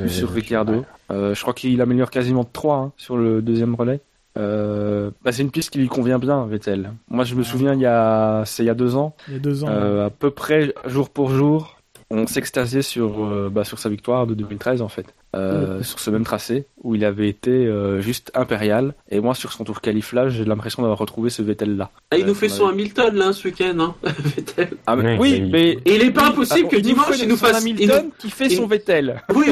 [0.07, 0.85] sur Ricciardo.
[1.11, 3.99] Euh, je crois qu'il améliore quasiment de 3 hein, sur le deuxième relais.
[4.37, 6.91] Euh, bah, c'est une piste qui lui convient bien, Vettel.
[7.09, 9.37] Moi, je me souviens, il y a, c'est il y a deux ans, Il y
[9.37, 9.67] a deux ans.
[9.69, 11.77] euh, à peu près jour pour jour,
[12.09, 16.09] on s'extasiait sur, euh, bah, sur sa victoire de 2013 en fait, euh, sur ce
[16.09, 18.93] même tracé où il avait été euh, juste impérial.
[19.09, 21.89] Et moi, sur son tour qualif là, j'ai l'impression d'avoir retrouvé ce Vettel là.
[22.11, 24.69] Ah, il nous fait on son avait- Hamilton là ce week-end, hein, Vettel.
[24.87, 27.29] Ah, mais- oui, mais il- Et il est pas impossible Ah, que il dimanche il
[27.29, 27.63] nous fasse.
[27.65, 29.21] il Hamilton nous- qui fait il- son Vettel.
[29.33, 29.47] Oui,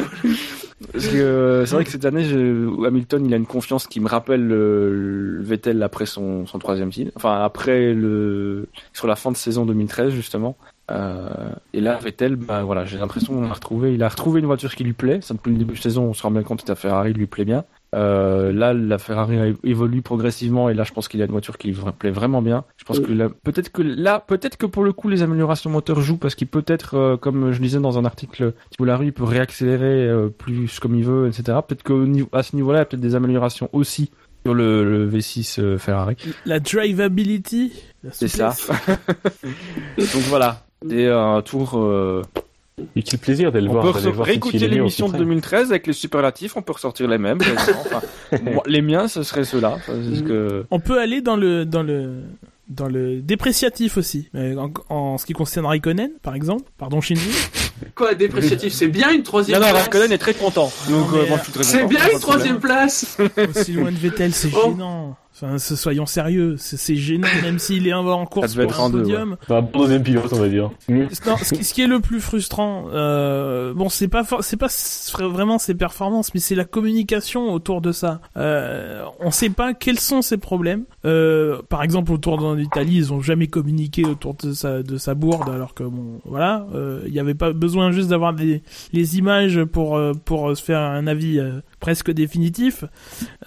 [0.92, 4.08] Parce que euh, c'est vrai que cette année, Hamilton, il a une confiance qui me
[4.08, 7.12] rappelle le, le Vettel après son, son troisième titre.
[7.14, 10.56] Enfin, après le sur la fin de saison 2013 justement.
[10.90, 11.28] Euh,
[11.72, 14.74] et là, Vettel, bah voilà, j'ai l'impression qu'on a retrouvé, il a retrouvé une voiture
[14.74, 15.20] qui lui plaît.
[15.22, 17.26] Ça depuis le début de saison, on se rend bien compte que la Ferrari lui
[17.26, 17.64] plaît bien.
[17.94, 21.58] Euh, là, la Ferrari a- évolue progressivement et là, je pense qu'il a une voiture
[21.58, 22.64] qui lui plaît vraiment bien.
[22.76, 23.04] Je pense Oui.
[23.06, 26.34] que là, peut-être que là, peut-être que pour le coup, les améliorations moteurs jouent parce
[26.36, 30.06] qu'il peut être, euh, comme je disais dans un article, Thibaut Larue, il peut réaccélérer
[30.06, 31.58] euh, plus comme il veut, etc.
[31.66, 34.10] Peut-être qu'à ce niveau-là, il y a peut-être des améliorations aussi
[34.44, 36.16] sur le, le V6 euh, Ferrari.
[36.46, 37.72] La drivability.
[38.12, 38.54] C'est ça.
[39.98, 40.64] Donc voilà.
[40.90, 41.74] Et un tour.
[42.96, 43.84] Et quel plaisir d'aller on voir.
[43.84, 45.24] peut ressor- voir réécouter l'émission de plus près.
[45.26, 46.56] 2013 avec les superlatifs.
[46.56, 47.38] On peut ressortir les mêmes.
[47.38, 47.80] quasiment.
[47.80, 48.00] Enfin,
[48.52, 49.78] moi, les miens, ce serait ceux-là.
[49.86, 50.64] Que.
[50.70, 52.22] On peut aller dans le dans le
[52.68, 54.28] dans le dépréciatif aussi.
[54.34, 56.64] En, en ce qui concerne Raikkonen, par exemple.
[56.78, 57.30] Pardon Shinji.
[57.96, 59.82] quoi, dépréciatif, c'est bien une troisième Non, non, place.
[59.84, 60.70] Raikkonen est très content.
[60.88, 62.86] Donc, mais, euh, moi, euh, je suis très C'est content, bien une troisième problème.
[62.86, 63.18] place.
[63.56, 64.70] Aussi loin de Vettel, c'est Oh.
[64.70, 65.16] gênant.
[65.42, 69.36] Enfin, soyons sérieux, c'est gênant même s'il est en en course pour être un podium.
[69.48, 70.70] Un bon deuxième pilote, on va dire.
[70.88, 74.56] Non, ce, qui, ce qui est le plus frustrant, euh, bon, c'est pas for- c'est
[74.56, 74.68] pas
[75.20, 78.20] vraiment ses performances, mais c'est la communication autour de ça.
[78.36, 80.84] Euh, on sait pas quels sont ses problèmes.
[81.04, 85.14] Euh, par exemple, autour de l'Italie, ils ont jamais communiqué autour de sa de sa
[85.14, 88.62] bourde, alors que bon, voilà, euh, il y avait pas besoin juste d'avoir des
[88.92, 92.84] les images pour euh, pour se faire un avis euh, presque définitif.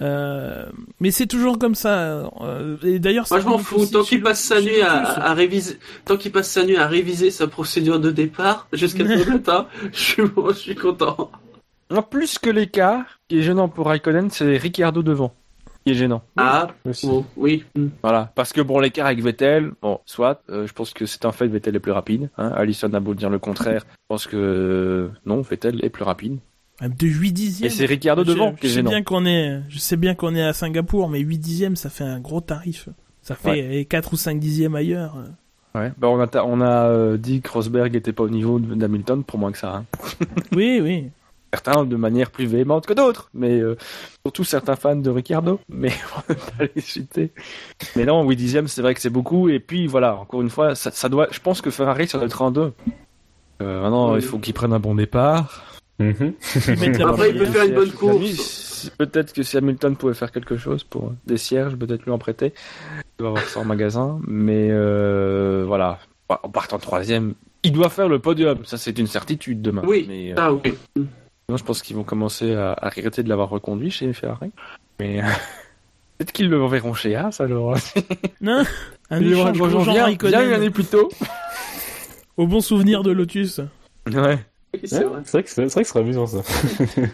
[0.02, 0.66] Euh,
[1.00, 2.30] mais c'est toujours comme ça.
[2.42, 3.86] euh, et d'ailleurs, Moi, je m'en fous.
[3.86, 7.46] Tant qu'il passe sa nuit à, réviser, tant qu'il passe sa nuit à réviser sa
[7.46, 11.30] procédure de départ jusqu'à ce matin, je suis, bon, je suis content.
[11.90, 15.32] En plus que l'écart, qui est gênant pour Raikkonen, c'est Ricciardo devant.
[15.84, 16.22] Qui est gênant.
[16.36, 17.06] Ah, Aussi.
[17.06, 17.64] bon, oui.
[17.76, 17.88] Hmm.
[18.02, 18.32] Voilà.
[18.34, 21.46] Parce que bon, l'écart avec Vettel, bon, soit, euh, je pense que c'est un fait,
[21.46, 22.30] Vettel est plus rapide.
[22.38, 22.52] Hein.
[22.56, 23.84] Allison a beau dire le contraire.
[23.90, 26.38] Je pense que euh, non, Vettel est plus rapide.
[26.80, 27.66] De 8 dixièmes.
[27.68, 30.42] Et c'est Ricciardo Je- devant je sais bien qu'on est, je sais bien qu'on est
[30.42, 32.88] à Singapour, mais 8 dixièmes, ça fait un gros tarif.
[33.22, 35.16] Ça fait eh, 4 ou 5 dixièmes ailleurs.
[35.74, 35.92] Ouais.
[35.98, 39.38] Bah, on a, on a euh, dit que Rosberg était pas au niveau d'Hamilton pour
[39.38, 39.74] moins que ça.
[39.76, 39.84] Hein.
[40.54, 41.10] Oui, oui.
[41.52, 43.76] certains de manière plus véhémente que d'autres, mais euh,
[44.26, 45.92] surtout certains fans de Ricciardo, mais
[46.28, 47.32] on ne pas les citer.
[47.96, 50.74] Mais non, 8 dixièmes, c'est vrai que c'est beaucoup, et puis voilà, encore une fois,
[50.74, 52.72] ça, ça doit, je pense que Ferrari, ça doit être en deux.
[53.62, 54.18] Euh, maintenant, Oui.
[54.20, 55.64] il faut qu'ils prennent un bon départ.
[55.98, 58.90] Mettre la Après, il peut faire une bonne course.
[58.98, 62.52] Peut-être que si Hamilton pouvait faire quelque chose pour des cierges, peut-être lui en prêter.
[62.96, 64.20] Il doit avoir ça en magasin.
[64.26, 68.64] Mais euh, voilà, en partant troisième, il doit faire le podium.
[68.64, 69.82] Ça, c'est une certitude demain.
[69.86, 70.04] Oui.
[70.08, 70.74] Mais euh, Ah oui.
[71.48, 74.50] moi, je pense qu'ils vont commencer à, à regretter de l'avoir reconduit chez Ferrari.
[75.00, 75.26] Mais euh,
[76.18, 77.76] peut-être qu'ils le verront chez Haas alors.
[78.40, 78.62] Non,
[79.10, 81.08] un échange bien, Raikkonen bien une année plus tôt.
[82.36, 83.60] au bon souvenir de Lotus.
[84.12, 84.38] Ouais.
[84.74, 85.20] Ouais, c'est vrai.
[85.24, 86.42] C'est vrai que c'est c'est vrai que ce serait amusant ça.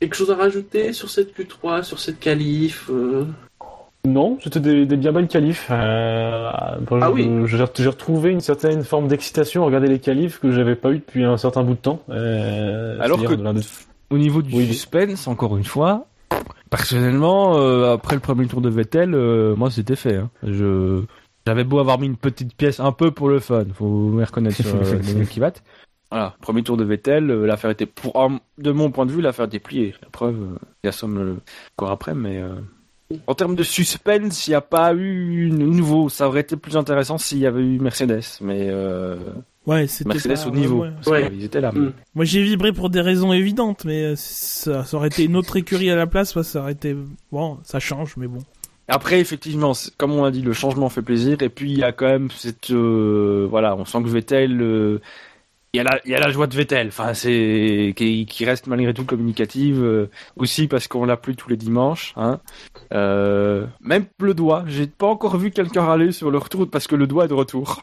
[0.00, 3.24] Quelque chose à rajouter sur cette Q3, sur cette qualif euh,
[4.06, 5.68] Non, c'était des, des bien bonnes qualifs.
[5.70, 6.50] Euh,
[6.80, 7.46] bon, Ah je- oui.
[7.46, 11.24] J'ai retrouvé une certaine forme d'excitation à regarder les qualifs que j'avais pas eu depuis
[11.24, 12.00] un certain bout de temps.
[12.10, 13.60] Euh, Alors que- de
[14.10, 14.66] Au niveau du Oui.
[14.66, 16.06] suspense, encore une fois,
[16.70, 20.16] personnellement, euh, après le premier tour de Vettel, euh, moi c'était fait.
[20.16, 20.28] hein.
[20.42, 21.02] Je
[21.46, 24.56] j'avais beau avoir mis une petite pièce un peu pour le fun, faut me reconnaître
[24.56, 25.62] sur euh, les qui battent.
[26.10, 29.20] Voilà, premier tour de Vettel, euh, l'affaire était pour un- de mon point de vue,
[29.20, 29.94] l'affaire était pliée.
[30.02, 31.36] La preuve, euh, il assomme le
[31.76, 32.54] encore après, mais euh,
[33.26, 36.08] en termes de suspense, il n'y a pas eu de nouveau.
[36.08, 39.16] Ça aurait été plus intéressant s'il y avait eu Mercedes, mais euh,
[39.66, 40.90] Ouais, c'était Mercedes pas- au niveau, ouais.
[40.94, 41.30] parce Ouais.
[41.30, 41.72] qu'ils étaient là.
[41.72, 41.92] Mm.
[42.14, 45.56] Moi, j'ai vibré pour des raisons évidentes, mais euh, ça, ça aurait été une autre
[45.56, 46.94] écurie à la place, ça aurait été
[47.32, 48.40] bon, ça change, mais bon.
[48.88, 51.40] Après, effectivement, comme on l'a dit, le changement fait plaisir.
[51.42, 52.70] Et puis, il y a quand même cette...
[52.70, 54.60] euh, voilà, on sent que Vettel...
[54.60, 55.00] euh,
[55.72, 56.90] il y, a la, joie de Vettel,
[57.94, 62.14] qui, reste malgré tout communicative euh, aussi parce qu'on l'a plus tous les dimanches.
[62.16, 62.38] Hein.
[63.80, 67.08] Même le doigt, j'ai pas encore vu quelqu'un râler sur le retour parce que le
[67.08, 67.82] doigt est de retour.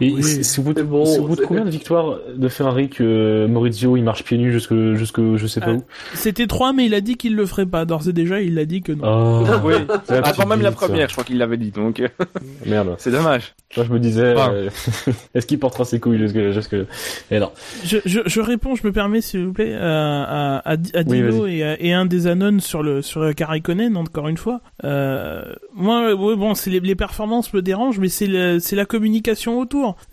[0.00, 0.22] Et Oui.
[0.22, 2.48] c'est au bout de, C'est bon, c'est au bout de c'est- combien de victoires de
[2.48, 5.74] Ferrari que Maurizio il marche pieds nus jusque, jusque je sais pas Ah.
[5.74, 7.84] où C'était trois, mais il a dit qu'il le ferait pas.
[7.84, 9.02] D'ores et déjà, il a dit que non.
[9.04, 9.74] Oh, Oui,
[10.06, 10.76] petite même la ça.
[10.76, 11.70] première, je crois qu'il l'avait dit.
[11.70, 12.08] Donc euh,
[12.66, 12.94] Merde.
[12.98, 13.54] c'est dommage.
[13.76, 14.50] Moi je me disais, Ah.
[14.52, 14.70] euh,
[15.34, 16.76] est-ce qu'il portera ses couilles jusque jusque
[17.30, 17.50] Et non.
[17.84, 21.62] Je, je, je réponds, je me permets, s'il vous plaît, à, à, Oui, Dino et,
[21.62, 24.60] à- et un des Anon sur le sur Karaikonen, encore une fois.
[24.84, 25.42] Euh,
[25.74, 29.58] moi, ouais, bon, c'est les, les performances me dérangent, mais c'est c'est la communication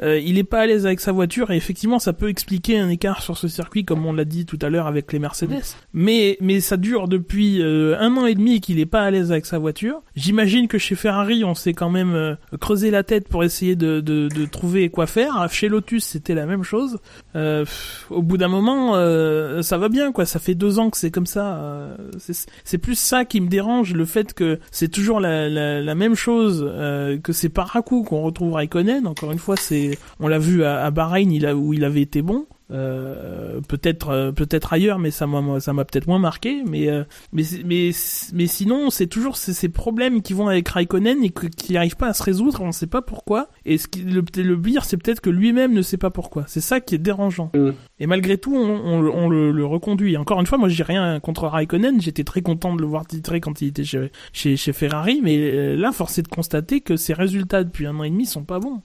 [0.01, 2.89] Euh, il est pas à l'aise avec sa voiture et effectivement, ça peut expliquer un
[2.89, 5.63] écart sur ce circuit, comme on l'a dit tout à l'heure avec les Mercedes.
[5.93, 9.31] Mais mais ça dure depuis euh, un an et demi qu'il est pas à l'aise
[9.31, 10.01] avec sa voiture.
[10.17, 13.99] J'imagine que chez Ferrari, on s'est quand même euh, creusé la tête pour essayer de,
[14.01, 15.47] de, de trouver quoi faire.
[15.51, 16.97] Chez Lotus, c'était la même chose.
[17.35, 17.65] Euh,
[18.09, 20.25] au bout d'un moment, euh, ça va bien, quoi.
[20.25, 21.57] Ça fait deux ans que c'est comme ça.
[21.59, 22.49] euh, c'est-
[22.79, 26.65] plus ça qui me dérange, le fait que c'est toujours la, la, la même chose,
[26.67, 29.05] euh, que c'est par à qu'on retrouve Raikkonen.
[29.05, 32.01] Encore une fois, c'est, on l'a vu à, à Bahreïn, il a, où il avait
[32.01, 32.47] été bon.
[32.69, 37.05] Euh, peut-être euh, peut-être ailleurs mais ça m'a ça m'a peut-être moins marqué mais euh,
[37.31, 37.91] mais mais
[38.33, 41.95] mais sinon c'est toujours ces, ces problèmes qui vont avec Raikkonen et que- qui n'arrivent
[41.95, 43.47] pas à se résoudre on ne sait pas pourquoi.
[43.63, 46.43] Et ce qui le, le pire c'est peut-être que lui-même ne sait pas pourquoi.
[46.47, 47.51] C'est ça qui est dérangeant.
[47.55, 47.69] Mm.
[48.01, 50.17] et malgré tout on, on, on le, le reconduit.
[50.17, 52.01] Encore une fois moi j'ai rien contre Raikkonen.
[52.01, 55.37] J'étais très content de le voir titrer quand il était chez chez, chez Ferrari mais
[55.37, 58.43] euh, là force est de constater que ses résultats depuis un an et demi sont
[58.43, 58.81] pas bons.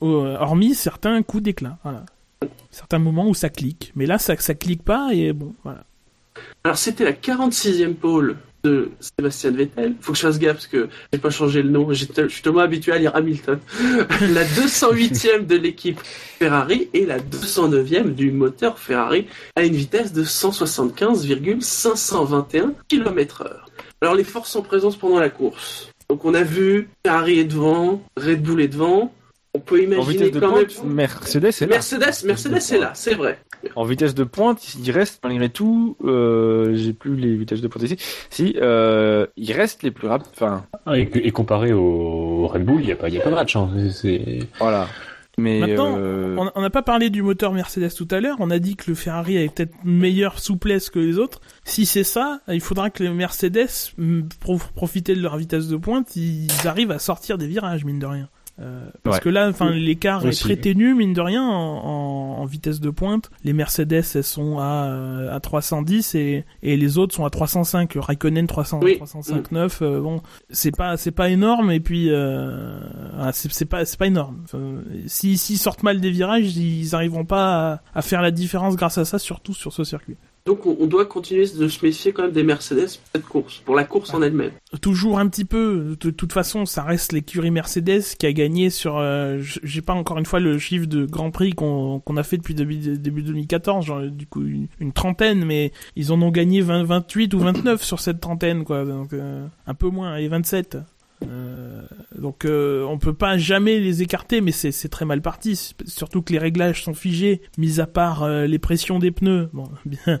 [0.00, 1.78] Hormis certains coups d'éclat.
[1.84, 2.04] Voilà
[2.70, 3.92] certains moments où ça clique.
[3.94, 5.84] Mais là, ça, ça clique pas et bon, voilà.
[6.64, 9.94] Alors c'était la 46e pole de Sébastien Vettel.
[10.00, 11.92] Faut que je fasse gaffe parce que j'ai pas changé le nom.
[11.92, 13.58] Je suis tellement habitué à lire Hamilton.
[14.32, 20.24] la 208e de l'équipe Ferrari et la 209e du moteur Ferrari à une vitesse de
[20.24, 23.50] 175,521 km/h.
[24.00, 25.90] Alors les forces en présence pendant la course.
[26.08, 29.12] Donc on a vu Ferrari est devant, Red Bull est devant.
[29.56, 30.92] On peut En imaginer vitesse de quand pointe, même.
[30.94, 31.66] Mercedes est là.
[31.68, 33.38] Mercedes, Mercedes est là, c'est vrai.
[33.76, 37.84] En vitesse de pointe, il reste malgré tout, euh, j'ai plus les vitesses de pointe
[37.84, 37.96] ici.
[38.30, 40.28] Si, euh, il reste les plus rapides.
[40.34, 43.22] Enfin, Ah, et, et comparé au Red Bull, il y a pas il y a
[43.22, 43.54] pas de match.
[43.56, 43.70] Hein.
[44.58, 44.88] Voilà.
[45.38, 48.36] Mais Maintenant, euh, On on n'a pas parlé du moteur Mercedes tout à l'heure.
[48.40, 51.40] On a dit que le Ferrari avait peut-être une meilleure souplesse que les autres.
[51.64, 55.76] Si c'est ça, il faudra que les Mercedes, mm, pour profiter de leur vitesse de
[55.76, 58.28] pointe, ils arrivent à sortir des virages, mine de rien.
[58.60, 59.22] Euh, parce Ouais.
[59.22, 62.88] que là, enfin, l'écart est très ténu, mine de rien, en, en- en vitesse de
[62.90, 63.30] pointe.
[63.42, 67.94] Les Mercedes, elles sont à, euh, à 310 et, et les autres sont à 305.
[67.96, 68.96] Raikkonen 300, Oui.
[69.00, 69.82] 305,9.
[69.82, 72.78] euh, bon, c'est pas, c'est pas énorme et puis euh,
[73.18, 74.42] ah, c'est c'est pas, c'est pas énorme.
[74.44, 74.74] Enfin,
[75.06, 78.98] si s'ils sortent mal des virages, ils arriveront pas à, à faire la différence grâce
[78.98, 80.16] à ça, surtout sur ce circuit.
[80.46, 83.62] Donc on, on doit continuer de se méfier quand même des Mercedes pour cette course,
[83.64, 84.50] pour la course en elle-même.
[84.82, 85.96] Toujours un petit peu.
[85.98, 88.98] De toute façon, ça reste l'écurie Mercedes qui a gagné sur.
[88.98, 92.36] euh, J'ai pas encore une fois le chiffre de Grand Prix qu'on qu'on a fait
[92.36, 96.60] depuis début, début 2014, genre du coup une, une trentaine, mais ils en ont gagné
[96.60, 98.84] 20, 28 ou 29 sur cette trentaine, quoi.
[98.84, 100.76] Donc euh, un peu moins, et 27.
[101.30, 101.82] Euh,
[102.18, 105.74] donc euh, on peut pas jamais les écarter, mais c'est très mal parti.
[105.86, 109.48] Surtout que les réglages sont figés, mis à part euh, les pressions des pneus.
[109.52, 110.20] Bon, bien,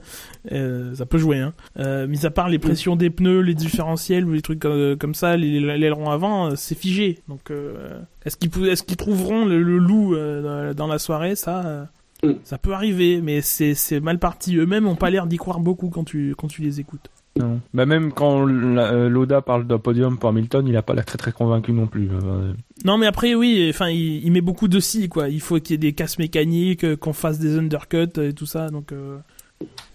[0.94, 1.38] ça peut jouer.
[1.38, 2.06] Hein.
[2.06, 5.60] Mis à part les pressions des pneus, les différentiels ou les trucs comme, ça, les-
[5.60, 7.18] l'aileron avant, c'est figé.
[7.28, 7.50] Donc
[8.24, 10.14] est-ce qu'ils trouveront le, le loup
[10.74, 11.36] dans, la soirée?
[11.36, 11.88] Ça,
[12.22, 12.32] Mm.
[12.44, 14.56] ça peut arriver, mais c'est mal parti.
[14.56, 17.10] Eux-mêmes ont pas l'air d'y croire beaucoup quand tu quand tu les écoutes.
[17.36, 17.60] Non.
[17.72, 21.18] Bah même quand euh, Loda parle d'un podium pour Hamilton, il a pas l'air très
[21.18, 22.08] très convaincu non plus.
[22.12, 22.52] Euh,
[22.84, 25.28] Non, mais après, oui, enfin, il, il met beaucoup de si, quoi.
[25.28, 28.32] Il faut qu'il y ait des casses mécaniques, euh, qu'on fasse des undercuts euh, et
[28.34, 28.92] tout ça, donc...
[28.92, 29.18] euh,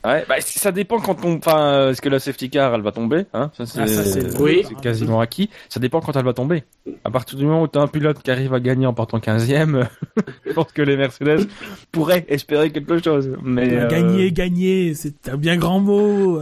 [0.05, 2.93] Ouais, bah ça dépend quand on, enfin, euh, est-ce que la safety car elle va
[2.93, 4.63] tomber, hein Ça c'est, Ah, ça, c'est- Oui.
[4.81, 5.49] quasiment acquis.
[5.67, 6.63] Ça dépend quand elle va tomber.
[7.03, 9.89] À partir du moment où t'as un pilote qui arrive à gagner en partant 15ème,
[10.47, 11.49] je pense que les Mercedes
[11.91, 13.35] pourraient espérer quelque chose.
[13.43, 16.39] Mais euh, Gagner, gagner, c'est un bien grand mot.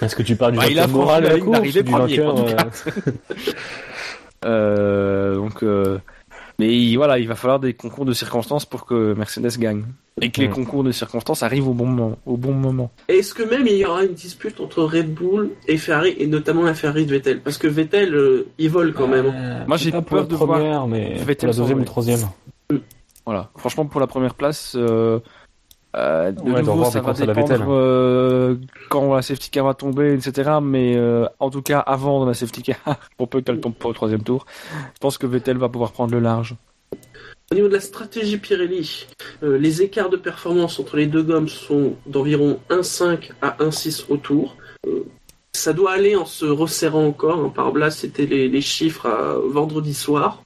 [0.00, 2.34] Est-ce que tu parles du Bah, il a moral de la course du premier, vainqueur
[2.34, 2.66] en tout euh, cas.
[4.44, 5.98] euh, donc, euh,
[6.58, 9.84] mais voilà, il va falloir des concours de circonstances pour que Mercedes gagne
[10.20, 12.18] et que les concours de circonstances arrivent au bon moment.
[12.26, 12.90] Au bon moment.
[13.08, 16.62] Est-ce que même il y aura une dispute entre Red Bull et Ferrari, et notamment
[16.62, 17.40] la Ferrari de Vettel?
[17.40, 19.32] Parce que Vettel, euh, il vole quand même.
[19.34, 21.84] euh, Moi, j'ai pas pour peur la de voir mais Vettel pour la deuxième ou
[21.84, 22.20] troisième.
[23.24, 23.50] Voilà.
[23.56, 25.20] Franchement, pour la première place, euh,
[25.96, 28.56] euh, de Ouais, nouveau, ça va dépendre euh,
[28.88, 30.52] quand la safety car va tomber, etc.
[30.62, 32.76] Mais euh, en tout cas, avant dans la safety car,
[33.16, 36.12] pour peu qu'elle tombe pas au troisième tour, je pense que Vettel va pouvoir prendre
[36.12, 36.54] le large.
[37.50, 39.06] Au niveau de la stratégie Pirelli,
[39.42, 44.16] euh, les écarts de performance entre les deux gommes sont d'environ 1,5 à 1,6 au
[44.16, 44.56] tour.
[44.86, 45.04] Euh,
[45.52, 47.38] ça doit aller en se resserrant encore.
[47.40, 47.52] hein.
[47.54, 50.42] Par là, c'était les, les chiffres à vendredi soir.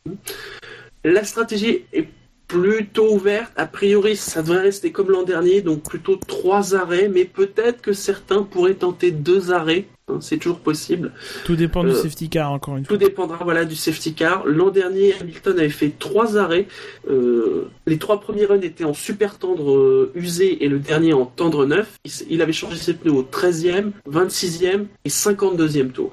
[1.04, 2.08] La stratégie est
[2.48, 3.52] plutôt ouverte.
[3.56, 7.92] A priori, ça devrait rester comme l'an dernier, donc plutôt trois arrêts, mais peut-être que
[7.92, 9.86] certains pourraient tenter deux arrêts.
[10.08, 11.12] hein, C'est toujours possible.
[11.44, 12.98] Tout dépend du Euh, safety car, encore une Tout fois.
[12.98, 14.46] dépendra voilà du safety car.
[14.46, 16.68] L'an dernier, Hamilton avait fait trois arrêts.
[17.10, 21.26] Euh, les trois premiers runs étaient en super tendre euh, usé et le dernier en
[21.26, 21.98] tendre neuf.
[22.04, 26.12] Il, il avait changé ses pneus au 13e, 26e et 52e tour.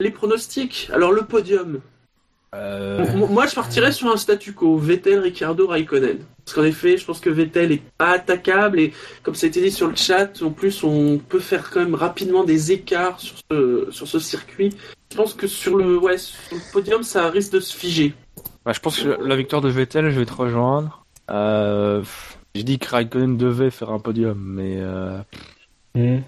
[0.00, 0.88] Les pronostics?
[0.92, 1.80] Alors le podium.
[2.54, 4.76] Euh, Moi, je partirais sur un statu quo.
[4.78, 6.18] Vettel, Ricardo, Raikkonen.
[6.44, 8.92] Parce qu'en effet, je pense que Vettel est pas attaquable et
[9.22, 11.94] comme ça a été dit sur le chat, en plus, on peut faire quand même
[11.94, 14.70] rapidement des écarts sur ce, sur ce circuit.
[15.12, 18.14] Je pense que sur le, ouais, sur le podium, ça risque de se figer.
[18.64, 21.04] bah, je pense que la victoire de Vettel, je vais te rejoindre.
[21.30, 22.02] Euh,
[22.54, 25.18] je dis que Raikkonen devait faire un podium, mais euh,
[25.94, 26.18] Hmm.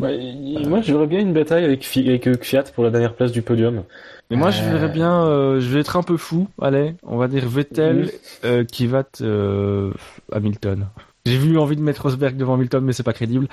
[0.00, 0.34] Ouais,
[0.66, 3.84] moi, j'aurais bien une bataille avec, avec euh, Fiat pour la dernière place du podium.
[4.30, 6.48] mais moi je verrais bien, euh, je vais être un peu fou.
[6.60, 8.10] Allez, on va dire Vettel
[8.44, 9.92] euh, qui va euh,
[10.32, 10.88] Hamilton.
[11.24, 13.48] J'ai vu envie de mettre Rosberg devant Hamilton, mais c'est pas crédible.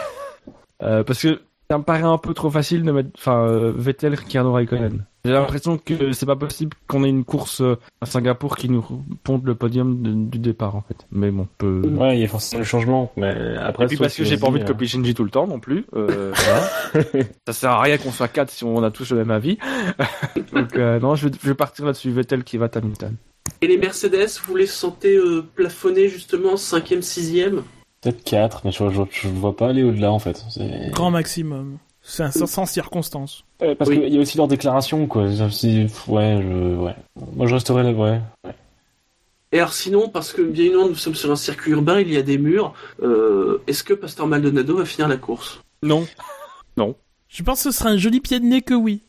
[0.83, 1.39] Euh, parce que
[1.71, 5.05] ça me paraît un peu trop facile de mettre, enfin, euh, Vettel, Ricardo, Raikkonen.
[5.23, 8.83] J'ai l'impression que c'est pas possible qu'on ait une course euh, à Singapour qui nous
[9.23, 10.97] ponte le podium de- du départ en fait.
[11.13, 11.81] Mais bon, peu.
[11.95, 13.85] Ouais, il y a forcément le changement, mais après.
[13.85, 15.85] Et puis parce que j'ai pas envie de copier Shinji tout le temps non plus.
[15.95, 16.33] Euh,
[16.93, 17.23] voilà.
[17.47, 19.57] ça sert à rien qu'on soit quatre si on a tous le même avis.
[20.53, 22.11] Donc euh, non, je vais, je vais partir là-dessus.
[22.11, 23.15] Vettel qui va à Hamilton.
[23.61, 27.61] Et les Mercedes, vous les sentez euh, plafonner justement 5e, 6e euh,
[28.01, 30.43] Peut-être 4, mais je, je, je vois pas aller au-delà en fait.
[30.49, 31.77] C'est- Grand maximum.
[32.01, 33.43] C'est un sans, sans circonstance.
[33.61, 33.99] Euh, parce Oui.
[34.01, 35.27] qu'il y a aussi leur déclaration, quoi.
[35.51, 36.95] Si- ouais, je, ouais.
[37.35, 38.19] Moi, je resterai là, ouais.
[39.51, 42.17] Et alors sinon, parce que bien évidemment, nous sommes sur un circuit urbain, il y
[42.17, 42.73] a des murs,
[43.03, 45.61] euh, est-ce que Pastor Maldonado va finir la course?
[45.83, 46.05] Non.
[47.27, 49.01] Je pense que ce sera un joli pied de nez que oui.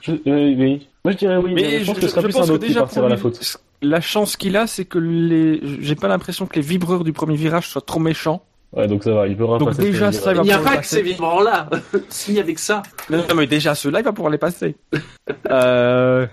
[0.00, 0.16] Je, euh,
[0.56, 0.88] oui.
[1.04, 3.06] Moi, je dirais oui, mais, je pense que ce sera plus un autre qui partira
[3.06, 3.38] à la faute.
[3.82, 7.36] La chance qu'il a, c'est que les, j'ai pas l'impression que les vibreurs du premier
[7.36, 8.44] virage soient trop méchants.
[8.72, 10.78] Ouais, donc ça va, il pourra Donc déjà, ça, il va Il n'y a pas
[10.78, 11.68] que ces vibrants-là
[12.08, 14.76] Signe avec ça Non, non, mais déjà ceux-là, il va pouvoir les passer.
[15.50, 16.26] euh...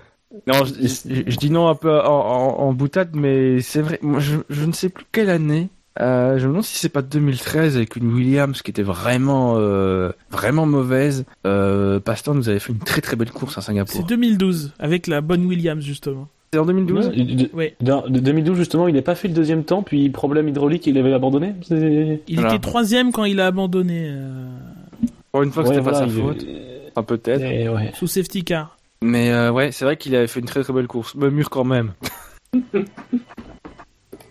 [0.46, 3.98] Non, je, je- je dis non un peu en, en, en boutade, mais c'est vrai.
[4.00, 5.68] Moi, je, je ne sais plus quelle année.
[6.00, 10.12] Euh, je me demande si c'est pas 2013 avec une Williams qui était vraiment euh,
[10.30, 11.24] vraiment mauvaise.
[11.48, 14.04] Euh, Pastor nous avait fait une très très belle course à C'est Singapour.
[14.04, 16.28] 2012, avec la bonne Williams, justement.
[16.52, 17.06] C'est en 2012.
[17.08, 17.76] Ouais, de, Ouais.
[17.80, 20.98] de- de 2012, justement, il n'a pas fait le deuxième temps, puis problème hydraulique, il
[20.98, 21.54] avait abandonné.
[21.70, 22.48] Il Voilà.
[22.54, 24.46] était troisième quand il a abandonné euh,
[25.30, 26.44] Pour une fois que Ouais, c'était pas sa il- faute,
[26.90, 27.42] enfin peut-être.
[27.44, 27.92] Eh, ouais.
[27.94, 28.76] sous safety car.
[29.00, 31.14] Mais euh, ouais, c'est vrai qu'il avait fait une très très belle course.
[31.14, 31.92] Mais mûr quand même.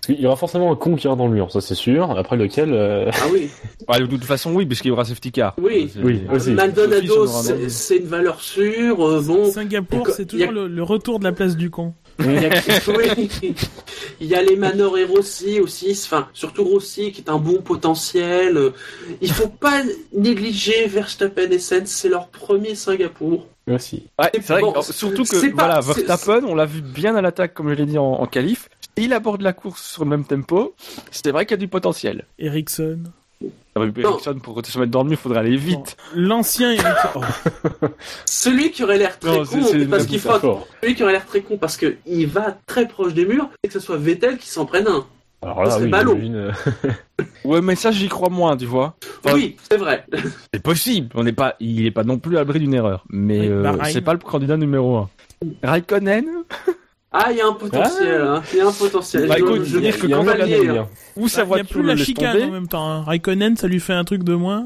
[0.06, 2.18] Qu'il y aura forcément un con qui ira dans le mur, ça c'est sûr.
[2.18, 3.48] Après lequel, euh, Ah oui
[3.88, 5.56] Ouais, de toute façon, oui, puisqu'il y aura safety car.
[5.62, 5.92] Oui.
[6.04, 6.52] Oui, aussi.
[6.52, 7.28] Maldonado,
[7.68, 9.06] c'est une valeur sûre.
[9.08, 11.70] euh, bon, Singapour, il y a- c'est toujours le, le retour de la place du
[11.70, 11.94] con.
[12.20, 12.50] Il y a,
[12.98, 13.56] oui.
[14.20, 17.62] il y a les Manor et Rossi aussi, enfin surtout Rossi qui est un bon
[17.62, 18.72] potentiel.
[19.22, 19.82] Il faut pas
[20.14, 23.48] négliger Verstappen et Sainz, c'est leur premier Singapour.
[23.68, 23.78] Ouais,
[24.34, 27.22] c'est vrai, Bon, que- surtout que, c'est pas- voilà, Verstappen, on l'a vu bien à
[27.22, 28.68] l'attaque, comme je l'ai dit en, en qualif.
[28.98, 30.74] Il aborde la course sur le même tempo.
[31.12, 32.26] C'est vrai qu'il y a du potentiel.
[32.40, 33.04] Ericsson.
[33.76, 35.96] Ericsson, pour se mettre dans le mur, il faudrait aller vite.
[36.16, 37.22] L'ancien Ericsson.
[37.82, 37.88] Oh,
[38.26, 39.60] Celui qui aurait l'air très Non, con,
[39.90, 43.14] parce une qu'il celui qui aurait l'air très con parce que il va très proche
[43.14, 45.06] des murs, et que ce soit Vettel qui s'en prenne un.
[45.42, 46.18] Alors là, C'est oui, ballot.
[46.20, 46.52] j'imagine, euh,
[47.46, 48.96] Ouais, mais ça, j'y crois moins, tu vois.
[49.24, 50.06] Enfin, oui, c'est vrai.
[50.54, 51.08] C'est possible.
[51.16, 53.06] On n'est pas, il est pas non plus à l'abri d'une erreur.
[53.10, 53.94] Mais Oui, euh, Bahreïn.
[53.94, 55.10] c'est pas le candidat numéro un.
[55.64, 56.26] Raikkonen?
[57.12, 58.44] Ah, il y a un potentiel, hein.
[58.54, 59.28] il y a un potentiel.
[59.28, 60.88] Bah, Je- écoute, je- dire que il y a quand hein.
[61.16, 62.46] ou sa Il n'y a voiture plus la chicane tomber.
[62.46, 62.88] en même temps.
[62.88, 63.02] hein.
[63.04, 64.66] Raikkonen, ça lui fait un truc de moins.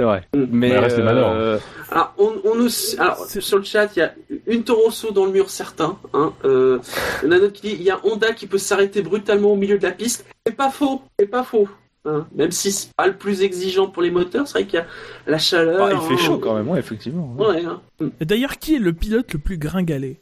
[0.00, 0.24] C'est vrai.
[0.34, 0.44] Mm.
[0.50, 1.58] Mais Bah, reste euh,
[1.92, 2.68] Alors, on, on nous,
[2.98, 4.12] alors, sur le chat, il y a
[4.48, 5.96] une Torosso dans le mur certain.
[6.14, 6.80] Hein, euh,
[7.22, 9.00] il y en a un autre qui dit il y a Honda qui peut s'arrêter
[9.02, 10.26] brutalement au milieu de la piste.
[10.44, 11.68] C'est pas faux, c'est pas faux.
[12.06, 14.82] Hein, même si c'est pas le plus exigeant pour les moteurs, c'est vrai qu'il y
[14.82, 14.86] a
[15.28, 15.78] la chaleur.
[15.86, 16.26] bah, il fait hein.
[16.26, 17.32] chaud quand même, ouais, effectivement.
[17.38, 17.80] Ouais, hein.
[18.20, 20.20] Et d'ailleurs, qui est le pilote le plus gringalé?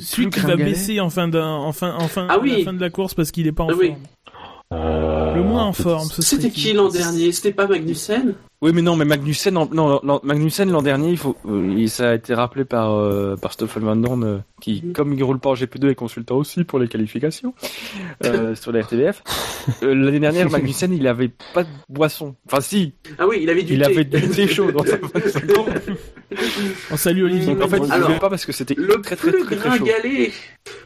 [0.00, 2.58] Celui plus qui va baisser en fin, en fin, en fin, Ah à oui.
[2.58, 3.88] la fin de la course parce qu'il est pas en Ah oui.
[3.88, 4.00] forme.
[4.72, 7.30] Euh, Le moins en peut- forme, ce serait C'était qui l'an dernier?
[7.32, 8.34] C'était pas Magnussen?
[8.62, 11.90] Oui, mais non, mais Magnussen, en- non, non, Magnussen l'an dernier, il faut, euh, il-
[11.90, 14.92] ça a été rappelé par euh, par Stoffel Van Dorn, euh, qui, Mhm.
[14.94, 17.52] comme il roule pas en GP2, est consultant aussi pour les qualifications
[18.24, 19.22] euh, sur la RTBF.
[19.82, 22.34] Euh, L'année dernière, Magnussen, il avait pas de boisson.
[22.46, 23.84] Enfin, si, Ah oui, il avait du il thé.
[23.84, 24.96] avait du thé chaud dans sa.
[26.90, 27.54] On salue Olivier.
[27.54, 29.56] Donc en fait, il Alors, voulait pas parce que c'était Le très très très très
[29.78, 29.84] chaud.
[29.84, 30.32] gringalé.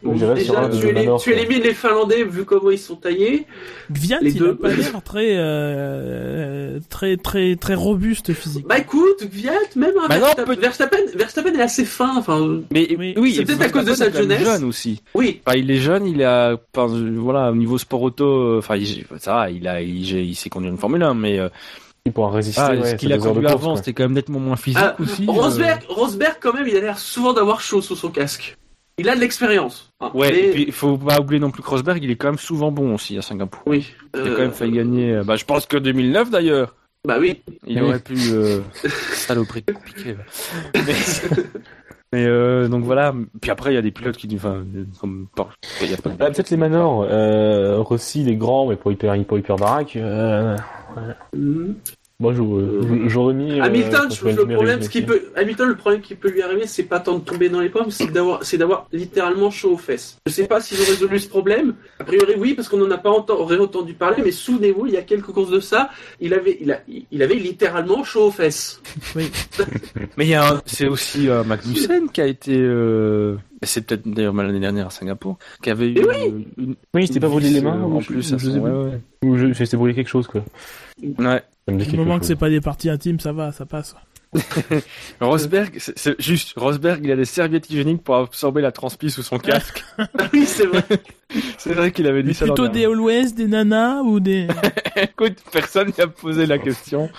[0.03, 0.35] Bon, déjà,
[0.69, 3.47] tu, éli- Manor, tu élimines les Finlandais vu comment ils sont taillés.
[3.91, 4.51] Gviat, Les il deux.
[4.51, 7.17] a pas l'air très, euh, très,
[7.61, 8.69] très, très robuste physiquement.
[8.69, 12.17] Bah écoute, Gviat, même un Bah non, Verstappen, peut- Verstappen, Verstappen est assez fin.
[12.17, 13.15] Enfin, Mais Oui.
[13.17, 14.61] oui, C'est peut-être à cause de sa Verstappen est quand même jeunesse.
[14.61, 15.03] jeune aussi.
[15.15, 18.59] oui, Enfin, il est jeune, il a, enfin, euh, voilà, au niveau sport auto, euh,
[18.59, 21.49] enfin, il- ça va, il a, il, il sait conduire une Formule 1, mais euh,
[22.07, 22.61] Il pourra résister.
[22.65, 23.77] ah, ouais, ce qu'il a conduit avant, quoi.
[23.77, 25.25] c'était quand même nettement moins physique Ah, aussi.
[25.29, 25.33] euh.
[25.33, 28.57] Rosberg, Rosberg quand même, il a l'air souvent d'avoir chaud sous son casque.
[28.99, 29.91] Il a de l'expérience.
[30.01, 30.11] hein.
[30.15, 32.29] Ouais, Mais- et puis il faut pas oublier non plus que Rosberg, il est quand
[32.29, 33.63] même souvent bon aussi à Singapour.
[33.67, 33.87] oui.
[34.15, 35.13] Il a euh, quand même failli gagner.
[35.15, 36.75] euh, Bah, je pense que 2009 d'ailleurs.
[37.07, 37.43] Bah oui.
[37.67, 37.89] Il Oui.
[37.89, 38.61] aurait pu euh,
[39.15, 40.15] saloperie de piquer.
[40.15, 40.25] là.
[40.87, 40.95] Mais,
[42.13, 43.15] mais, euh, donc voilà.
[43.41, 44.65] Puis après, il y a des pilotes qui, enfin,
[45.01, 45.29] comme
[45.81, 46.11] il y a pas.
[46.11, 47.07] de- Ah, peut-être les Manors.
[47.09, 49.95] Euh, Rossi, il est grand, mais pour hyper, pour hyper baraque.
[49.97, 50.57] Euh,
[51.33, 51.77] Mhm.
[52.21, 53.59] Moi, j'aurais mis.
[53.59, 56.29] euh, Hamilton, contre je trouve le problème, ce qui peut, Hamilton, le problème qui peut
[56.31, 59.51] lui arriver, c'est pas tant de tomber dans les pommes, c'est d'avoir, c'est d'avoir littéralement
[59.51, 60.19] chaud aux fesses.
[60.27, 61.75] Je sais pas s'ils ont résolu ce problème.
[61.99, 65.03] A priori, oui, parce qu'on en a pas entendu parler, mais souvenez-vous, il y a
[65.03, 65.91] quelques courses de ça,
[66.21, 68.81] il avait, il a, il avait littéralement chaud aux fesses.
[70.17, 72.55] Mais il y a, un- c'est aussi euh, Magnussen qui a été.
[72.57, 73.37] Euh...
[73.63, 77.07] C'est peut-être d'ailleurs l'année dernière à Singapour, qui avait eu Mais euh, une, Oui, il
[77.09, 78.23] s'était pas brûlé les mains euh, en plus.
[78.23, 79.01] je son- sais ouais, ouais.
[79.25, 80.43] Ou je, brûlé quelque chose, quoi.
[81.19, 81.43] Ouais.
[81.71, 82.29] Ça me dit Du moment que chose.
[82.29, 83.95] c'est pas des parties intimes, ça va, ça passe.
[85.21, 89.39] Rosberg, c'est juste Rosberg, il a des serviettes hygiéniques pour absorber la transpi sous son
[89.39, 89.85] casque.
[90.33, 90.85] Oui, c'est vrai.
[91.59, 92.47] c'est vrai qu'il avait dit ça.
[92.47, 94.47] l'an Plutôt des always, des nanas ou des.
[94.97, 97.11] Écoute, personne n'y a posé la question.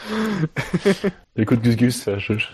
[1.35, 2.47] Écoute, Gus Gus, je- je-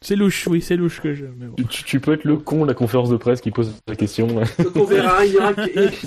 [0.00, 1.24] C'est louche, oui, c'est louche que je.
[1.24, 1.56] Mais bon.
[1.68, 4.28] tu, tu peux être le con de la conférence de presse qui pose la question.
[4.28, 5.32] Donc on verra, il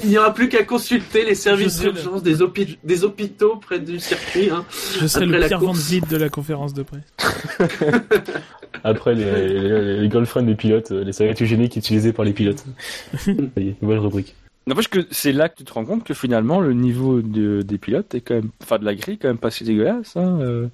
[0.06, 3.80] n'y aura, plus qu'à consulter les services Je serai d'urgence des, hôpi- des hôpitaux près
[3.80, 4.50] du circuit.
[4.50, 4.64] Hein.
[5.00, 7.04] Je serai le Pierre Van de la conférence de presse.
[8.84, 12.64] Après, les, les, les girlfriends des pilotes, euh, les serviettes hygiéniques utilisées par les pilotes.
[13.18, 14.36] Ça y est, nouvelle rubrique.
[14.68, 17.78] N'empêche que c'est là que tu te rends compte que finalement le niveau de, des
[17.80, 20.16] pilotes est quand même, enfin de la grille, quand même pas si dégueulasse.
[20.16, 20.40] Hein.
[20.40, 20.68] euh.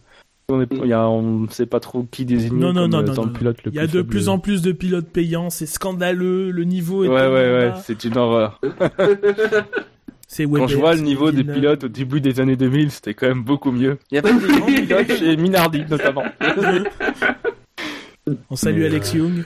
[0.50, 2.92] On est, il y a, on ne sait pas trop qui désigner Non, non, comme
[2.92, 3.28] non, non, étant non.
[3.28, 6.52] le pilote le Il y a de plus en plus de pilotes payants, c'est scandaleux,
[6.52, 8.62] le niveau est Ouais, ouais, ouais, c'est une horreur.
[10.30, 13.28] C'est Quand je vois le niveau des pilotes au début des années 2000, c'était quand
[13.28, 13.98] même beaucoup mieux.
[14.12, 16.26] Il y avait des grands pilotes chez Minardi notamment.
[18.50, 19.46] On salue Mais, Alex euh, Young.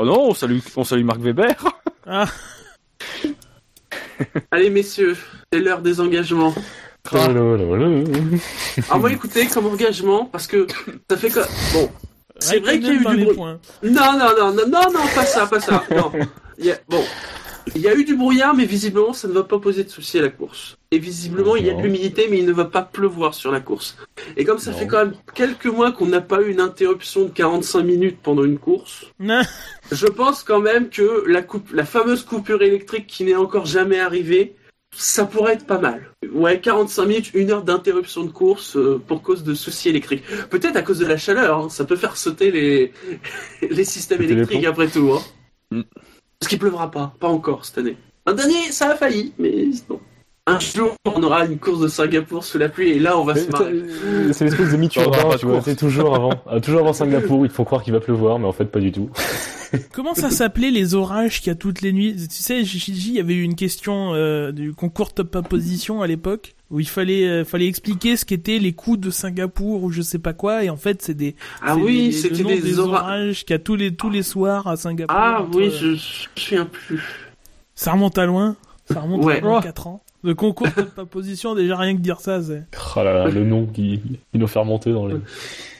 [0.00, 1.56] Oh non, on salue, on salue Marc Weber.
[2.06, 2.26] Ah,
[4.52, 5.16] Allez messieurs,
[5.52, 6.54] c'est l'heure des engagements.
[7.12, 7.24] Ah.
[7.24, 10.66] Alors moi écoutez, comme engagement, parce que
[11.10, 11.40] ça fait que...
[11.72, 11.90] Bon,
[12.38, 13.26] c'est vrai qu'il y a eu du bruit.
[13.36, 15.82] Non, non, non, non, non, non, pas ça, pas ça.
[15.90, 16.12] Non.
[16.58, 17.02] Il y a- Bon,
[17.74, 20.18] il y a eu du brouillard, mais visiblement, ça ne va pas poser de souci
[20.18, 20.76] à la course.
[20.90, 23.60] Et visiblement, il y a de l'humidité, mais il ne va pas pleuvoir sur la
[23.60, 23.96] course.
[24.36, 24.78] Et comme ça Non.
[24.78, 28.44] fait quand même quelques mois qu'on n'a pas eu une interruption de 45 minutes pendant
[28.44, 29.42] une course, Non.
[29.92, 34.00] je pense quand même que la, coupe, la fameuse coupure électrique qui n'est encore jamais
[34.00, 34.54] arrivée
[34.98, 36.12] ça pourrait être pas mal.
[36.32, 40.24] Ouais, 45 minutes, une heure d'interruption de course euh, pour cause de soucis électriques.
[40.50, 42.92] Peut-être à cause de la chaleur, hein, ça peut faire sauter les,
[43.70, 45.12] les systèmes les électriques après tout.
[45.12, 45.22] Hein.
[45.70, 45.82] Mm.
[46.40, 47.96] Parce qu'il pleuvra pas, pas encore cette année.
[48.26, 50.00] Un dernier, ça a failli, mais bon.
[50.54, 53.34] Un jour, on aura une course de Singapour sous la pluie et là, on va
[53.34, 53.82] Mais se marrer.
[54.32, 55.60] C'est l'espèce de mythe urbain, tu vois.
[55.62, 56.32] C'est toujours avant.
[56.46, 58.92] Ah, toujours avant Singapour, te font croire qu'il va pleuvoir, mais en fait, pas du
[58.92, 59.10] tout.
[59.92, 62.14] Comment ça s'appelait les orages qu'il y a toutes les nuits?
[62.16, 66.06] Tu sais, Gigi, il y avait eu une question euh, du concours top position à
[66.06, 70.00] l'époque où il fallait euh, fallait expliquer ce qu'étaient les coups de Singapour ou je
[70.02, 73.02] sais pas quoi et en fait c'est des Ah oui, c'était des, orages.
[73.02, 75.16] orages qu'il y a tous les tous les soirs à Singapour.
[75.18, 75.96] Ah entre- oui, je, je me
[76.36, 77.02] souviens plus.
[77.74, 78.56] Ça remonte à loin?
[78.90, 79.36] Ça remonte Ouais.
[79.38, 80.00] à loin 4 ans?
[80.24, 82.64] Le concours top position déjà rien que dire ça c'est.
[82.96, 84.00] Oh là là, le nom qui,
[84.32, 85.16] qui nous fait remonter dans les...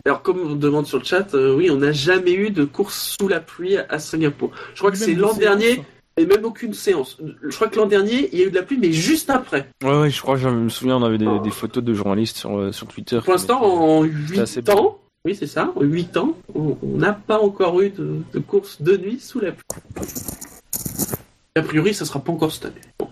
[0.05, 3.17] Alors, comme on demande sur le chat, euh, oui, on n'a jamais eu de course
[3.21, 4.53] sous la pluie à, Singapour.
[4.75, 5.83] Je crois que c'est de l'an dernier,
[6.17, 7.19] et même aucune séance.
[7.43, 9.69] Je crois que l'an dernier, il y a eu de la pluie, mais juste après.
[9.83, 11.41] Ouais, ouais, je crois je me souviens, on avait des, Oh.
[11.41, 13.19] des photos de journalistes sur, euh, sur Twitter.
[13.23, 14.73] Pour l'instant, en 8 assez beau.
[14.73, 18.39] ans, oui, c'est ça, en 8 ans, on on n'a pas encore eu de, de
[18.39, 19.65] course de nuit sous la pluie.
[21.57, 22.81] A priori, ça sera pas encore cette année.
[22.99, 23.09] Bon.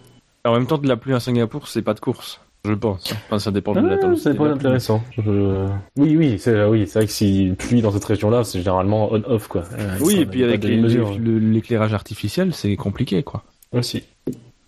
[0.47, 3.13] En même temps, de la pluie à Singapour, c'est pas de course, je pense.
[3.27, 4.47] Enfin, ça dépend de la Ah, la pluie.
[4.47, 5.03] intéressant.
[5.17, 5.67] Je-
[5.97, 9.49] Oui, oui, c'est oui, c'est vrai que si pluie dans cette région-là, c'est généralement on-off,
[9.49, 9.65] quoi.
[9.79, 13.43] Euh, Oui, ça, et puis avec l'éclairage artificiel, c'est compliqué, quoi.
[13.73, 14.05] Aussi.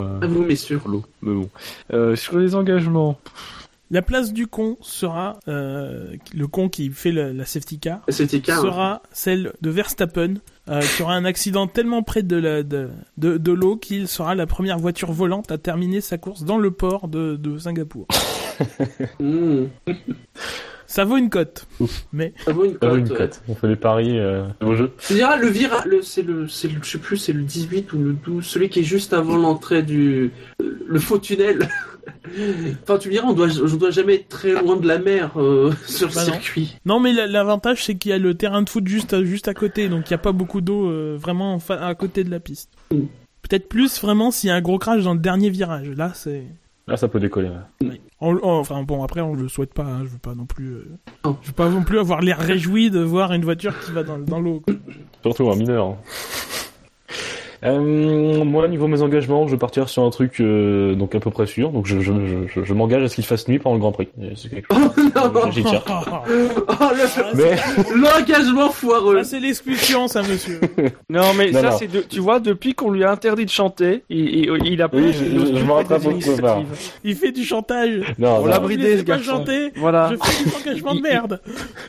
[0.01, 0.79] À vous, messieurs.
[0.79, 1.05] Pour l'eau.
[1.23, 1.49] Mais bon.
[1.93, 3.19] Euh, sur les engagements.
[3.91, 8.41] La place du con sera euh, le con qui fait le- la safety car C'était
[8.41, 8.61] car.
[8.61, 10.35] sera celle de Verstappen
[10.69, 14.47] euh, qui aura un accident tellement près de la de, de, l'eau qu'il sera la
[14.47, 18.07] première voiture volante à terminer sa course dans le port de, Singapour.
[19.21, 19.67] Mmh.
[20.91, 21.67] Ça vaut une cote.
[22.15, 23.43] Mais Ça vaut une cote.
[23.47, 24.91] On fait des paris euh, au jeu.
[25.07, 27.93] Tu diras, le virage, le, c'est le, c'est le, je sais plus, c'est le 18
[27.93, 30.33] ou le 12, celui qui est juste avant l'entrée du,
[30.63, 31.69] euh, le faux tunnel.
[32.83, 35.33] enfin, tu me diras, on doit, je dois jamais être très loin de la mer,
[35.37, 36.33] euh, sur le Bah non.
[36.33, 36.77] circuit.
[36.87, 39.47] non, mais la- l'avantage c'est qu'il y a le terrain de foot juste à, juste
[39.49, 42.41] à côté, donc il n'y a pas beaucoup d'eau euh, vraiment à côté de la
[42.41, 42.71] piste.
[42.93, 43.03] Mm.
[43.43, 45.89] Peut-être plus vraiment s'il y a un gros crash dans le dernier virage.
[45.91, 46.45] Là, c'est
[46.89, 47.51] Là, ça peut décoller.
[47.83, 48.01] ouais.
[48.21, 49.85] On- on- enfin bon, après on le souhaite pas.
[49.85, 50.73] hein, je veux pas non plus.
[50.73, 50.85] euh.
[51.43, 54.19] Je veux pas non plus avoir l'air réjoui de voir une voiture qui va dans,
[54.19, 54.63] dans l'eau.
[55.23, 55.87] Surtout un mineur.
[55.87, 55.97] hein.
[57.65, 61.31] Euh, moi, niveau mes engagements, je vais partir sur un truc euh, donc à peu
[61.31, 61.71] près sûr.
[61.71, 62.13] Donc, je, je,
[62.55, 64.09] je, je m'engage à ce qu'il fasse nuit pendant le Grand Prix.
[64.23, 65.11] Et C'est quelque chose.
[65.15, 65.51] non.
[65.51, 65.83] J'y tiens.
[65.89, 66.23] Ah,
[66.81, 67.57] Oh, le- Mais
[67.97, 69.23] l'engagement foireux.
[69.25, 70.61] c'est l'expulsion, ça, monsieur.
[71.11, 71.77] Non, mais Non, ça, non.
[71.79, 74.89] c'est de, tu vois, depuis qu'on lui a interdit de chanter, il, il, il a
[74.93, 76.67] Oui, je- il ose je plus me prendre rattrape au.
[77.05, 78.15] Il fait du chantage.
[78.19, 78.47] non, On non.
[78.47, 79.25] l'a bridé, ce pas garçon.
[79.39, 79.73] chanter.
[79.77, 80.11] Voilà.
[80.13, 81.41] Je fais des engagements de merde.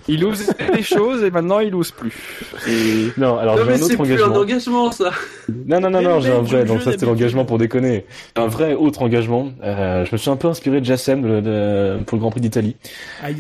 [0.08, 2.14] Il ose des choses et maintenant il ose plus.
[2.60, 4.36] C'est- Non, alors Non, j'ai mais un c'est autre plus engagement.
[4.36, 5.12] un engagement, ça.
[5.68, 8.06] Non, non, non, non, j'ai un vrai, donc ça c'était l'engagement pour déconner.
[8.36, 12.16] Un vrai autre engagement, euh, je me suis un peu inspiré de Jassem de- pour
[12.18, 12.76] le Grand Prix d'Italie.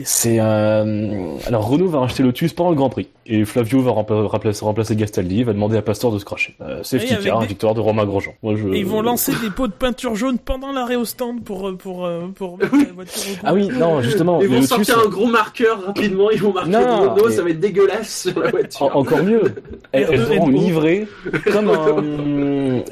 [0.03, 4.25] C'est euh, alors Renault va racheter Lotus pendant le Grand Prix et Flavio va rempla-
[4.25, 6.55] remplacer, remplacer Gastaldi, va demander à Pastor de se cracher.
[6.61, 8.31] Euh, safety car, des- victoire de Romain Grosjean.
[8.43, 8.67] Moi, je...
[8.69, 11.77] Et ils vont lancer des pots de peinture jaune pendant l'arrêt au stand pour euh,
[11.77, 15.09] pour pour mettre la voiture au Ah oui, non, justement, Ils vont Lotus, sortir un
[15.09, 18.49] gros marqueur rapidement, ils vont marquer Non, Renault, mais- ça va être dégueulasse sur la
[18.51, 18.81] voiture.
[18.85, 19.41] en- encore mieux,
[19.91, 21.07] elles, elles R2, auront livrée
[21.51, 22.03] comme un,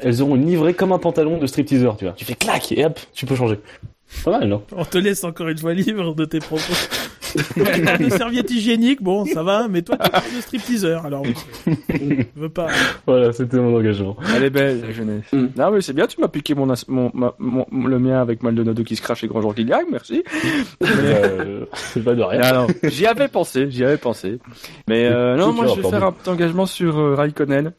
[0.02, 2.14] elles auront une livrée comme un pantalon de stripteaseur, tu vois.
[2.14, 3.58] Tu fais clac et hop, tu peux changer.
[4.24, 6.62] Pas mal, non On te laisse encore une fois libre de tes propos.
[7.98, 11.22] Des serviettes hygiéniques, bon, ça va, mais toi, tu es le stripteaseur, alors
[11.66, 12.68] je veux pas.
[13.06, 14.16] Voilà, c'était mon engagement.
[14.34, 15.26] Elle est belle, la jeunesse.
[15.30, 15.46] Mm.
[15.54, 18.42] Non, mais c'est bien, tu m'as piqué mon, as- mon, ma- mon- le mien avec
[18.42, 20.24] Maldonado qui se crache et Grosjean qui gagne, merci.
[20.82, 22.52] Euh, c'est pas de rien.
[22.52, 24.38] Non, j'y avais pensé, j'y avais pensé.
[24.88, 27.72] Mais euh, non, moi je vais faire un petit engagement sur euh, Raikkonen.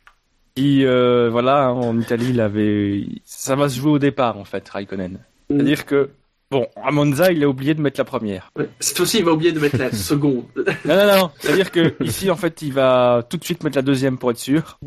[0.59, 5.19] Euh, voilà, en Italie, il avait, ça va se jouer au départ en fait, Raikkonen.
[5.49, 6.09] C'est-à-dire que,
[6.51, 8.51] bon, à Monza, il a oublié de mettre la première.
[8.55, 8.69] Ouais.
[8.79, 10.45] Cette fois-ci, il va oublier de mettre la seconde.
[10.85, 11.31] Non, non, non.
[11.39, 14.37] C'est-à-dire que ici, en fait, il va tout de suite mettre la deuxième pour être
[14.37, 14.79] sûr.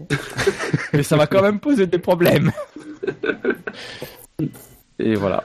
[0.92, 2.52] Mais ça va quand même poser des problèmes.
[4.98, 5.44] Et voilà.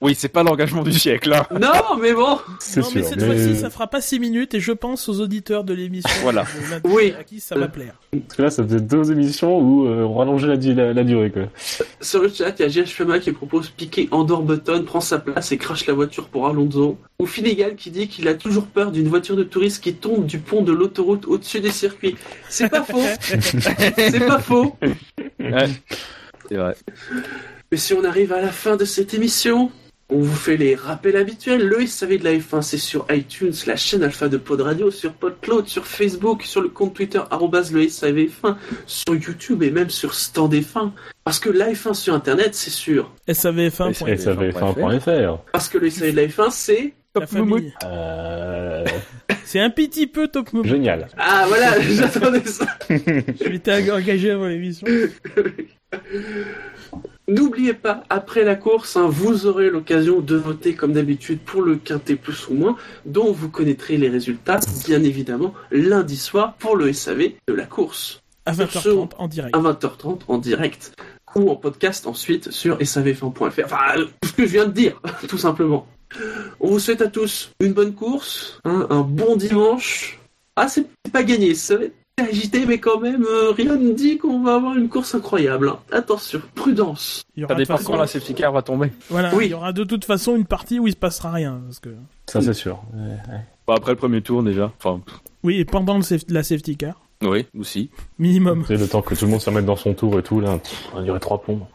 [0.00, 1.32] Oui, c'est pas l'engagement du siècle.
[1.32, 1.44] Hein.
[1.60, 2.38] non, mais bon.
[2.60, 5.64] C'est non, mais cette fois-ci, ça fera pas 6 minutes et je pense aux auditeurs
[5.64, 6.08] de l'émission.
[6.22, 6.42] Voilà.
[6.44, 7.14] de lundi, Oui.
[7.18, 7.94] À qui ça va plaire.
[8.12, 11.02] Parce que là, ça faisait deux émissions où euh, on rallongeait la, di- la, la
[11.02, 11.42] durée, quoi.
[12.00, 15.50] Sur le chat, il y a Fema qui propose piquer Andor Button, prend sa place
[15.50, 16.96] et crache la voiture pour Alonso.
[17.18, 20.38] Ou Finnegan qui dit qu'il a toujours peur d'une voiture de touriste qui tombe du
[20.38, 22.14] pont de l'autoroute au-dessus des circuits.
[22.48, 23.02] C'est pas faux.
[23.20, 24.76] C'est pas faux.
[25.40, 25.66] Ouais.
[26.48, 26.76] C'est vrai.
[27.72, 29.72] Mais si on arrive à la fin de cette émission,
[30.10, 31.68] On vous fait les rappels habituels.
[31.68, 35.12] Le SAV de la F1, c'est sur iTunes, la chaîne Alpha de Pod Radio, sur
[35.12, 38.56] PodCloud, sur Facebook, sur le compte Twitter, arrobase le SAVF1,
[38.86, 40.92] sur YouTube et même sur Stand F1.
[41.24, 43.12] Parce que la F1 sur Internet, c'est sûr.
[43.28, 44.06] SAVF1.fr.
[44.06, 45.40] SAVF1.fr.
[45.52, 46.94] Parce que le SAV de la F1, c'est...
[47.14, 47.74] La famille.
[47.84, 48.84] Euh...
[49.44, 50.68] C'est un petit peu Top Moumout.
[50.68, 51.08] Génial.
[51.18, 52.66] Ah voilà, j'attendais ça.
[52.88, 54.86] Je m'étais engagé avant l'émission.
[57.28, 61.76] N'oubliez pas, après la course, hein, vous aurez l'occasion de voter comme d'habitude pour le
[61.76, 66.90] quintet plus ou moins, dont vous connaîtrez les résultats, bien évidemment, lundi soir pour le
[66.90, 68.22] SAV de la course.
[68.46, 69.54] À Sur 20h30 en direct.
[69.54, 70.94] À 20h30 en direct,
[71.34, 73.62] ou en podcast ensuite sur savf1.fr.
[73.62, 74.98] Enfin, euh, tout ce que je viens de dire,
[75.28, 75.86] tout simplement.
[76.60, 80.18] On vous souhaite à tous une bonne course, hein, un bon dimanche.
[80.56, 81.94] Ah, c'est pas gagné, ça va être
[82.28, 85.68] agité, mais quand même, euh, rien ne dit qu'on va avoir une course incroyable.
[85.70, 85.78] hein.
[85.92, 87.22] Attention, prudence.
[87.36, 88.92] Il y Ça aura de toute dépend façon- quand la safety car va tomber.
[89.10, 89.46] Voilà, Oui.
[89.46, 91.60] il y aura de toute façon une partie où il se passera rien.
[91.64, 91.90] Parce que...
[92.26, 92.82] Ça, c'est sûr.
[92.94, 93.00] Ouais,
[93.32, 93.40] ouais.
[93.66, 94.72] Bon, après le premier tour déjà.
[94.78, 95.00] Enfin,
[95.44, 97.90] Oui, et pendant le saf- la safety car, oui, aussi.
[98.18, 98.64] minimum.
[98.66, 100.58] C'est le temps que tout le monde se remette dans son tour et tout, là.
[100.58, 101.66] pff, On dirait trois plombs.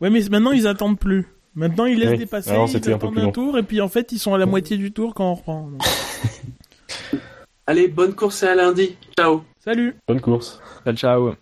[0.00, 1.26] Ouais, mais maintenant ils attendent plus.
[1.56, 2.18] Maintenant ils laissent Oui.
[2.18, 3.32] dépasser, Alors, ils un peu attendent plus un long.
[3.32, 5.68] tour, et puis en fait ils sont à la moitié du tour quand on reprend.
[5.70, 5.82] Donc,
[7.66, 8.96] Allez, bonne course et à lundi.
[9.18, 9.42] Ciao.
[9.64, 10.60] Salut Bonne course.
[10.84, 11.36] Ciao, ciao.